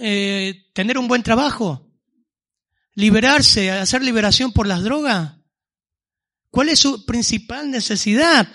Eh, 0.00 0.70
¿Tener 0.72 0.98
un 0.98 1.08
buen 1.08 1.22
trabajo? 1.22 1.88
¿Liberarse? 2.94 3.70
¿Hacer 3.70 4.02
liberación 4.02 4.52
por 4.52 4.66
las 4.66 4.82
drogas? 4.82 5.36
¿Cuál 6.50 6.68
es 6.68 6.80
su 6.80 7.04
principal 7.06 7.70
necesidad? 7.70 8.48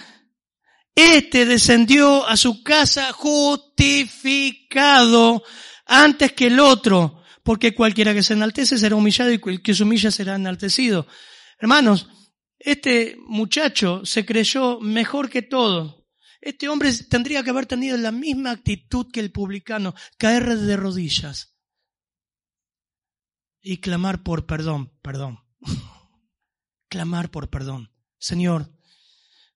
Este 0.95 1.45
descendió 1.45 2.25
a 2.25 2.37
su 2.37 2.63
casa 2.63 3.11
justificado 3.11 5.43
antes 5.85 6.31
que 6.31 6.47
el 6.47 6.59
otro, 6.59 7.21
porque 7.43 7.75
cualquiera 7.75 8.13
que 8.13 8.23
se 8.23 8.33
enaltece 8.33 8.77
será 8.77 8.95
humillado 8.95 9.31
y 9.31 9.41
el 9.43 9.61
que 9.61 9.73
se 9.73 9.83
humilla 9.83 10.09
será 10.09 10.35
enaltecido. 10.35 11.05
Hermanos, 11.59 12.07
este 12.57 13.17
muchacho 13.27 14.05
se 14.05 14.25
creyó 14.25 14.79
mejor 14.79 15.29
que 15.29 15.41
todo. 15.41 16.07
Este 16.39 16.69
hombre 16.69 16.93
tendría 17.09 17.43
que 17.43 17.49
haber 17.49 17.65
tenido 17.65 17.97
la 17.97 18.11
misma 18.11 18.51
actitud 18.51 19.11
que 19.11 19.19
el 19.19 19.31
publicano, 19.31 19.95
caer 20.17 20.57
de 20.57 20.77
rodillas 20.77 21.57
y 23.61 23.81
clamar 23.81 24.23
por 24.23 24.45
perdón, 24.45 24.93
perdón. 25.01 25.39
clamar 26.87 27.31
por 27.31 27.49
perdón. 27.49 27.91
Señor, 28.19 28.71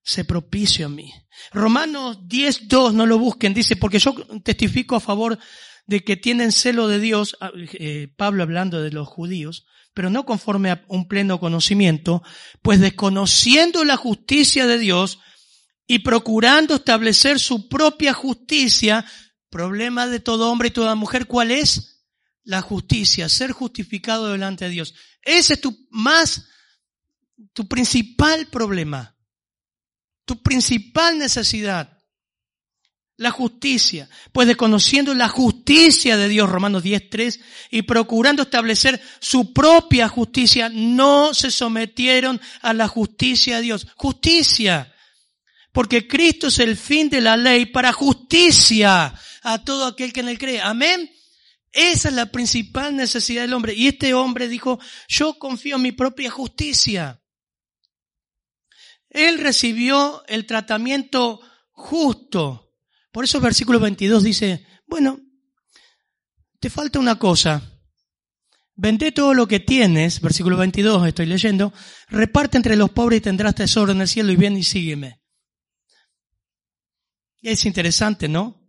se 0.02 0.24
propicio 0.24 0.86
a 0.86 0.88
mí. 0.88 1.12
Romanos 1.52 2.18
10, 2.28 2.68
2, 2.68 2.94
no 2.94 3.06
lo 3.06 3.18
busquen, 3.18 3.54
dice, 3.54 3.76
porque 3.76 3.98
yo 3.98 4.14
testifico 4.42 4.96
a 4.96 5.00
favor 5.00 5.38
de 5.86 6.04
que 6.04 6.16
tienen 6.16 6.52
celo 6.52 6.88
de 6.88 7.00
Dios, 7.00 7.36
ah, 7.40 7.50
eh, 7.54 8.12
Pablo 8.16 8.42
hablando 8.42 8.82
de 8.82 8.90
los 8.90 9.08
judíos, 9.08 9.66
pero 9.94 10.10
no 10.10 10.24
conforme 10.24 10.70
a 10.70 10.84
un 10.88 11.08
pleno 11.08 11.40
conocimiento, 11.40 12.22
pues 12.62 12.80
desconociendo 12.80 13.84
la 13.84 13.96
justicia 13.96 14.66
de 14.66 14.78
Dios 14.78 15.18
y 15.86 16.00
procurando 16.00 16.76
establecer 16.76 17.40
su 17.40 17.68
propia 17.68 18.12
justicia, 18.12 19.04
problema 19.50 20.06
de 20.06 20.20
todo 20.20 20.50
hombre 20.50 20.68
y 20.68 20.72
toda 20.72 20.94
mujer, 20.94 21.26
¿cuál 21.26 21.50
es? 21.50 22.06
La 22.44 22.60
justicia, 22.62 23.28
ser 23.28 23.50
justificado 23.50 24.30
delante 24.30 24.66
de 24.66 24.70
Dios. 24.70 24.94
Ese 25.22 25.54
es 25.54 25.60
tu 25.60 25.76
más, 25.90 26.46
tu 27.52 27.66
principal 27.66 28.46
problema 28.46 29.16
tu 30.30 30.40
principal 30.40 31.18
necesidad, 31.18 31.98
la 33.16 33.32
justicia. 33.32 34.08
Pues 34.30 34.46
desconociendo 34.46 35.12
la 35.12 35.28
justicia 35.28 36.16
de 36.16 36.28
Dios, 36.28 36.48
Romanos 36.48 36.84
10.3, 36.84 37.40
y 37.72 37.82
procurando 37.82 38.44
establecer 38.44 39.02
su 39.18 39.52
propia 39.52 40.06
justicia, 40.06 40.68
no 40.68 41.34
se 41.34 41.50
sometieron 41.50 42.40
a 42.62 42.72
la 42.72 42.86
justicia 42.86 43.56
de 43.56 43.62
Dios. 43.62 43.88
Justicia. 43.96 44.94
Porque 45.72 46.06
Cristo 46.06 46.46
es 46.46 46.60
el 46.60 46.76
fin 46.76 47.10
de 47.10 47.22
la 47.22 47.36
ley 47.36 47.66
para 47.66 47.92
justicia 47.92 49.12
a 49.42 49.64
todo 49.64 49.86
aquel 49.86 50.12
que 50.12 50.20
en 50.20 50.28
él 50.28 50.38
cree. 50.38 50.60
Amén. 50.60 51.10
Esa 51.72 52.08
es 52.08 52.14
la 52.14 52.26
principal 52.26 52.94
necesidad 52.94 53.42
del 53.42 53.54
hombre. 53.54 53.74
Y 53.74 53.88
este 53.88 54.14
hombre 54.14 54.46
dijo, 54.46 54.78
yo 55.08 55.40
confío 55.40 55.74
en 55.74 55.82
mi 55.82 55.90
propia 55.90 56.30
justicia. 56.30 57.19
Él 59.10 59.38
recibió 59.38 60.24
el 60.28 60.46
tratamiento 60.46 61.40
justo. 61.72 62.72
Por 63.12 63.24
eso 63.24 63.38
el 63.38 63.44
versículo 63.44 63.80
22 63.80 64.22
dice, 64.22 64.66
bueno, 64.86 65.20
te 66.60 66.70
falta 66.70 66.98
una 66.98 67.18
cosa. 67.18 67.62
Vende 68.76 69.12
todo 69.12 69.34
lo 69.34 69.46
que 69.46 69.60
tienes, 69.60 70.20
versículo 70.20 70.56
22 70.56 71.06
estoy 71.06 71.26
leyendo, 71.26 71.72
reparte 72.08 72.56
entre 72.56 72.76
los 72.76 72.90
pobres 72.90 73.18
y 73.18 73.22
tendrás 73.22 73.54
tesoro 73.54 73.92
en 73.92 74.00
el 74.00 74.08
cielo 74.08 74.32
y 74.32 74.36
ven 74.36 74.56
y 74.56 74.62
sígueme. 74.62 75.20
Es 77.42 77.66
interesante, 77.66 78.28
¿no? 78.28 78.60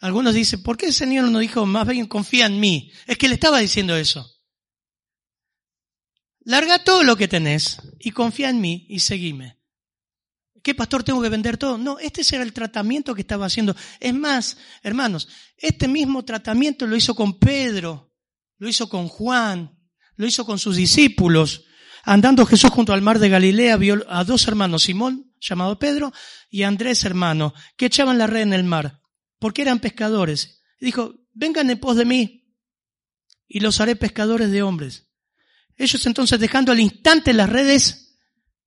Algunos 0.00 0.34
dicen, 0.34 0.62
¿por 0.62 0.76
qué 0.76 0.86
el 0.86 0.92
Señor 0.92 1.28
no 1.28 1.38
dijo 1.38 1.64
más 1.66 1.86
bien 1.86 2.06
confía 2.06 2.46
en 2.46 2.60
mí? 2.60 2.92
Es 3.06 3.18
que 3.18 3.28
le 3.28 3.34
estaba 3.34 3.58
diciendo 3.58 3.96
eso. 3.96 4.37
Larga 6.48 6.78
todo 6.78 7.02
lo 7.02 7.16
que 7.16 7.28
tenés 7.28 7.76
y 7.98 8.10
confía 8.12 8.48
en 8.48 8.60
mí 8.60 8.86
y 8.88 9.00
seguime. 9.00 9.58
¿Qué 10.62 10.74
pastor 10.74 11.04
tengo 11.04 11.20
que 11.20 11.28
vender 11.28 11.58
todo? 11.58 11.76
No, 11.76 11.98
este 11.98 12.22
era 12.34 12.42
el 12.42 12.54
tratamiento 12.54 13.14
que 13.14 13.20
estaba 13.20 13.44
haciendo. 13.44 13.76
Es 14.00 14.14
más, 14.14 14.56
hermanos, 14.82 15.28
este 15.58 15.88
mismo 15.88 16.24
tratamiento 16.24 16.86
lo 16.86 16.96
hizo 16.96 17.14
con 17.14 17.38
Pedro, 17.38 18.14
lo 18.56 18.66
hizo 18.66 18.88
con 18.88 19.08
Juan, 19.08 19.78
lo 20.16 20.26
hizo 20.26 20.46
con 20.46 20.58
sus 20.58 20.76
discípulos. 20.76 21.66
Andando 22.04 22.46
Jesús 22.46 22.70
junto 22.70 22.94
al 22.94 23.02
mar 23.02 23.18
de 23.18 23.28
Galilea, 23.28 23.76
vio 23.76 24.04
a 24.08 24.24
dos 24.24 24.48
hermanos, 24.48 24.84
Simón, 24.84 25.34
llamado 25.38 25.78
Pedro, 25.78 26.14
y 26.48 26.62
Andrés, 26.62 27.04
hermano, 27.04 27.52
que 27.76 27.86
echaban 27.86 28.16
la 28.16 28.26
red 28.26 28.40
en 28.40 28.54
el 28.54 28.64
mar 28.64 29.02
porque 29.38 29.62
eran 29.62 29.80
pescadores. 29.80 30.62
dijo, 30.80 31.14
vengan 31.32 31.70
en 31.70 31.78
pos 31.78 31.96
de 31.96 32.04
mí 32.04 32.54
y 33.46 33.60
los 33.60 33.80
haré 33.80 33.96
pescadores 33.96 34.50
de 34.50 34.62
hombres. 34.62 35.07
Ellos 35.78 36.04
entonces, 36.04 36.38
dejando 36.38 36.72
al 36.72 36.80
instante 36.80 37.32
las 37.32 37.48
redes, 37.48 38.18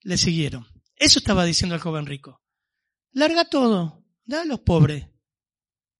le 0.02 0.18
siguieron. 0.18 0.66
Eso 0.96 1.20
estaba 1.20 1.46
diciendo 1.46 1.76
el 1.76 1.82
joven 1.82 2.08
rico. 2.08 2.42
Larga 3.12 3.46
todo, 3.46 4.04
da 4.24 4.42
a 4.42 4.46
los 4.46 4.62
pobres 4.62 5.08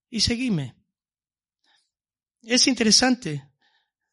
y 0.10 0.22
seguime. 0.22 0.76
Es 2.42 2.66
interesante. 2.68 3.52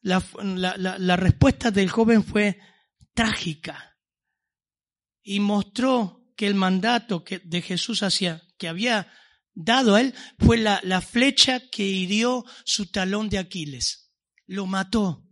La, 0.01 0.23
la 0.37 1.15
respuesta 1.17 1.71
del 1.71 1.89
joven 1.89 2.23
fue 2.23 2.59
trágica 3.13 3.97
y 5.21 5.39
mostró 5.39 6.19
que 6.35 6.47
el 6.47 6.55
mandato 6.55 7.23
que, 7.23 7.39
de 7.39 7.61
Jesús 7.61 8.01
hacia, 8.01 8.41
que 8.57 8.67
había 8.67 9.11
dado 9.53 9.95
a 9.95 10.01
él 10.01 10.15
fue 10.37 10.57
la, 10.57 10.79
la 10.83 11.01
flecha 11.01 11.61
que 11.69 11.83
hirió 11.83 12.45
su 12.63 12.89
talón 12.89 13.29
de 13.29 13.39
Aquiles. 13.39 14.11
Lo 14.45 14.65
mató. 14.65 15.28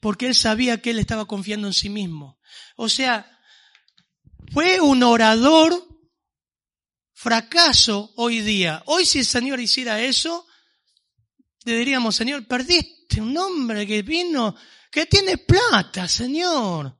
Porque 0.00 0.26
él 0.26 0.34
sabía 0.34 0.80
que 0.80 0.90
él 0.90 0.98
estaba 0.98 1.26
confiando 1.26 1.66
en 1.66 1.74
sí 1.74 1.88
mismo. 1.88 2.38
O 2.76 2.88
sea, 2.88 3.40
fue 4.52 4.80
un 4.80 5.02
orador 5.02 5.72
fracaso 7.14 8.12
hoy 8.16 8.40
día. 8.40 8.82
Hoy 8.86 9.06
si 9.06 9.20
el 9.20 9.24
Señor 9.24 9.60
hiciera 9.60 10.00
eso, 10.00 10.46
le 11.64 11.76
diríamos, 11.76 12.16
Señor, 12.16 12.46
perdiste 12.46 13.20
un 13.20 13.36
hombre 13.38 13.86
que 13.86 14.02
vino, 14.02 14.56
que 14.90 15.06
tiene 15.06 15.38
plata, 15.38 16.08
Señor, 16.08 16.98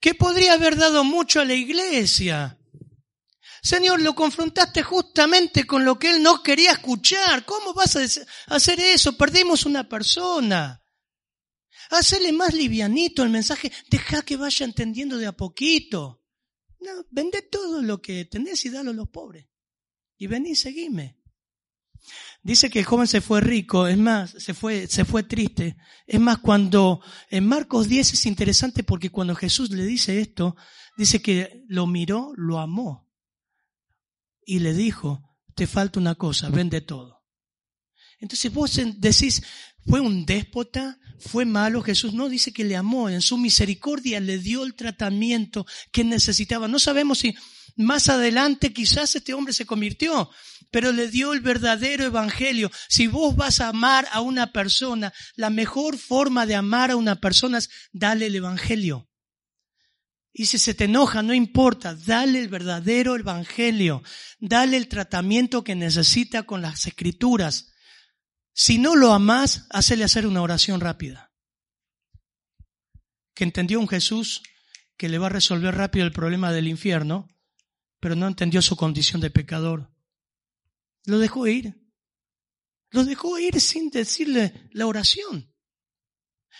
que 0.00 0.14
podría 0.14 0.54
haber 0.54 0.76
dado 0.76 1.04
mucho 1.04 1.40
a 1.40 1.44
la 1.44 1.54
iglesia. 1.54 2.58
Señor, 3.62 4.02
lo 4.02 4.14
confrontaste 4.16 4.82
justamente 4.82 5.64
con 5.68 5.84
lo 5.84 5.96
que 5.96 6.10
él 6.10 6.22
no 6.22 6.42
quería 6.42 6.72
escuchar. 6.72 7.44
¿Cómo 7.44 7.72
vas 7.72 7.94
a 7.94 8.54
hacer 8.54 8.80
eso? 8.80 9.16
Perdimos 9.16 9.64
una 9.64 9.88
persona. 9.88 10.81
Hacele 11.92 12.32
más 12.32 12.54
livianito 12.54 13.22
el 13.22 13.28
mensaje. 13.28 13.70
Deja 13.90 14.22
que 14.22 14.38
vaya 14.38 14.64
entendiendo 14.64 15.18
de 15.18 15.26
a 15.26 15.32
poquito. 15.32 16.24
No, 16.80 16.90
vende 17.10 17.42
todo 17.42 17.82
lo 17.82 18.00
que 18.00 18.24
tenés 18.24 18.64
y 18.64 18.70
dalo 18.70 18.92
a 18.92 18.94
los 18.94 19.10
pobres. 19.10 19.46
Y 20.16 20.26
vení 20.26 20.54
seguime. 20.56 21.20
Dice 22.42 22.70
que 22.70 22.80
el 22.80 22.86
joven 22.86 23.06
se 23.06 23.20
fue 23.20 23.40
rico, 23.40 23.86
es 23.86 23.98
más, 23.98 24.30
se 24.30 24.54
fue, 24.54 24.86
se 24.88 25.04
fue 25.04 25.22
triste. 25.22 25.76
Es 26.06 26.18
más, 26.18 26.38
cuando 26.38 27.00
en 27.30 27.46
Marcos 27.46 27.88
10 27.88 28.14
es 28.14 28.26
interesante 28.26 28.82
porque 28.82 29.10
cuando 29.10 29.36
Jesús 29.36 29.70
le 29.70 29.84
dice 29.84 30.18
esto, 30.20 30.56
dice 30.96 31.20
que 31.20 31.62
lo 31.68 31.86
miró, 31.86 32.32
lo 32.36 32.58
amó 32.58 33.12
y 34.44 34.60
le 34.60 34.72
dijo, 34.72 35.36
te 35.54 35.66
falta 35.66 36.00
una 36.00 36.14
cosa, 36.14 36.48
vende 36.48 36.80
todo. 36.80 37.22
Entonces 38.18 38.52
vos 38.52 38.80
decís, 38.96 39.42
¿fue 39.86 40.00
un 40.00 40.24
déspota? 40.24 40.98
¿Fue 41.18 41.44
malo? 41.44 41.82
Jesús 41.82 42.14
no 42.14 42.28
dice 42.28 42.52
que 42.52 42.64
le 42.64 42.76
amó, 42.76 43.08
en 43.08 43.22
su 43.22 43.38
misericordia 43.38 44.18
le 44.20 44.38
dio 44.38 44.64
el 44.64 44.74
tratamiento 44.74 45.66
que 45.92 46.04
necesitaba. 46.04 46.66
No 46.66 46.78
sabemos 46.78 47.18
si 47.18 47.34
más 47.76 48.08
adelante 48.08 48.72
quizás 48.72 49.14
este 49.14 49.32
hombre 49.32 49.52
se 49.52 49.66
convirtió, 49.66 50.30
pero 50.70 50.92
le 50.92 51.08
dio 51.08 51.32
el 51.32 51.40
verdadero 51.40 52.04
evangelio. 52.04 52.70
Si 52.88 53.06
vos 53.06 53.36
vas 53.36 53.60
a 53.60 53.68
amar 53.68 54.08
a 54.12 54.20
una 54.20 54.52
persona, 54.52 55.12
la 55.36 55.50
mejor 55.50 55.96
forma 55.96 56.44
de 56.46 56.54
amar 56.54 56.90
a 56.90 56.96
una 56.96 57.20
persona 57.20 57.58
es 57.58 57.70
darle 57.92 58.26
el 58.26 58.36
evangelio. 58.36 59.08
Y 60.34 60.46
si 60.46 60.58
se 60.58 60.74
te 60.74 60.84
enoja, 60.84 61.22
no 61.22 61.34
importa, 61.34 61.94
dale 61.94 62.38
el 62.38 62.48
verdadero 62.48 63.16
evangelio, 63.16 64.02
dale 64.40 64.78
el 64.78 64.88
tratamiento 64.88 65.62
que 65.62 65.74
necesita 65.74 66.44
con 66.44 66.62
las 66.62 66.86
escrituras. 66.86 67.71
Si 68.52 68.78
no 68.78 68.96
lo 68.96 69.12
amas, 69.12 69.66
hacele 69.70 70.04
hacer 70.04 70.26
una 70.26 70.42
oración 70.42 70.80
rápida. 70.80 71.32
Que 73.34 73.44
entendió 73.44 73.80
un 73.80 73.88
Jesús 73.88 74.42
que 74.96 75.08
le 75.08 75.18
va 75.18 75.26
a 75.26 75.30
resolver 75.30 75.74
rápido 75.74 76.06
el 76.06 76.12
problema 76.12 76.52
del 76.52 76.68
infierno, 76.68 77.28
pero 77.98 78.14
no 78.14 78.26
entendió 78.26 78.60
su 78.62 78.76
condición 78.76 79.20
de 79.20 79.30
pecador. 79.30 79.92
Lo 81.04 81.18
dejó 81.18 81.46
ir. 81.46 81.74
Lo 82.90 83.04
dejó 83.04 83.38
ir 83.38 83.60
sin 83.60 83.90
decirle 83.90 84.68
la 84.72 84.86
oración. 84.86 85.52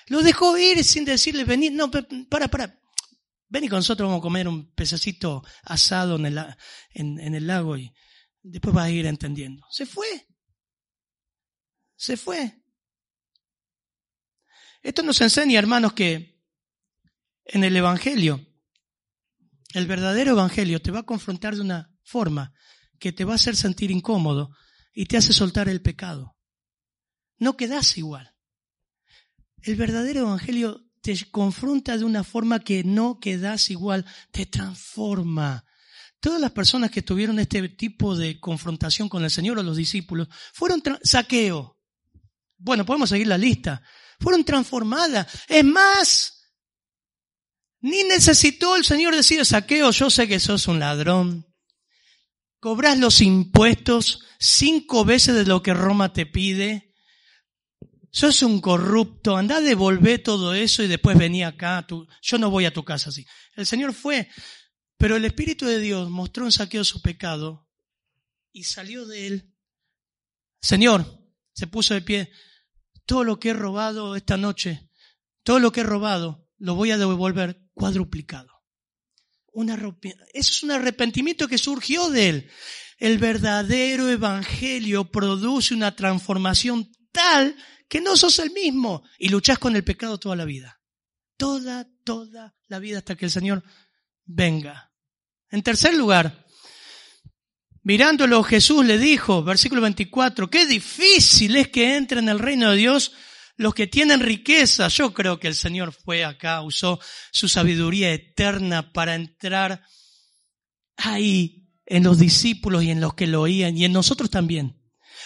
Lo 0.07 0.23
dejó 0.23 0.57
ir 0.57 0.83
sin 0.83 1.05
decirle 1.05 1.45
venir. 1.45 1.73
No, 1.73 1.91
para, 1.91 2.49
para. 2.49 2.81
Ven 3.49 3.65
y 3.65 3.69
con 3.69 3.79
nosotros 3.79 4.07
vamos 4.09 4.21
a 4.21 4.23
comer 4.23 4.49
un 4.49 4.73
pececito 4.73 5.45
asado 5.63 6.17
en 6.17 6.27
el, 6.27 6.39
en, 6.95 7.35
el 7.35 7.47
lago 7.47 7.77
y 7.77 7.93
después 8.43 8.75
vas 8.75 8.87
a 8.87 8.91
ir 8.91 9.05
entendiendo. 9.05 9.63
Se 9.71 9.85
fue. 9.85 10.27
Se 12.03 12.17
fue. 12.17 12.61
Esto 14.83 15.05
nos 15.05 15.21
enseña, 15.21 15.61
hermanos, 15.61 15.93
que 15.93 16.43
en 17.45 17.63
el 17.63 17.77
Evangelio, 17.77 18.45
el 19.73 19.87
verdadero 19.87 20.33
Evangelio 20.33 20.83
te 20.83 20.91
va 20.91 20.99
a 20.99 21.05
confrontar 21.05 21.55
de 21.55 21.61
una 21.61 21.97
forma 22.03 22.53
que 22.99 23.13
te 23.13 23.25
va 23.25 23.35
a 23.35 23.37
hacer 23.37 23.55
sentir 23.55 23.93
incómodo 23.93 24.51
y 24.93 25.07
te 25.07 25.17
hace 25.17 25.33
soltar 25.33 25.69
el 25.69 25.81
pecado. 25.81 26.37
No 27.39 27.57
quedas 27.57 27.97
igual. 27.97 28.35
El 29.59 29.77
verdadero 29.77 30.23
Evangelio 30.23 30.85
te 31.03 31.17
confronta 31.31 31.97
de 31.97 32.05
una 32.05 32.25
forma 32.25 32.59
que 32.59 32.83
no 32.83 33.21
quedas 33.21 33.71
igual, 33.71 34.05
te 34.33 34.47
transforma. 34.47 35.65
Todas 36.19 36.41
las 36.41 36.51
personas 36.51 36.91
que 36.91 37.03
tuvieron 37.03 37.39
este 37.39 37.69
tipo 37.69 38.17
de 38.17 38.41
confrontación 38.41 39.09
con 39.09 39.23
el 39.23 39.31
Señor 39.31 39.61
o 39.61 39.63
los 39.63 39.77
discípulos 39.77 40.27
fueron 40.53 40.83
saqueo. 41.05 41.72
Bueno, 42.63 42.87
podemos 42.87 43.09
seguir 43.09 43.27
la 43.27 43.39
lista. 43.39 43.83
Fueron 44.21 44.45
transformadas. 44.45 45.27
Es 45.49 45.65
más, 45.65 46.51
ni 47.81 48.05
necesitó 48.05 48.77
el 48.77 48.85
Señor 48.85 49.15
decir 49.15 49.45
saqueo, 49.45 49.91
yo 49.91 50.11
sé 50.11 50.29
que 50.29 50.41
sos 50.41 50.69
un 50.69 50.79
ladrón. 50.79 51.47
Cobras 52.61 52.99
los 52.99 53.21
impuestos 53.21 54.25
cinco 54.39 55.05
veces 55.05 55.35
de 55.35 55.45
lo 55.45 55.63
que 55.63 55.75
Roma 55.75 56.13
te 56.13 56.27
pide 56.27 56.93
sos 58.13 58.43
un 58.43 58.61
corrupto, 58.61 59.37
anda 59.37 59.57
a 59.57 59.61
devolver 59.61 60.23
todo 60.23 60.55
eso 60.55 60.83
y 60.83 60.87
después 60.87 61.19
vení 61.19 61.43
acá, 61.43 61.85
yo 62.21 62.39
no 62.39 62.51
voy 62.51 62.67
a 62.67 62.73
tu 62.73 62.85
casa 62.85 63.09
así. 63.09 63.27
El 63.57 63.67
Señor 63.67 63.95
fue, 63.95 64.29
pero 64.99 65.17
el 65.17 65.25
Espíritu 65.25 65.65
de 65.65 65.81
Dios 65.81 66.11
mostró 66.11 66.45
en 66.45 66.53
saqueo 66.53 66.85
su 66.85 67.01
pecado 67.01 67.67
y 68.53 68.65
salió 68.65 69.07
de 69.07 69.27
él. 69.27 69.55
Señor, 70.61 71.07
se 71.55 71.67
puso 71.67 71.95
de 71.95 72.03
pie, 72.03 72.31
todo 73.07 73.25
lo 73.25 73.39
que 73.39 73.51
he 73.51 73.55
robado 73.55 74.17
esta 74.17 74.37
noche, 74.37 74.89
todo 75.43 75.59
lo 75.59 75.73
que 75.73 75.81
he 75.81 75.85
robado, 75.85 76.49
lo 76.59 76.75
voy 76.75 76.91
a 76.91 76.99
devolver 76.99 77.61
cuadruplicado. 77.75 78.51
eso 79.55 80.23
es 80.33 80.63
un 80.63 80.71
arrepentimiento 80.71 81.49
que 81.49 81.59
surgió 81.59 82.11
de 82.11 82.29
él. 82.29 82.51
El 82.99 83.19
verdadero 83.19 84.09
evangelio 84.09 85.11
produce 85.11 85.75
una 85.75 85.97
transformación 85.97 86.91
tal 87.11 87.57
que 87.89 88.01
no 88.01 88.17
sos 88.17 88.39
el 88.39 88.53
mismo 88.53 89.03
y 89.19 89.29
luchás 89.29 89.59
con 89.59 89.75
el 89.77 89.85
pecado 89.85 90.19
toda 90.19 90.37
la 90.37 90.45
vida. 90.45 90.81
Toda, 91.37 91.89
toda 92.05 92.55
la 92.69 92.79
vida 92.79 92.99
hasta 92.99 93.17
que 93.17 93.25
el 93.25 93.31
Señor 93.31 93.65
venga. 94.25 94.93
En 95.51 95.63
tercer 95.63 95.95
lugar, 95.95 96.47
mirándolo 97.83 98.43
Jesús 98.43 98.85
le 98.85 98.99
dijo, 98.99 99.43
versículo 99.43 99.83
24, 99.83 100.51
qué 100.51 100.67
difícil 100.67 101.57
es 101.57 101.69
que 101.69 101.97
entren 101.97 102.25
en 102.25 102.31
el 102.31 102.39
reino 102.39 102.71
de 102.71 102.77
Dios 102.77 103.13
los 103.57 103.75
que 103.75 103.87
tienen 103.87 104.21
riqueza. 104.21 104.89
Yo 104.89 105.13
creo 105.13 105.39
que 105.39 105.49
el 105.49 105.55
Señor 105.55 105.93
fue 105.93 106.25
acá, 106.25 106.63
usó 106.63 107.01
su 107.31 107.49
sabiduría 107.49 108.13
eterna 108.13 108.93
para 108.93 109.15
entrar 109.15 109.83
ahí 110.97 111.69
en 111.87 112.05
los 112.05 112.19
discípulos 112.19 112.83
y 112.83 112.91
en 112.91 113.01
los 113.01 113.15
que 113.15 113.27
lo 113.27 113.43
oían 113.43 113.77
y 113.77 113.85
en 113.85 113.93
nosotros 113.93 114.31
también. 114.31 114.81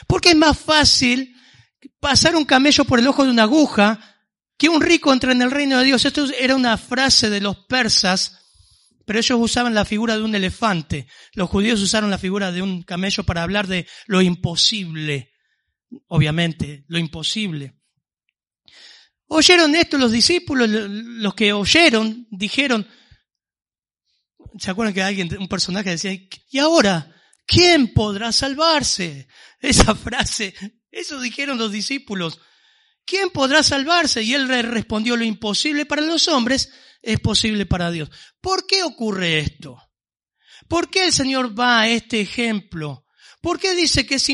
Porque 0.07 0.31
es 0.31 0.37
más 0.37 0.59
fácil 0.59 1.35
pasar 2.01 2.37
un 2.37 2.45
camello 2.45 2.85
por 2.85 2.99
el 2.99 3.07
ojo 3.07 3.25
de 3.25 3.31
una 3.31 3.45
aguja, 3.45 4.17
que 4.59 4.69
un 4.69 4.81
rico 4.81 5.13
entre 5.13 5.33
en 5.33 5.43
el 5.43 5.51
reino 5.51 5.79
de 5.79 5.85
Dios. 5.85 6.05
Esto 6.05 6.27
era 6.39 6.57
una 6.57 6.77
frase 6.77 7.31
de 7.31 7.41
los 7.41 7.57
persas, 7.67 8.46
pero 9.07 9.21
ellos 9.21 9.39
usaban 9.41 9.73
la 9.73 9.85
figura 9.85 10.17
de 10.17 10.23
un 10.23 10.35
elefante. 10.35 11.07
Los 11.33 11.49
judíos 11.49 11.81
usaron 11.81 12.11
la 12.11 12.19
figura 12.19 12.51
de 12.53 12.61
un 12.61 12.83
camello 12.83 13.25
para 13.25 13.45
hablar 13.45 13.69
de 13.69 13.87
lo 14.07 14.21
imposible. 14.21 15.33
Obviamente, 16.09 16.85
lo 16.89 16.99
imposible. 16.99 17.77
Oyeron 19.29 19.75
esto 19.77 19.97
los 19.97 20.11
discípulos, 20.11 20.69
los 20.69 21.35
que 21.35 21.53
oyeron, 21.53 22.27
dijeron, 22.31 22.87
¿se 24.59 24.71
acuerdan 24.71 24.93
que 24.93 25.03
alguien, 25.03 25.37
un 25.39 25.49
personaje 25.49 25.91
decía, 25.91 26.13
y 26.51 26.59
ahora, 26.59 27.15
¿quién 27.47 27.95
podrá 27.95 28.33
salvarse? 28.33 29.29
Esa 29.61 29.95
frase, 29.95 30.55
eso 30.91 31.21
dijeron 31.21 31.59
los 31.59 31.73
discípulos. 31.73 32.41
¿Quién 33.05 33.31
podrá 33.31 33.63
salvarse? 33.63 34.23
Y 34.25 34.35
él 34.35 34.49
respondió, 34.49 35.17
lo 35.17 35.25
imposible 35.25 35.87
para 35.87 36.03
los 36.03 36.27
hombres 36.27 36.73
es 37.03 37.21
posible 37.21 37.67
para 37.67 37.91
Dios. 37.91 38.11
¿Por 38.41 38.67
qué 38.67 38.83
ocurre 38.83 39.39
esto? 39.39 39.81
¿Por 40.69 40.91
qué 40.91 41.05
el 41.05 41.13
Señor 41.13 41.59
va 41.59 41.81
a 41.81 41.89
este 41.89 42.21
ejemplo? 42.21 43.05
¿Por 43.41 43.61
qué 43.61 43.75
dice 43.75 44.07
que 44.07 44.17
es, 44.17 44.27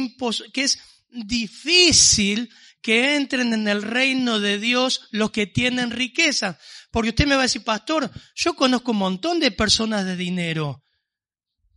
que 0.52 0.62
es 0.62 0.78
difícil 1.10 2.48
que 2.80 3.16
entren 3.16 3.52
en 3.52 3.68
el 3.68 3.82
reino 3.82 4.40
de 4.40 4.58
Dios 4.58 5.08
los 5.10 5.30
que 5.30 5.46
tienen 5.46 5.90
riqueza? 5.90 6.58
Porque 6.90 7.10
usted 7.10 7.26
me 7.26 7.34
va 7.34 7.42
a 7.42 7.44
decir, 7.44 7.64
pastor, 7.64 8.10
yo 8.34 8.54
conozco 8.54 8.92
un 8.92 8.98
montón 8.98 9.40
de 9.40 9.50
personas 9.50 10.04
de 10.04 10.16
dinero 10.16 10.82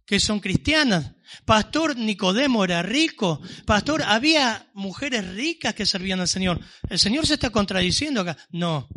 que 0.06 0.20
son 0.20 0.40
cristianas. 0.40 1.14
Pastor 1.46 1.98
Nicodemo 1.98 2.64
era 2.64 2.84
rico. 2.84 3.42
Pastor, 3.66 4.04
había 4.04 4.70
mujeres 4.74 5.28
ricas 5.34 5.74
que 5.74 5.86
servían 5.86 6.20
al 6.20 6.28
Señor. 6.28 6.60
El 6.90 7.00
Señor 7.00 7.26
se 7.26 7.34
está 7.36 7.50
contradiciendo 7.50 8.22
acá. 8.22 8.38
No. 8.50 8.88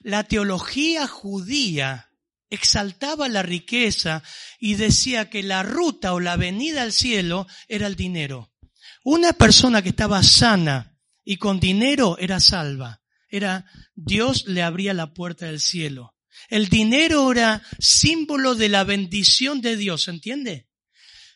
La 0.00 0.24
teología 0.24 1.06
judía 1.06 2.10
exaltaba 2.50 3.28
la 3.28 3.42
riqueza 3.42 4.22
y 4.58 4.74
decía 4.74 5.28
que 5.28 5.42
la 5.42 5.62
ruta 5.62 6.14
o 6.14 6.20
la 6.20 6.36
venida 6.36 6.82
al 6.82 6.92
cielo 6.92 7.46
era 7.68 7.86
el 7.86 7.96
dinero. 7.96 8.52
Una 9.04 9.32
persona 9.32 9.82
que 9.82 9.90
estaba 9.90 10.22
sana 10.22 10.98
y 11.24 11.36
con 11.36 11.60
dinero 11.60 12.16
era 12.18 12.40
salva. 12.40 13.02
Era 13.30 13.66
Dios 13.94 14.46
le 14.46 14.62
abría 14.62 14.94
la 14.94 15.12
puerta 15.12 15.46
del 15.46 15.60
cielo. 15.60 16.14
El 16.48 16.68
dinero 16.68 17.30
era 17.30 17.62
símbolo 17.78 18.54
de 18.54 18.68
la 18.68 18.84
bendición 18.84 19.60
de 19.60 19.76
Dios, 19.76 20.08
¿entiende? 20.08 20.68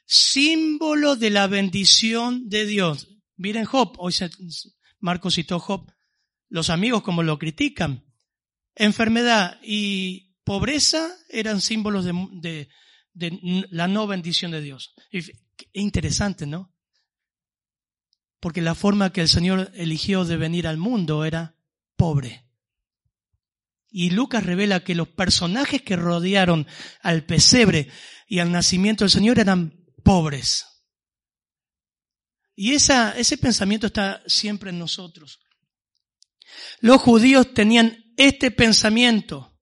Símbolo 0.07 1.17
de 1.17 1.31
la 1.31 1.47
bendición 1.47 2.49
de 2.49 2.67
Dios. 2.67 3.09
Miren 3.37 3.65
Job, 3.65 3.95
hoy 3.99 4.15
Marcos 5.01 5.35
citó 5.35 5.59
Job, 5.59 5.93
los 6.49 6.71
amigos 6.71 7.03
como 7.03 7.23
lo 7.23 7.39
critican. 7.39 8.05
Enfermedad 8.75 9.59
y 9.63 10.35
pobreza 10.45 11.11
eran 11.29 11.61
símbolos 11.61 12.05
de, 12.05 12.69
la 13.71 13.89
no 13.89 14.07
bendición 14.07 14.51
de 14.51 14.61
Dios. 14.61 14.95
Es 15.11 15.31
interesante, 15.73 16.47
¿no? 16.47 16.75
Porque 18.41 18.63
la 18.63 18.75
forma 18.75 19.13
que 19.13 19.21
el 19.21 19.29
Señor 19.29 19.71
eligió 19.75 20.25
de 20.25 20.37
venir 20.37 20.67
al 20.67 20.79
mundo 20.79 21.25
era 21.25 21.57
pobre. 21.97 22.49
Y 23.89 24.11
Lucas 24.11 24.45
revela 24.45 24.83
que 24.83 24.95
los 24.95 25.09
personajes 25.09 25.83
que 25.83 25.97
rodearon 25.97 26.67
al 27.03 27.25
pesebre 27.25 27.89
y 28.27 28.39
al 28.39 28.51
nacimiento 28.51 29.05
del 29.05 29.11
Señor 29.11 29.39
eran 29.39 29.85
pobres. 30.03 30.67
Y 32.55 32.73
ese 32.73 33.39
pensamiento 33.39 33.87
está 33.87 34.23
siempre 34.27 34.71
en 34.71 34.79
nosotros. 34.79 35.41
Los 36.81 37.01
judíos 37.01 37.55
tenían 37.55 38.02
este 38.17 38.51
pensamiento. 38.51 39.59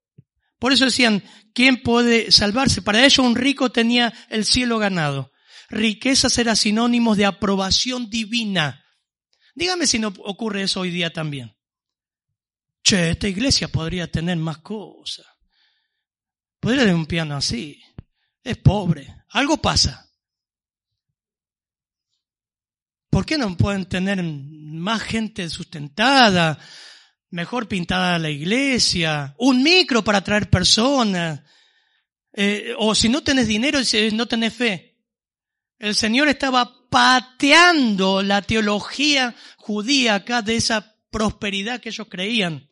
Por 0.59 0.73
eso 0.73 0.85
decían, 0.85 1.25
¿quién 1.55 1.83
puede 1.83 2.31
salvarse? 2.31 2.83
Para 2.83 3.05
ellos 3.05 3.19
un 3.19 3.35
rico 3.35 3.73
tenía 3.73 4.13
el 4.29 4.45
cielo 4.45 4.79
ganado. 4.79 5.33
Riquezas 5.71 6.37
era 6.39 6.57
sinónimos 6.57 7.17
de 7.17 7.27
aprobación 7.27 8.11
divina. 8.11 8.85
Dígame 9.55 9.87
si 9.87 9.99
no 9.99 10.09
ocurre 10.25 10.63
eso 10.63 10.81
hoy 10.81 10.91
día 10.91 11.13
también. 11.13 11.57
Che, 12.83 13.11
esta 13.11 13.29
iglesia 13.29 13.69
podría 13.69 14.11
tener 14.11 14.37
más 14.37 14.59
cosas. 14.59 15.27
Podría 16.59 16.83
tener 16.83 16.95
un 16.95 17.07
piano 17.07 17.37
así. 17.37 17.81
Es 18.43 18.57
pobre. 18.59 19.25
Algo 19.31 19.57
pasa. 19.59 20.11
¿Por 23.11 23.27
qué 23.27 23.37
no 23.39 23.57
pueden 23.57 23.87
tener 23.87 24.23
más 24.23 25.03
gente 25.03 25.49
sustentada, 25.51 26.59
mejor 27.31 27.69
pintada 27.69 28.19
la 28.19 28.31
iglesia, 28.31 29.35
un 29.39 29.63
micro 29.63 30.05
para 30.05 30.23
traer 30.23 30.51
personas? 30.51 31.41
Eh, 32.33 32.75
o 32.79 32.95
si 32.95 33.09
no 33.09 33.23
tenés 33.23 33.49
dinero, 33.49 33.79
no 34.13 34.27
tenés 34.27 34.55
fe. 34.55 34.99
El 35.79 35.95
Señor 35.95 36.29
estaba 36.29 36.89
pateando 36.91 38.23
la 38.23 38.43
teología 38.43 39.35
judía 39.57 40.17
acá 40.17 40.43
de 40.43 40.57
esa 40.57 40.97
prosperidad 41.11 41.81
que 41.81 41.89
ellos 41.89 42.09
creían. 42.11 42.71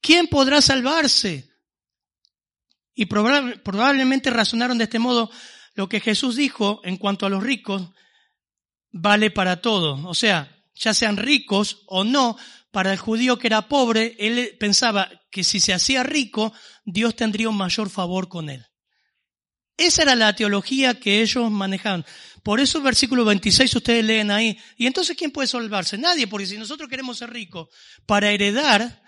¿Quién 0.00 0.28
podrá 0.28 0.60
salvarse? 0.60 1.50
Y 2.94 3.06
probablemente 3.06 4.30
razonaron 4.30 4.78
de 4.78 4.84
este 4.84 4.98
modo 4.98 5.30
lo 5.74 5.88
que 5.88 6.00
Jesús 6.00 6.36
dijo 6.36 6.80
en 6.84 6.96
cuanto 6.96 7.26
a 7.26 7.28
los 7.28 7.42
ricos 7.42 7.90
vale 8.90 9.30
para 9.30 9.60
todos. 9.60 10.00
O 10.04 10.14
sea, 10.14 10.64
ya 10.74 10.94
sean 10.94 11.16
ricos 11.16 11.82
o 11.86 12.04
no, 12.04 12.36
para 12.76 12.92
el 12.92 12.98
judío 12.98 13.38
que 13.38 13.46
era 13.46 13.68
pobre, 13.68 14.14
él 14.18 14.54
pensaba 14.60 15.10
que 15.30 15.44
si 15.44 15.60
se 15.60 15.72
hacía 15.72 16.02
rico, 16.02 16.52
Dios 16.84 17.16
tendría 17.16 17.48
un 17.48 17.56
mayor 17.56 17.88
favor 17.88 18.28
con 18.28 18.50
él. 18.50 18.66
Esa 19.78 20.02
era 20.02 20.14
la 20.14 20.36
teología 20.36 21.00
que 21.00 21.22
ellos 21.22 21.50
manejaban. 21.50 22.04
Por 22.42 22.60
eso 22.60 22.76
el 22.76 22.84
versículo 22.84 23.24
26 23.24 23.76
ustedes 23.76 24.04
leen 24.04 24.30
ahí. 24.30 24.58
¿Y 24.76 24.86
entonces 24.86 25.16
quién 25.16 25.30
puede 25.30 25.48
salvarse? 25.48 25.96
Nadie, 25.96 26.26
porque 26.26 26.44
si 26.44 26.58
nosotros 26.58 26.90
queremos 26.90 27.16
ser 27.16 27.30
ricos 27.30 27.68
para 28.04 28.30
heredar, 28.30 29.02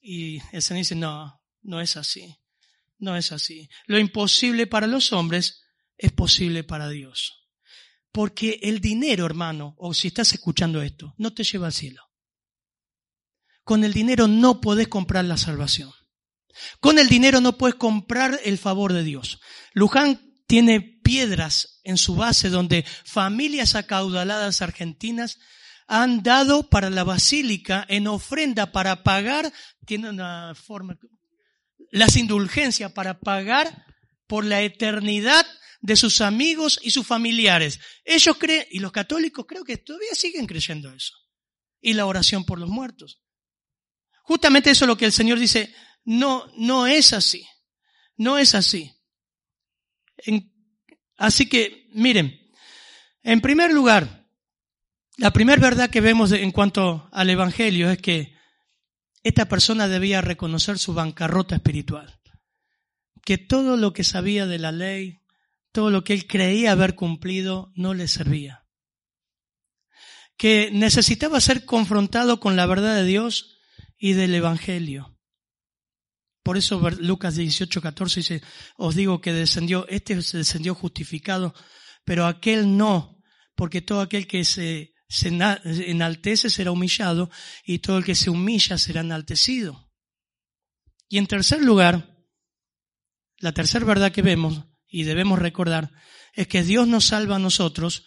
y 0.00 0.40
el 0.50 0.60
Señor 0.60 0.80
dice, 0.80 0.96
no, 0.96 1.40
no 1.62 1.80
es 1.80 1.96
así. 1.96 2.36
No 2.98 3.16
es 3.16 3.30
así. 3.30 3.68
Lo 3.86 3.96
imposible 3.96 4.66
para 4.66 4.88
los 4.88 5.12
hombres 5.12 5.62
es 5.96 6.10
posible 6.10 6.64
para 6.64 6.88
Dios. 6.88 7.46
Porque 8.10 8.58
el 8.60 8.80
dinero, 8.80 9.24
hermano, 9.24 9.76
o 9.78 9.94
si 9.94 10.08
estás 10.08 10.32
escuchando 10.32 10.82
esto, 10.82 11.14
no 11.16 11.32
te 11.32 11.44
lleva 11.44 11.66
al 11.68 11.72
cielo. 11.72 12.05
Con 13.66 13.82
el 13.82 13.92
dinero 13.92 14.28
no 14.28 14.60
podés 14.60 14.86
comprar 14.86 15.24
la 15.24 15.36
salvación. 15.36 15.90
Con 16.78 17.00
el 17.00 17.08
dinero 17.08 17.40
no 17.40 17.58
puedes 17.58 17.74
comprar 17.74 18.38
el 18.44 18.58
favor 18.58 18.92
de 18.92 19.02
Dios. 19.02 19.40
Luján 19.72 20.20
tiene 20.46 20.80
piedras 20.80 21.80
en 21.82 21.98
su 21.98 22.14
base 22.14 22.48
donde 22.48 22.84
familias 23.04 23.74
acaudaladas 23.74 24.62
argentinas 24.62 25.40
han 25.88 26.22
dado 26.22 26.70
para 26.70 26.90
la 26.90 27.02
basílica 27.02 27.84
en 27.88 28.06
ofrenda 28.06 28.70
para 28.70 29.02
pagar, 29.02 29.52
tiene 29.84 30.10
una 30.10 30.54
forma, 30.54 30.96
las 31.90 32.14
indulgencias 32.14 32.92
para 32.92 33.18
pagar 33.18 33.84
por 34.28 34.44
la 34.44 34.62
eternidad 34.62 35.44
de 35.80 35.96
sus 35.96 36.20
amigos 36.20 36.78
y 36.84 36.92
sus 36.92 37.04
familiares. 37.04 37.80
Ellos 38.04 38.36
creen, 38.38 38.64
y 38.70 38.78
los 38.78 38.92
católicos 38.92 39.44
creo 39.48 39.64
que 39.64 39.76
todavía 39.76 40.14
siguen 40.14 40.46
creyendo 40.46 40.92
eso. 40.92 41.14
Y 41.80 41.94
la 41.94 42.06
oración 42.06 42.44
por 42.44 42.60
los 42.60 42.70
muertos. 42.70 43.25
Justamente 44.26 44.70
eso 44.70 44.84
es 44.84 44.88
lo 44.88 44.96
que 44.96 45.04
el 45.04 45.12
Señor 45.12 45.38
dice, 45.38 45.72
no, 46.04 46.46
no 46.56 46.88
es 46.88 47.12
así. 47.12 47.46
No 48.16 48.38
es 48.38 48.56
así. 48.56 48.92
así 51.16 51.48
que, 51.48 51.88
miren, 51.92 52.36
en 53.22 53.40
primer 53.40 53.72
lugar, 53.72 54.26
la 55.16 55.32
primera 55.32 55.62
verdad 55.62 55.90
que 55.90 56.00
vemos 56.00 56.32
en 56.32 56.50
cuanto 56.50 57.08
al 57.12 57.30
Evangelio 57.30 57.88
es 57.88 57.98
que 57.98 58.36
esta 59.22 59.48
persona 59.48 59.86
debía 59.86 60.22
reconocer 60.22 60.78
su 60.78 60.92
bancarrota 60.92 61.54
espiritual, 61.54 62.20
que 63.24 63.38
todo 63.38 63.76
lo 63.76 63.92
que 63.92 64.02
sabía 64.02 64.46
de 64.46 64.58
la 64.58 64.72
ley, 64.72 65.20
todo 65.70 65.90
lo 65.90 66.02
que 66.02 66.14
él 66.14 66.26
creía 66.26 66.72
haber 66.72 66.96
cumplido, 66.96 67.70
no 67.76 67.94
le 67.94 68.08
servía, 68.08 68.64
que 70.36 70.70
necesitaba 70.72 71.40
ser 71.40 71.64
confrontado 71.64 72.40
con 72.40 72.56
la 72.56 72.66
verdad 72.66 72.96
de 72.96 73.04
Dios 73.04 73.55
y 73.98 74.12
del 74.12 74.34
Evangelio. 74.34 75.18
Por 76.42 76.56
eso 76.56 76.78
Lucas 77.00 77.36
18, 77.36 77.80
14 77.82 78.20
dice, 78.20 78.42
os 78.76 78.94
digo 78.94 79.20
que 79.20 79.32
descendió, 79.32 79.86
este 79.88 80.22
se 80.22 80.38
descendió 80.38 80.74
justificado, 80.74 81.54
pero 82.04 82.26
aquel 82.26 82.76
no, 82.76 83.20
porque 83.56 83.82
todo 83.82 84.00
aquel 84.00 84.26
que 84.26 84.44
se 84.44 84.94
se 85.08 85.28
enaltece 85.28 86.50
será 86.50 86.72
humillado 86.72 87.30
y 87.64 87.78
todo 87.78 87.98
el 87.98 88.04
que 88.04 88.14
se 88.14 88.30
humilla 88.30 88.78
será 88.78 89.00
enaltecido. 89.00 89.92
Y 91.08 91.18
en 91.18 91.26
tercer 91.26 91.62
lugar, 91.62 92.16
la 93.38 93.52
tercera 93.52 93.84
verdad 93.84 94.12
que 94.12 94.22
vemos 94.22 94.64
y 94.88 95.04
debemos 95.04 95.38
recordar 95.38 95.92
es 96.34 96.48
que 96.48 96.62
Dios 96.62 96.88
nos 96.88 97.06
salva 97.06 97.36
a 97.36 97.40
nosotros 97.40 98.06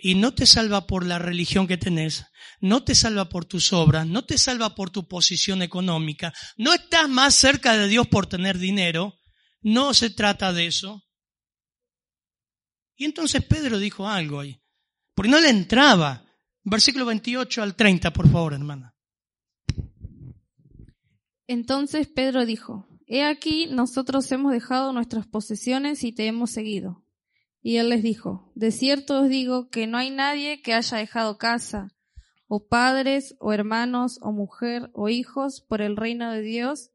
y 0.00 0.14
no 0.14 0.32
te 0.32 0.46
salva 0.46 0.86
por 0.86 1.04
la 1.04 1.18
religión 1.18 1.66
que 1.66 1.76
tenés, 1.76 2.24
no 2.60 2.84
te 2.84 2.94
salva 2.94 3.28
por 3.28 3.44
tus 3.44 3.72
obras, 3.72 4.06
no 4.06 4.24
te 4.24 4.38
salva 4.38 4.76
por 4.76 4.90
tu 4.90 5.08
posición 5.08 5.60
económica, 5.60 6.32
no 6.56 6.72
estás 6.72 7.08
más 7.08 7.34
cerca 7.34 7.76
de 7.76 7.88
Dios 7.88 8.06
por 8.06 8.26
tener 8.26 8.58
dinero, 8.58 9.14
no 9.60 9.94
se 9.94 10.10
trata 10.10 10.52
de 10.52 10.66
eso. 10.66 11.04
Y 12.96 13.06
entonces 13.06 13.44
Pedro 13.44 13.78
dijo 13.78 14.08
algo 14.08 14.40
ahí, 14.40 14.60
porque 15.14 15.30
no 15.30 15.40
le 15.40 15.50
entraba. 15.50 16.24
Versículo 16.62 17.06
28 17.06 17.62
al 17.62 17.74
30, 17.74 18.12
por 18.12 18.30
favor, 18.30 18.52
hermana. 18.52 18.94
Entonces 21.46 22.06
Pedro 22.08 22.44
dijo, 22.44 22.86
He 23.06 23.24
aquí, 23.24 23.66
nosotros 23.66 24.30
hemos 24.32 24.52
dejado 24.52 24.92
nuestras 24.92 25.26
posesiones 25.26 26.04
y 26.04 26.12
te 26.12 26.26
hemos 26.26 26.50
seguido. 26.50 27.07
Y 27.62 27.76
él 27.76 27.88
les 27.88 28.02
dijo, 28.02 28.50
De 28.54 28.70
cierto 28.70 29.20
os 29.20 29.28
digo 29.28 29.68
que 29.68 29.86
no 29.86 29.98
hay 29.98 30.10
nadie 30.10 30.62
que 30.62 30.74
haya 30.74 30.98
dejado 30.98 31.38
casa, 31.38 31.88
o 32.46 32.66
padres, 32.66 33.36
o 33.40 33.52
hermanos, 33.52 34.18
o 34.22 34.32
mujer, 34.32 34.90
o 34.94 35.08
hijos, 35.08 35.60
por 35.60 35.82
el 35.82 35.96
reino 35.96 36.32
de 36.32 36.40
Dios, 36.40 36.90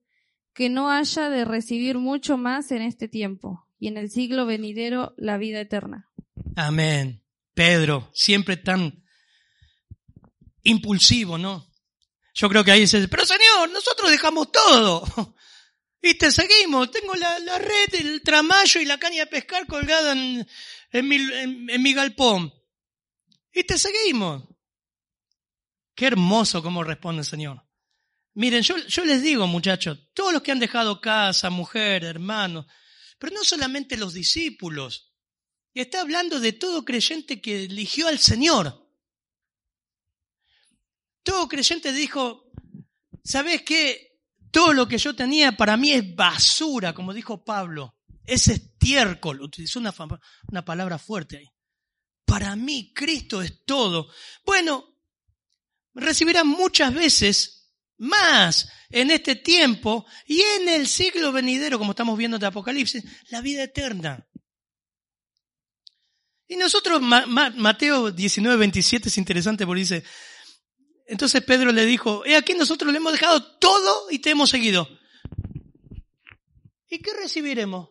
que 0.54 0.70
no 0.70 0.90
haya 0.90 1.30
de 1.30 1.46
recibir 1.46 1.98
mucho 1.98 2.38
más 2.38 2.72
en 2.72 2.82
este 2.82 3.08
tiempo, 3.08 3.68
y 3.80 3.88
en 3.88 3.98
el 3.98 4.10
siglo 4.10 4.46
venidero 4.46 5.14
la 5.18 5.38
vida 5.38 5.60
eterna. 5.60 6.10
Amén. 6.56 7.24
Pedro, 7.54 8.10
siempre 8.14 8.58
tan 8.58 9.04
impulsivo, 10.64 11.38
¿no? 11.38 11.68
Yo 12.34 12.50
creo 12.50 12.64
que 12.64 12.72
ahí 12.72 12.82
dice, 12.82 13.08
pero 13.08 13.26
Señor, 13.26 13.70
nosotros 13.72 14.10
dejamos 14.10 14.52
todo. 14.52 15.04
Y 16.06 16.16
te 16.16 16.32
seguimos. 16.32 16.92
Tengo 16.92 17.16
la, 17.16 17.58
red, 17.58 17.96
el 17.96 18.22
tramallo 18.22 18.82
y 18.82 18.86
la 18.86 19.00
caña 19.00 19.24
de 19.24 19.28
pescar 19.28 19.66
colgada 19.66 20.12
en, 20.12 20.46
en, 20.92 21.08
mi, 21.08 21.16
en, 21.16 21.82
mi 21.82 21.94
galpón. 21.94 22.54
Y 23.54 23.64
te 23.64 23.78
seguimos. 23.78 24.44
Qué 25.96 26.08
hermoso 26.08 26.62
cómo 26.62 26.84
responde 26.84 27.22
el 27.22 27.26
Señor. 27.26 27.66
Miren, 28.34 28.64
yo, 28.64 28.78
yo 28.86 29.06
les 29.06 29.22
digo, 29.22 29.48
muchachos, 29.48 29.98
todos 30.14 30.34
los 30.34 30.42
que 30.42 30.52
han 30.52 30.60
dejado 30.60 31.00
casa, 31.00 31.50
mujer, 31.50 32.04
hermano, 32.04 32.68
pero 33.18 33.34
no 33.34 33.46
solamente 33.46 33.96
los 33.96 34.14
discípulos. 34.14 35.14
Y 35.74 35.80
está 35.80 36.02
hablando 36.02 36.42
de 36.42 36.52
todo 36.52 36.84
creyente 36.84 37.40
que 37.40 37.64
eligió 37.64 38.10
al 38.10 38.20
Señor. 38.20 38.92
Todo 41.24 41.48
creyente 41.48 41.94
dijo, 41.94 42.52
¿sabes 43.24 43.62
qué? 43.62 44.13
Todo 44.54 44.72
lo 44.72 44.88
que 44.88 45.00
yo 45.00 45.16
tenía 45.16 45.58
para 45.58 45.76
mí 45.76 45.94
es 45.94 46.16
basura, 46.16 46.94
como 46.94 47.12
dijo 47.12 47.44
Pablo. 47.44 47.98
Es 48.24 48.48
estiércol. 48.48 49.42
Utilizó 49.42 49.80
una, 49.80 49.92
palabra 50.64 51.00
fuerte 51.00 51.38
ahí. 51.38 51.50
Para 52.24 52.56
mí 52.56 52.94
Cristo 52.94 53.42
es 53.42 53.66
todo. 53.66 54.10
Bueno, 54.46 54.96
recibirán 55.96 56.48
muchas 56.48 56.94
veces 56.94 57.72
más 57.98 58.70
en 58.92 59.10
este 59.10 59.38
tiempo 59.38 60.06
y 60.28 60.42
en 60.42 60.70
el 60.70 60.88
siglo 60.88 61.32
venidero, 61.32 61.80
como 61.80 61.94
estamos 61.94 62.16
viendo 62.16 62.38
de 62.38 62.46
Apocalipsis, 62.46 63.04
la 63.32 63.42
vida 63.42 63.64
eterna. 63.64 64.24
Y 66.48 66.58
nosotros, 66.58 67.02
Mateo 67.02 68.12
19, 68.12 68.56
27 68.56 69.10
es 69.10 69.18
interesante 69.18 69.66
porque 69.66 69.80
dice, 69.80 70.04
entonces 71.06 71.44
Pedro 71.44 71.72
le 71.72 71.86
dijo, 71.86 72.26
he 72.26 72.36
aquí 72.36 72.54
nosotros 72.54 72.92
le 72.92 72.98
hemos 72.98 73.14
dejado 73.14 73.58
todo 73.58 74.10
y 74.10 74.20
te 74.20 74.32
hemos 74.32 74.50
seguido. 74.50 74.88
¿Y 76.90 77.00
qué 77.00 77.12
recibiremos? 77.14 77.90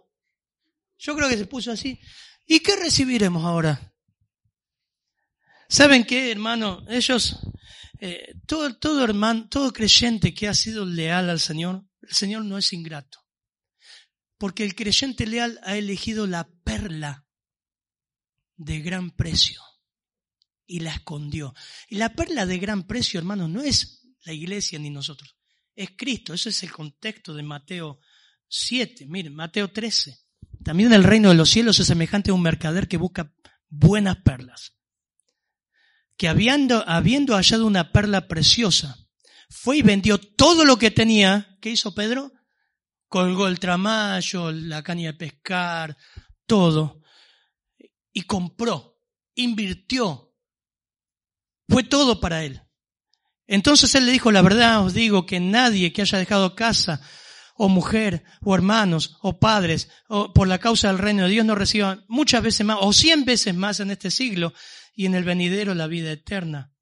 Yo 0.99 1.15
creo 1.17 1.29
que 1.29 1.37
se 1.37 1.47
puso 1.47 1.73
así. 1.73 2.01
¿Y 2.47 2.61
qué 2.61 2.77
recibiremos 2.77 3.45
ahora? 3.45 3.93
¿Saben 5.69 6.05
qué, 6.05 6.31
hermano? 6.31 6.85
Ellos, 6.89 7.39
eh, 8.01 8.35
todo, 8.47 8.77
todo 8.79 9.05
hermano, 9.05 9.49
todo 9.49 9.73
creyente 9.73 10.35
que 10.35 10.49
ha 10.49 10.55
sido 10.55 10.85
leal 10.85 11.31
al 11.31 11.41
Señor, 11.41 11.85
el 12.03 12.15
Señor 12.15 12.45
no 12.45 12.59
es 12.59 12.73
ingrato. 12.73 13.19
Porque 14.39 14.65
el 14.65 14.75
creyente 14.75 15.27
leal 15.27 15.61
ha 15.65 15.77
elegido 15.77 16.27
la 16.27 16.49
perla 16.65 17.27
de 18.57 18.81
gran 18.81 19.11
precio 19.11 19.61
y 20.73 20.81
la 20.81 20.95
escondió. 20.95 21.55
Y 21.91 21.97
la 21.97 22.15
perla 22.15 22.47
de 22.47 22.59
gran 22.59 22.85
precio, 22.87 23.21
hermanos, 23.21 23.51
no 23.51 23.61
es 23.61 24.09
la 24.25 24.33
iglesia 24.33 24.79
ni 24.79 24.89
nosotros, 24.89 25.37
es 25.75 25.91
Cristo. 25.95 26.33
Ese 26.33 26.49
es 26.49 26.63
el 26.63 26.73
contexto 26.73 27.35
de 27.35 27.43
Mateo 27.43 28.01
7. 28.49 29.05
Miren, 29.07 29.35
Mateo 29.35 29.71
13. 29.71 30.19
También 30.65 30.95
el 30.95 31.05
reino 31.05 31.29
de 31.29 31.35
los 31.35 31.51
cielos 31.51 31.79
es 31.79 31.87
semejante 31.87 32.31
a 32.31 32.35
un 32.35 32.41
mercader 32.41 32.89
que 32.89 32.97
busca 32.97 33.35
buenas 33.69 34.17
perlas. 34.23 34.73
Que 36.17 36.29
habiendo, 36.29 36.89
habiendo 36.89 37.35
hallado 37.35 37.67
una 37.67 37.93
perla 37.93 38.27
preciosa, 38.27 38.97
fue 39.51 39.79
y 39.79 39.83
vendió 39.83 40.17
todo 40.17 40.65
lo 40.65 40.79
que 40.79 40.91
tenía. 40.91 41.59
¿Qué 41.61 41.69
hizo 41.69 41.95
Pedro? 41.95 42.33
Colgó 43.09 43.47
el 43.47 43.61
tramallo, 43.61 44.51
la 44.51 44.83
caña 44.83 45.13
de 45.13 45.19
pescar, 45.19 45.99
todo. 46.47 47.03
Y 48.11 48.23
compró, 48.23 48.99
invirtió 49.35 50.32
fue 51.73 51.83
todo 51.83 52.21
para 52.21 52.45
él. 52.45 52.61
Entonces 53.47 53.95
él 53.95 54.05
le 54.05 54.13
dijo, 54.13 54.31
la 54.31 54.43
verdad 54.43 54.85
os 54.85 54.93
digo 54.93 55.25
que 55.25 55.41
nadie 55.41 55.93
que 55.93 56.03
haya 56.03 56.19
dejado 56.19 56.55
casa, 56.55 57.01
o 57.57 57.71
mujer, 57.71 58.25
o 58.43 58.55
hermanos, 58.55 59.17
o 59.23 59.39
padres, 59.39 59.89
o 60.09 60.35
por 60.35 60.49
la 60.49 60.59
causa 60.59 60.89
del 60.89 60.99
reino 60.99 61.25
de 61.25 61.31
Dios 61.31 61.47
no 61.47 61.55
reciba 61.55 62.05
muchas 62.09 62.43
veces 62.43 62.67
más, 62.67 62.77
o 62.81 62.93
cien 62.93 63.25
veces 63.25 63.55
más 63.55 63.81
en 63.81 63.91
este 63.91 64.11
siglo, 64.11 64.53
y 64.95 65.07
en 65.07 65.15
el 65.15 65.25
venidero 65.25 65.75
la 65.75 65.87
vida 65.87 66.13
eterna. 66.13 66.73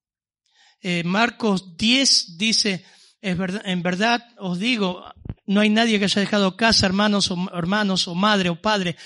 Eh, 0.81 1.05
Marcos 1.05 1.77
10 1.77 2.37
dice, 2.37 2.85
es 3.21 3.39
verdad, 3.39 3.63
en 3.65 3.83
verdad 3.83 4.27
os 4.39 4.59
digo, 4.59 5.05
no 5.47 5.61
hay 5.61 5.71
nadie 5.71 6.01
que 6.01 6.07
haya 6.07 6.21
dejado 6.21 6.57
casa, 6.57 6.87
hermanos, 6.87 7.31
o 7.31 7.37
hermanos, 7.55 8.09
o 8.09 8.17
madre, 8.17 8.49
o 8.49 8.61
padre, 8.61 8.97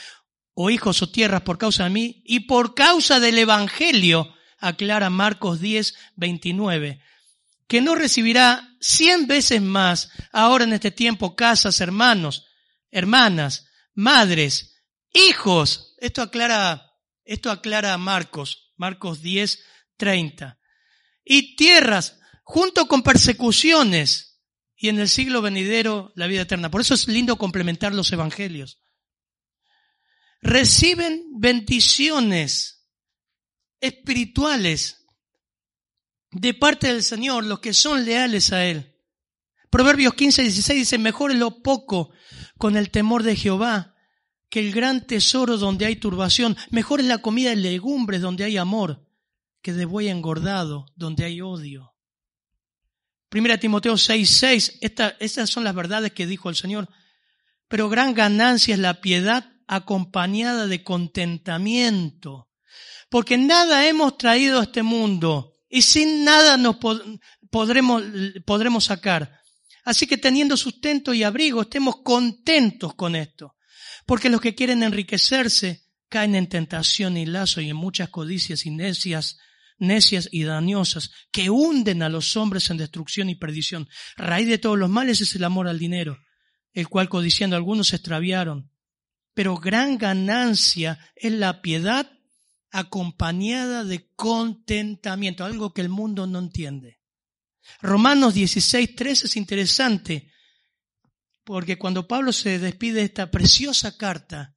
o 0.55 0.71
hijos, 0.71 1.03
o 1.03 1.11
tierras 1.11 1.43
por 1.43 1.59
causa 1.59 1.85
de 1.85 1.91
mí, 1.91 2.23
y 2.25 2.41
por 2.41 2.75
causa 2.75 3.21
del 3.21 3.39
evangelio, 3.39 4.35
aclara 4.67 5.11
Marcos 5.11 5.61
10, 5.61 5.95
29, 6.17 7.01
que 7.67 7.81
no 7.81 7.95
recibirá 7.95 8.77
cien 8.81 9.27
veces 9.27 9.63
más 9.63 10.11
ahora 10.33 10.65
en 10.65 10.73
este 10.73 10.91
tiempo 10.91 11.37
casas, 11.37 11.81
hermanos, 11.81 12.47
hermanas, 12.91 13.67
madres, 13.95 14.83
hijos. 15.13 15.95
Esto 15.99 16.23
aclara, 16.23 16.93
esto 17.25 17.51
aclara 17.51 17.97
Marcos, 17.99 18.73
Marcos 18.77 19.23
10, 19.23 19.61
30. 19.97 20.59
Y 21.25 21.57
tierras, 21.57 22.19
junto 22.43 22.87
con 22.87 23.03
persecuciones, 23.03 24.35
y 24.77 24.89
en 24.89 24.99
el 24.99 25.09
siglo 25.09 25.41
venidero 25.41 26.13
la 26.15 26.27
vida 26.27 26.43
eterna. 26.43 26.71
Por 26.71 26.83
eso 26.83 26.93
es 26.93 27.09
lindo 27.09 27.39
complementar 27.39 27.95
los 27.95 28.13
evangelios. 28.13 28.83
Reciben 30.43 31.25
bendiciones 31.39 32.84
espirituales 33.81 35.07
de 36.31 36.55
parte 36.55 36.89
del 36.89 37.03
Señor, 37.03 37.45
los 37.45 37.61
que 37.61 37.73
son 37.73 38.05
leales 38.05 38.53
a 38.53 38.65
Él. 38.65 38.95
Proverbios 39.71 40.15
15, 40.15 40.43
16 40.43 40.79
dice, 40.79 40.99
mejor 40.99 41.31
es 41.31 41.39
lo 41.39 41.63
poco 41.63 42.11
con 42.59 42.77
el 42.77 42.91
temor 42.91 43.23
de 43.23 43.37
Jehová 43.37 43.95
que 44.49 44.61
el 44.61 44.73
gran 44.73 45.07
tesoro 45.07 45.59
donde 45.59 45.87
hay 45.87 45.97
turbación. 45.97 46.57
Mejor 46.71 47.01
es 47.01 47.07
la 47.07 47.19
comida 47.19 47.51
de 47.51 47.57
legumbres 47.57 48.21
donde 48.21 48.45
hay 48.45 48.57
amor 48.57 49.05
que 49.63 49.73
de 49.73 49.85
buey 49.85 50.09
engordado 50.09 50.87
donde 50.95 51.25
hay 51.25 51.41
odio. 51.41 51.95
Primera 53.29 53.59
Timoteo 53.59 53.97
6, 53.97 54.31
6, 54.31 54.79
estas 54.81 55.51
son 55.51 55.65
las 55.65 55.75
verdades 55.75 56.13
que 56.13 56.27
dijo 56.27 56.51
el 56.51 56.55
Señor. 56.55 56.89
Pero 57.67 57.89
gran 57.89 58.15
ganancia 58.15 58.75
es 58.75 58.81
la 58.81 59.01
piedad 59.01 59.51
acompañada 59.67 60.69
de 60.69 60.85
contentamiento 60.85 62.49
porque 63.15 63.39
nada 63.39 63.87
hemos 63.87 64.19
traído 64.19 64.59
a 64.59 64.65
este 64.65 64.83
mundo 64.83 65.55
y 65.69 65.83
sin 65.83 66.25
nada 66.25 66.57
nos 66.57 66.79
podremos, 67.49 68.03
podremos 68.45 68.87
sacar. 68.87 69.41
Así 69.85 70.09
que 70.09 70.19
teniendo 70.19 70.57
sustento 70.57 71.15
y 71.15 71.23
abrigo, 71.23 71.63
estemos 71.63 71.99
contentos 72.03 72.97
con 72.97 73.15
esto. 73.15 73.55
Porque 74.05 74.29
los 74.29 74.41
que 74.41 74.57
quieren 74.57 74.83
enriquecerse 74.83 75.85
caen 76.09 76.35
en 76.35 76.49
tentación 76.49 77.17
y 77.17 77.25
lazo 77.25 77.61
y 77.61 77.71
en 77.71 77.77
muchas 77.77 78.09
codicias 78.09 78.67
y 78.67 78.73
necias, 78.73 79.39
necias 79.79 80.29
y 80.33 80.43
dañosas 80.43 81.13
que 81.31 81.51
hunden 81.51 82.03
a 82.03 82.09
los 82.09 82.37
hombres 82.37 82.69
en 82.71 82.79
destrucción 82.79 83.31
y 83.31 83.37
perdición. 83.37 83.89
Raíz 84.17 84.49
de 84.49 84.59
todos 84.59 84.77
los 84.77 84.91
males 84.91 85.21
es 85.21 85.37
el 85.37 85.45
amor 85.45 85.69
al 85.69 85.79
dinero, 85.79 86.19
el 86.73 86.89
cual 86.89 87.09
codiciando 87.09 87.55
algunos 87.55 87.87
se 87.87 87.95
extraviaron. 87.95 88.73
Pero 89.35 89.57
gran 89.57 89.99
ganancia 89.99 90.99
es 91.15 91.31
la 91.31 91.63
piedad 91.63 92.11
acompañada 92.75 93.85
de 93.85 94.11
contentamiento, 94.17 95.45
algo 95.45 95.73
que 95.73 95.81
el 95.81 95.89
mundo 95.89 96.27
no 96.27 96.41
entiende. 96.41 96.99
Romanos 97.81 98.35
16, 98.35 98.97
13 98.97 99.27
es 99.29 99.37
interesante, 99.37 100.33
porque 101.45 101.79
cuando 101.79 102.09
Pablo 102.09 102.33
se 102.33 102.59
despide 102.59 102.95
de 102.99 103.05
esta 103.05 103.31
preciosa 103.31 103.97
carta, 103.97 104.57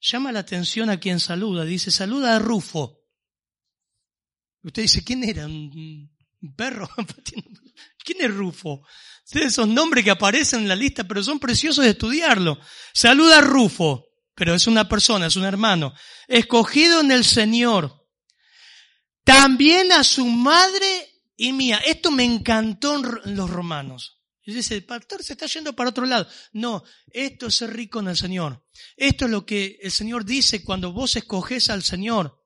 llama 0.00 0.32
la 0.32 0.40
atención 0.40 0.90
a 0.90 0.98
quien 0.98 1.20
saluda, 1.20 1.64
dice, 1.64 1.92
saluda 1.92 2.34
a 2.34 2.40
Rufo. 2.40 2.98
Usted 4.64 4.82
dice, 4.82 5.04
¿quién 5.04 5.22
era? 5.22 5.46
¿Un 5.46 6.10
perro? 6.56 6.90
¿Quién 8.04 8.18
es 8.22 8.34
Rufo? 8.34 8.82
Esos 9.30 9.68
nombres 9.68 10.02
que 10.02 10.10
aparecen 10.10 10.62
en 10.62 10.68
la 10.68 10.74
lista, 10.74 11.04
pero 11.04 11.22
son 11.22 11.38
preciosos 11.38 11.84
de 11.84 11.92
estudiarlo. 11.92 12.58
Saluda 12.92 13.38
a 13.38 13.42
Rufo, 13.42 14.07
pero 14.38 14.54
es 14.54 14.68
una 14.68 14.88
persona, 14.88 15.26
es 15.26 15.34
un 15.34 15.44
hermano, 15.44 15.92
escogido 16.28 17.00
en 17.00 17.10
el 17.10 17.24
Señor. 17.24 18.06
También 19.24 19.90
a 19.90 20.04
su 20.04 20.26
madre 20.26 21.24
y 21.36 21.52
mía. 21.52 21.80
Esto 21.84 22.12
me 22.12 22.22
encantó 22.22 22.94
en 23.24 23.36
los 23.36 23.50
romanos. 23.50 24.20
Y 24.44 24.54
dice, 24.54 24.76
el 24.76 24.84
pastor 24.84 25.24
se 25.24 25.32
está 25.32 25.46
yendo 25.46 25.74
para 25.74 25.90
otro 25.90 26.06
lado. 26.06 26.28
No, 26.52 26.84
esto 27.08 27.48
es 27.48 27.56
ser 27.56 27.74
rico 27.74 27.98
en 27.98 28.06
el 28.06 28.16
Señor. 28.16 28.64
Esto 28.96 29.24
es 29.24 29.30
lo 29.32 29.44
que 29.44 29.80
el 29.82 29.90
Señor 29.90 30.24
dice 30.24 30.62
cuando 30.62 30.92
vos 30.92 31.16
escoges 31.16 31.68
al 31.68 31.82
Señor. 31.82 32.40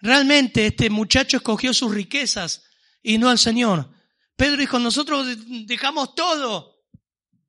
Realmente 0.00 0.66
este 0.66 0.90
muchacho 0.90 1.36
escogió 1.36 1.72
sus 1.72 1.94
riquezas 1.94 2.64
y 3.04 3.18
no 3.18 3.30
al 3.30 3.38
Señor. 3.38 3.88
Pedro 4.34 4.56
dijo, 4.56 4.80
nosotros 4.80 5.28
dejamos 5.64 6.16
todo. 6.16 6.73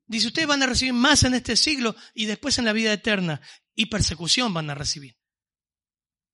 Dice, 0.06 0.28
ustedes 0.28 0.46
van 0.46 0.62
a 0.62 0.66
recibir 0.66 0.92
más 0.92 1.24
en 1.24 1.34
este 1.34 1.56
siglo 1.56 1.96
y 2.14 2.26
después 2.26 2.58
en 2.58 2.64
la 2.64 2.72
vida 2.72 2.92
eterna. 2.92 3.40
Y 3.74 3.86
persecución 3.86 4.54
van 4.54 4.70
a 4.70 4.74
recibir. 4.74 5.16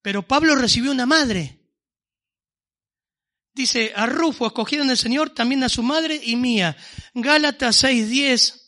Pero 0.03 0.27
Pablo 0.27 0.55
recibió 0.55 0.91
una 0.91 1.07
madre. 1.07 1.61
Dice, 3.55 3.93
a 3.95 4.07
Rufo 4.07 4.47
escogieron 4.47 4.91
el 4.91 4.97
Señor, 4.97 5.31
también 5.31 5.62
a 5.64 5.68
su 5.68 5.83
madre 5.83 6.20
y 6.23 6.37
mía. 6.37 6.77
Gálatas 7.14 7.85
6.10. 7.85 8.61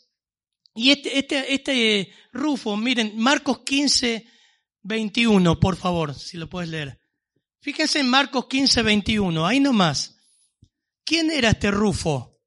Y 0.74 0.90
este, 0.90 1.18
este, 1.18 1.55
este 1.55 2.12
Rufo, 2.32 2.76
miren, 2.76 3.16
Marcos 3.16 3.61
15, 3.61 4.26
21, 4.82 5.61
por 5.61 5.76
favor, 5.76 6.14
si 6.14 6.36
lo 6.36 6.48
puedes 6.48 6.68
leer. 6.68 7.00
Fíjense 7.61 8.00
en 8.00 8.09
Marcos 8.09 8.46
15, 8.46 8.82
21, 8.82 9.46
ahí 9.46 9.61
nomás. 9.61 10.18
¿Quién 11.05 11.30
era 11.30 11.50
este 11.50 11.70
Rufo? 11.70 12.40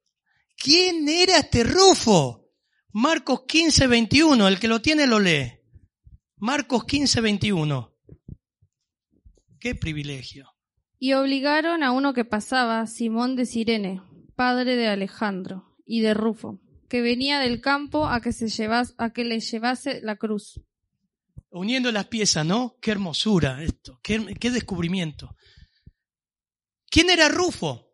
¿Quién 0.56 1.08
era 1.08 1.38
este 1.38 1.64
Rufo? 1.64 2.47
Marcos 2.94 3.44
15, 3.48 3.88
21, 3.88 4.48
el 4.48 4.60
que 4.60 4.68
lo 4.68 4.82
tiene 4.82 5.08
lo 5.08 5.20
lee. 5.20 5.60
Marcos 6.38 6.86
15, 6.86 7.22
21. 7.22 7.94
Qué 9.60 9.76
privilegio. 9.76 10.54
Y 11.00 11.14
obligaron 11.14 11.84
a 11.84 11.92
uno 11.92 12.14
que 12.14 12.26
pasaba, 12.26 12.86
Simón 12.88 13.36
de 13.36 13.46
Sirene, 13.46 14.02
padre 14.36 14.76
de 14.76 14.88
Alejandro 14.88 15.76
y 15.86 16.02
de 16.02 16.14
Rufo, 16.14 16.60
que 16.90 17.02
venía 17.02 17.40
del 17.40 17.62
campo 17.62 18.08
a 18.08 18.22
que, 18.22 18.32
se 18.32 18.48
llevase, 18.48 18.94
a 18.98 19.12
que 19.12 19.26
le 19.26 19.40
llevase 19.40 20.00
la 20.02 20.16
cruz. 20.16 20.62
Uniendo 21.50 21.92
las 21.92 22.06
piezas, 22.08 22.46
¿no? 22.46 22.78
Qué 22.82 22.92
hermosura 22.92 23.64
esto, 23.64 24.00
qué, 24.02 24.36
qué 24.40 24.50
descubrimiento. 24.50 25.36
¿Quién 26.90 27.10
era 27.10 27.30
Rufo? 27.30 27.94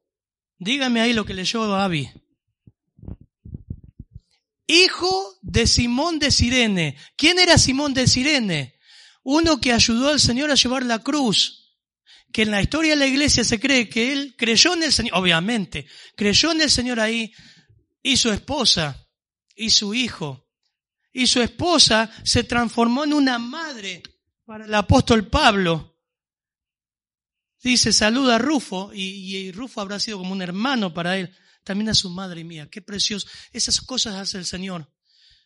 Dígame 0.59 1.01
ahí 1.01 1.13
lo 1.13 1.25
que 1.25 1.33
leyó 1.33 1.63
Avi. 1.75 2.09
Hijo 4.67 5.37
de 5.41 5.67
Simón 5.67 6.19
de 6.19 6.31
Sirene. 6.31 6.97
¿Quién 7.15 7.39
era 7.39 7.57
Simón 7.57 7.93
de 7.93 8.07
Sirene? 8.07 8.79
Uno 9.23 9.59
que 9.59 9.73
ayudó 9.73 10.09
al 10.09 10.19
Señor 10.19 10.51
a 10.51 10.55
llevar 10.55 10.83
la 10.83 10.99
cruz 10.99 11.63
que 12.33 12.41
en 12.41 12.51
la 12.51 12.61
historia 12.61 12.93
de 12.93 12.97
la 12.97 13.05
iglesia 13.05 13.43
se 13.43 13.59
cree 13.59 13.87
que 13.87 14.11
él 14.11 14.35
creyó 14.35 14.73
en 14.73 14.83
el 14.83 14.91
Señor, 14.91 15.15
obviamente, 15.15 15.85
creyó 16.15 16.51
en 16.51 16.61
el 16.61 16.71
Señor 16.71 16.99
ahí, 16.99 17.31
y 18.01 18.17
su 18.17 18.31
esposa, 18.31 19.07
y 19.55 19.69
su 19.69 19.93
hijo, 19.93 20.49
y 21.13 21.27
su 21.27 21.41
esposa 21.41 22.09
se 22.23 22.43
transformó 22.43 23.03
en 23.03 23.13
una 23.13 23.37
madre 23.37 24.01
para 24.45 24.65
el 24.65 24.73
apóstol 24.73 25.27
Pablo. 25.27 25.95
Dice, 27.61 27.93
saluda 27.93 28.35
a 28.35 28.39
Rufo, 28.39 28.91
y, 28.93 29.51
Rufo 29.51 29.79
habrá 29.79 29.99
sido 29.99 30.17
como 30.17 30.33
un 30.33 30.41
hermano 30.41 30.91
para 30.91 31.17
él, 31.19 31.33
también 31.63 31.89
a 31.89 31.93
su 31.93 32.09
madre 32.09 32.43
mía, 32.43 32.69
qué 32.69 32.81
precioso. 32.81 33.27
Esas 33.51 33.81
cosas 33.81 34.15
hace 34.15 34.37
el 34.37 34.45
Señor. 34.45 34.91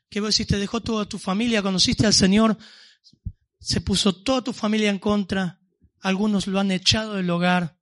Que 0.10 0.20
vos 0.20 0.36
decís, 0.36 0.48
te 0.48 0.58
dejó 0.58 0.82
toda 0.82 1.06
tu 1.06 1.20
familia, 1.20 1.62
conociste 1.62 2.06
al 2.06 2.14
Señor, 2.14 2.58
se 3.60 3.82
puso 3.82 4.16
toda 4.16 4.42
tu 4.42 4.54
familia 4.54 4.90
en 4.90 5.00
contra, 5.00 5.60
algunos 6.00 6.48
lo 6.48 6.60
han 6.60 6.72
echado 6.72 7.16
del 7.16 7.30
hogar. 7.30 7.78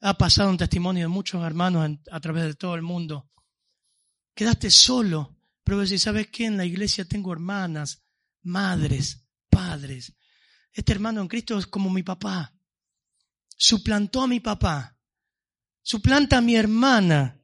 Ha 0.00 0.18
pasado 0.18 0.50
un 0.50 0.58
testimonio 0.58 1.04
de 1.04 1.08
muchos 1.08 1.42
hermanos 1.42 1.98
a 2.10 2.20
través 2.20 2.44
de 2.44 2.54
todo 2.54 2.74
el 2.74 2.82
mundo. 2.82 3.30
Quedaste 4.34 4.70
solo, 4.70 5.38
pero 5.62 5.86
si 5.86 5.98
¿sabes 5.98 6.28
qué? 6.28 6.44
En 6.44 6.58
la 6.58 6.66
iglesia 6.66 7.06
tengo 7.06 7.32
hermanas, 7.32 8.02
madres, 8.42 9.24
padres. 9.48 10.12
Este 10.72 10.92
hermano 10.92 11.22
en 11.22 11.28
Cristo 11.28 11.56
es 11.56 11.66
como 11.66 11.88
mi 11.88 12.02
papá. 12.02 12.52
Suplantó 13.56 14.22
a 14.22 14.26
mi 14.26 14.40
papá. 14.40 14.98
Suplanta 15.82 16.38
a 16.38 16.40
mi 16.40 16.56
hermana. 16.56 17.40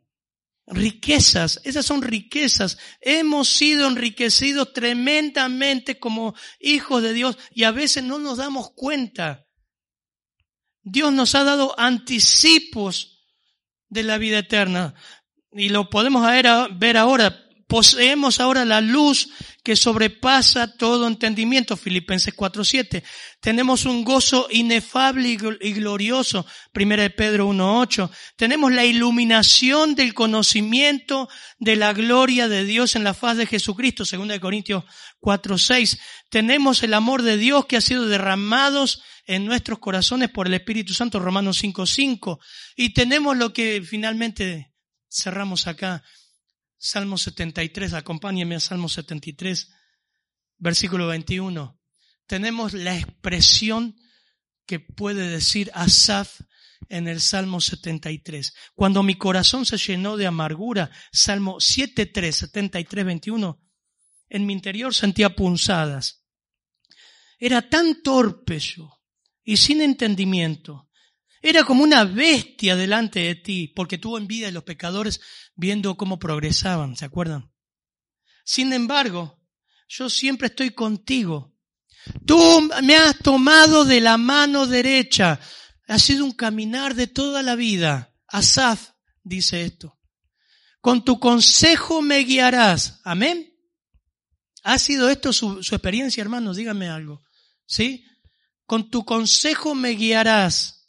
Riquezas, 0.72 1.60
esas 1.64 1.84
son 1.84 2.00
riquezas. 2.00 2.78
Hemos 3.00 3.48
sido 3.48 3.88
enriquecidos 3.88 4.72
tremendamente 4.72 5.98
como 5.98 6.34
hijos 6.60 7.02
de 7.02 7.12
Dios 7.12 7.36
y 7.52 7.64
a 7.64 7.72
veces 7.72 8.04
no 8.04 8.18
nos 8.20 8.38
damos 8.38 8.70
cuenta. 8.74 9.46
Dios 10.82 11.12
nos 11.12 11.34
ha 11.34 11.44
dado 11.44 11.78
anticipos 11.78 13.26
de 13.88 14.04
la 14.04 14.18
vida 14.18 14.38
eterna. 14.38 14.94
Y 15.52 15.68
lo 15.70 15.90
podemos 15.90 16.24
ver 16.78 16.96
ahora. 16.96 17.46
Poseemos 17.66 18.40
ahora 18.40 18.64
la 18.64 18.80
luz 18.80 19.30
que 19.62 19.76
sobrepasa 19.76 20.76
todo 20.76 21.06
entendimiento. 21.06 21.76
Filipenses 21.76 22.34
4.7. 22.34 23.02
Tenemos 23.40 23.84
un 23.84 24.04
gozo 24.04 24.48
inefable 24.50 25.36
y 25.60 25.72
glorioso. 25.72 26.46
Primera 26.72 27.02
de 27.02 27.10
Pedro 27.10 27.48
1.8. 27.48 28.10
Tenemos 28.36 28.72
la 28.72 28.84
iluminación 28.84 29.94
del 29.94 30.14
conocimiento 30.14 31.28
de 31.58 31.76
la 31.76 31.92
gloria 31.92 32.48
de 32.48 32.64
Dios 32.64 32.96
en 32.96 33.04
la 33.04 33.14
faz 33.14 33.36
de 33.36 33.46
Jesucristo. 33.46 34.04
Segunda 34.04 34.34
de 34.34 34.40
Corintios 34.40 34.84
4.6. 35.20 35.98
Tenemos 36.30 36.82
el 36.82 36.94
amor 36.94 37.22
de 37.22 37.36
Dios 37.36 37.66
que 37.66 37.76
ha 37.76 37.80
sido 37.80 38.06
derramado 38.06 38.84
en 39.26 39.44
nuestros 39.44 39.78
corazones 39.78 40.30
por 40.30 40.46
el 40.46 40.54
Espíritu 40.54 40.94
Santo, 40.94 41.18
Romanos 41.18 41.62
5.5. 41.62 42.38
Y 42.76 42.92
tenemos 42.94 43.36
lo 43.36 43.52
que 43.52 43.82
finalmente 43.82 44.72
cerramos 45.08 45.66
acá, 45.66 46.02
Salmo 46.82 47.18
73, 47.18 47.92
acompáñenme 47.92 48.56
a 48.56 48.60
Salmo 48.60 48.88
73, 48.88 49.68
versículo 50.56 51.08
21. 51.08 51.78
Tenemos 52.26 52.72
la 52.72 52.96
expresión 52.96 53.96
que 54.64 54.80
puede 54.80 55.28
decir 55.28 55.70
Asaf 55.74 56.40
en 56.88 57.06
el 57.06 57.20
Salmo 57.20 57.60
73. 57.60 58.54
Cuando 58.74 59.02
mi 59.02 59.16
corazón 59.16 59.66
se 59.66 59.76
llenó 59.76 60.16
de 60.16 60.26
amargura, 60.26 60.90
Salmo 61.12 61.56
7.3, 61.56 62.32
73, 62.32 63.04
21, 63.04 63.60
en 64.30 64.46
mi 64.46 64.54
interior 64.54 64.94
sentía 64.94 65.36
punzadas. 65.36 66.24
Era 67.38 67.68
tan 67.68 68.02
torpe 68.02 68.58
yo, 68.58 69.02
y 69.44 69.58
sin 69.58 69.82
entendimiento. 69.82 70.89
Era 71.40 71.64
como 71.64 71.82
una 71.82 72.04
bestia 72.04 72.76
delante 72.76 73.20
de 73.20 73.34
ti, 73.34 73.68
porque 73.68 73.98
tuvo 73.98 74.18
envidia 74.18 74.46
de 74.46 74.52
los 74.52 74.64
pecadores 74.64 75.20
viendo 75.54 75.96
cómo 75.96 76.18
progresaban, 76.18 76.96
¿se 76.96 77.04
acuerdan? 77.04 77.50
Sin 78.44 78.72
embargo, 78.72 79.40
yo 79.88 80.10
siempre 80.10 80.48
estoy 80.48 80.70
contigo. 80.70 81.56
Tú 82.26 82.68
me 82.82 82.96
has 82.96 83.18
tomado 83.18 83.84
de 83.84 84.00
la 84.00 84.16
mano 84.16 84.66
derecha. 84.66 85.40
Ha 85.88 85.98
sido 85.98 86.24
un 86.24 86.32
caminar 86.32 86.94
de 86.94 87.06
toda 87.06 87.42
la 87.42 87.56
vida. 87.56 88.14
Asaf 88.26 88.90
dice 89.22 89.64
esto. 89.64 89.98
Con 90.80 91.04
tu 91.04 91.20
consejo 91.20 92.02
me 92.02 92.18
guiarás. 92.20 93.00
Amén. 93.04 93.54
¿Ha 94.62 94.78
sido 94.78 95.08
esto 95.08 95.32
su, 95.32 95.62
su 95.62 95.74
experiencia, 95.74 96.20
hermanos? 96.20 96.56
Díganme 96.56 96.88
algo. 96.88 97.22
¿Sí? 97.66 98.04
con 98.70 98.88
tu 98.88 99.04
consejo 99.04 99.74
me 99.74 99.90
guiarás 99.96 100.79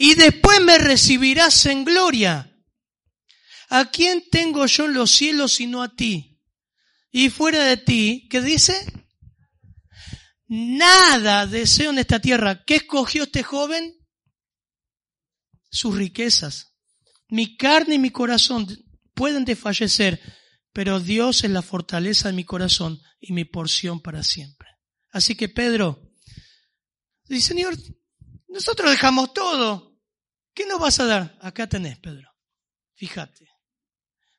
y 0.00 0.14
después 0.14 0.60
me 0.60 0.78
recibirás 0.78 1.66
en 1.66 1.84
gloria. 1.84 2.56
¿A 3.68 3.90
quién 3.90 4.24
tengo 4.30 4.64
yo 4.66 4.84
en 4.84 4.94
los 4.94 5.10
cielos 5.10 5.54
sino 5.56 5.82
a 5.82 5.94
ti? 5.94 6.40
Y 7.10 7.30
fuera 7.30 7.64
de 7.64 7.78
ti, 7.78 8.28
¿qué 8.30 8.40
dice? 8.40 8.74
Nada 10.46 11.48
deseo 11.48 11.90
en 11.90 11.98
esta 11.98 12.20
tierra. 12.20 12.62
¿Qué 12.64 12.76
escogió 12.76 13.24
este 13.24 13.42
joven? 13.42 13.92
Sus 15.68 15.96
riquezas. 15.96 16.76
Mi 17.28 17.56
carne 17.56 17.96
y 17.96 17.98
mi 17.98 18.10
corazón 18.10 18.68
pueden 19.14 19.44
desfallecer, 19.44 20.20
pero 20.72 21.00
Dios 21.00 21.42
es 21.42 21.50
la 21.50 21.62
fortaleza 21.62 22.28
de 22.28 22.34
mi 22.34 22.44
corazón 22.44 23.02
y 23.18 23.32
mi 23.32 23.44
porción 23.44 24.00
para 24.00 24.22
siempre. 24.22 24.68
Así 25.10 25.34
que 25.34 25.48
Pedro, 25.48 26.08
Dice, 27.28 27.48
Señor, 27.48 27.76
nosotros 28.48 28.90
dejamos 28.90 29.34
todo. 29.34 29.87
¿Qué 30.58 30.66
nos 30.66 30.80
vas 30.80 30.98
a 30.98 31.06
dar? 31.06 31.38
Acá 31.40 31.68
tenés, 31.68 32.00
Pedro. 32.00 32.34
Fíjate. 32.96 33.48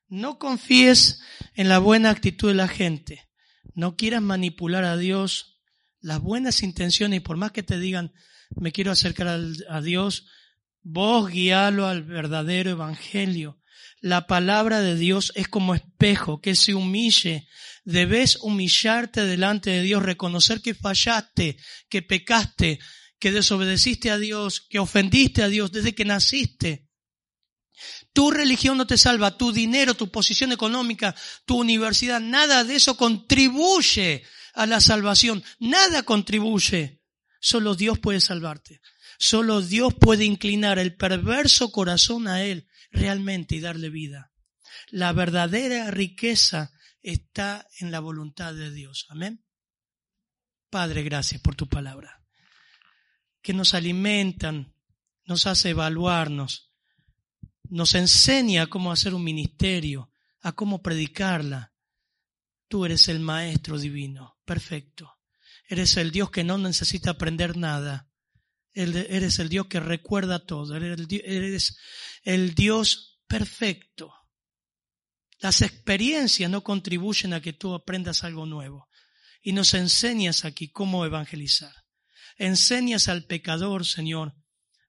No 0.09 0.38
confíes 0.38 1.22
en 1.55 1.70
la 1.70 1.80
buena 1.80 2.09
actitud 2.09 2.49
de 2.49 2.55
la 2.55 2.67
gente. 2.67 3.30
No 3.74 3.95
quieras 3.95 4.22
manipular 4.22 4.84
a 4.84 4.97
Dios. 4.97 5.61
Las 6.01 6.20
buenas 6.20 6.61
intenciones, 6.61 7.22
por 7.22 7.38
más 7.38 7.53
que 7.53 7.63
te 7.63 7.80
digan, 7.80 8.11
me 8.49 8.74
quiero 8.74 8.91
acercar 8.91 9.30
a 9.30 9.82
Dios, 9.82 10.28
vos 10.82 11.32
guíalo 11.32 11.88
al 11.88 12.03
verdadero 12.03 12.72
evangelio. 12.72 13.61
La 14.01 14.28
palabra 14.28 14.82
de 14.82 14.95
Dios 14.95 15.32
es 15.36 15.47
como 15.47 15.74
espejo, 15.74 16.41
que 16.41 16.55
se 16.55 16.74
humille. 16.74 17.47
Debes 17.86 18.36
humillarte 18.41 19.24
delante 19.24 19.70
de 19.70 19.84
Dios, 19.84 20.03
reconocer 20.03 20.61
que 20.61 20.74
fallaste, 20.74 21.55
que 21.88 22.01
pecaste, 22.01 22.80
que 23.20 23.32
desobedeciste 23.32 24.11
a 24.11 24.17
Dios, 24.17 24.61
que 24.61 24.80
ofendiste 24.80 25.43
a 25.43 25.49
Dios 25.49 25.72
desde 25.72 25.93
que 25.93 26.05
naciste. 26.05 26.89
Tu 28.13 28.32
religión 28.32 28.78
no 28.78 28.88
te 28.88 28.97
salva, 28.97 29.38
tu 29.38 29.51
dinero, 29.51 29.93
tu 29.93 30.11
posición 30.11 30.51
económica, 30.51 31.15
tu 31.45 31.57
universidad, 31.57 32.20
nada 32.20 32.63
de 32.63 32.76
eso 32.76 32.97
contribuye 32.97 34.24
a 34.53 34.65
la 34.65 34.82
salvación, 34.82 35.43
nada 35.59 36.03
contribuye. 36.03 37.01
Solo 37.39 37.76
Dios 37.76 37.99
puede 37.99 38.20
salvarte. 38.20 38.82
Solo 39.17 39.61
Dios 39.61 39.93
puede 39.93 40.26
inclinar 40.26 40.80
el 40.80 40.95
perverso 40.95 41.72
corazón 41.72 42.28
a 42.28 42.43
Él 42.43 42.67
realmente 42.91 43.55
y 43.55 43.59
darle 43.59 43.89
vida. 43.89 44.32
La 44.91 45.13
verdadera 45.13 45.91
riqueza 45.91 46.72
está 47.01 47.67
en 47.80 47.91
la 47.91 47.99
voluntad 47.99 48.53
de 48.53 48.72
Dios. 48.72 49.05
Amén. 49.09 49.45
Padre, 50.70 51.03
gracias 51.03 51.41
por 51.41 51.55
tu 51.55 51.67
palabra, 51.67 52.18
que 53.41 53.53
nos 53.53 53.73
alimentan, 53.73 54.73
nos 55.25 55.47
hace 55.47 55.69
evaluarnos, 55.69 56.73
nos 57.69 57.93
enseña 57.95 58.67
cómo 58.67 58.91
hacer 58.91 59.13
un 59.13 59.23
ministerio, 59.23 60.11
a 60.41 60.53
cómo 60.53 60.81
predicarla. 60.81 61.73
Tú 62.67 62.85
eres 62.85 63.07
el 63.07 63.19
Maestro 63.19 63.77
divino, 63.77 64.39
perfecto. 64.45 65.17
Eres 65.67 65.97
el 65.97 66.11
Dios 66.11 66.31
que 66.31 66.43
no 66.43 66.57
necesita 66.57 67.11
aprender 67.11 67.55
nada. 67.55 68.09
Eres 68.73 69.39
el 69.39 69.49
Dios 69.49 69.67
que 69.67 69.79
recuerda 69.79 70.45
todo. 70.45 70.75
Eres 70.75 71.77
el 72.23 72.55
Dios 72.55 73.21
perfecto. 73.27 74.13
Las 75.39 75.61
experiencias 75.61 76.49
no 76.49 76.63
contribuyen 76.63 77.33
a 77.33 77.41
que 77.41 77.53
tú 77.53 77.73
aprendas 77.73 78.23
algo 78.23 78.45
nuevo. 78.45 78.89
Y 79.41 79.53
nos 79.53 79.73
enseñas 79.73 80.43
aquí 80.43 80.69
cómo 80.69 81.05
evangelizar. 81.05 81.73
Enseñas 82.39 83.09
al 83.09 83.25
pecador, 83.25 83.85
Señor, 83.85 84.33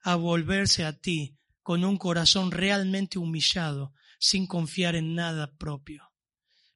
a 0.02 0.14
volverse 0.14 0.84
a 0.84 0.98
ti 0.98 1.36
con 1.62 1.84
un 1.84 1.98
corazón 1.98 2.52
realmente 2.52 3.18
humillado, 3.18 3.92
sin 4.20 4.46
confiar 4.46 4.94
en 4.94 5.16
nada 5.16 5.56
propio. 5.56 6.12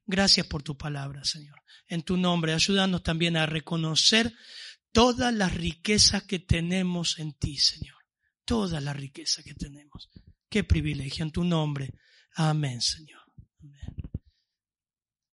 Gracias 0.05 0.45
por 0.45 0.63
tu 0.63 0.77
palabra, 0.77 1.23
Señor. 1.23 1.61
En 1.87 2.03
tu 2.03 2.17
nombre, 2.17 2.53
ayúdanos 2.53 3.03
también 3.03 3.37
a 3.37 3.45
reconocer 3.45 4.33
todas 4.91 5.33
las 5.33 5.53
riquezas 5.55 6.23
que 6.23 6.39
tenemos 6.39 7.19
en 7.19 7.33
ti, 7.33 7.57
Señor. 7.57 7.95
Toda 8.43 8.81
la 8.81 8.91
riqueza 8.91 9.43
que 9.43 9.55
tenemos. 9.55 10.09
Qué 10.49 10.65
privilegio 10.65 11.23
en 11.23 11.31
tu 11.31 11.45
nombre. 11.45 11.93
Amén, 12.35 12.81
Señor. 12.81 13.21
Amén. 13.61 14.04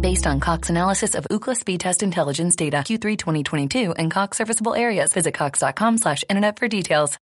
Based 0.00 0.28
on 0.28 0.38
Cox 0.38 0.70
analysis 0.70 1.16
of 1.16 1.26
Ookla 1.28 1.56
speed 1.56 1.80
test 1.80 2.04
intelligence 2.04 2.54
data 2.54 2.76
Q3 2.78 3.18
2022 3.18 3.92
and 3.92 4.10
Cox 4.10 4.38
serviceable 4.38 4.74
areas, 4.74 5.12
visit 5.12 5.34
cox.com 5.34 5.98
slash 5.98 6.22
internet 6.28 6.56
for 6.56 6.68
details. 6.68 7.18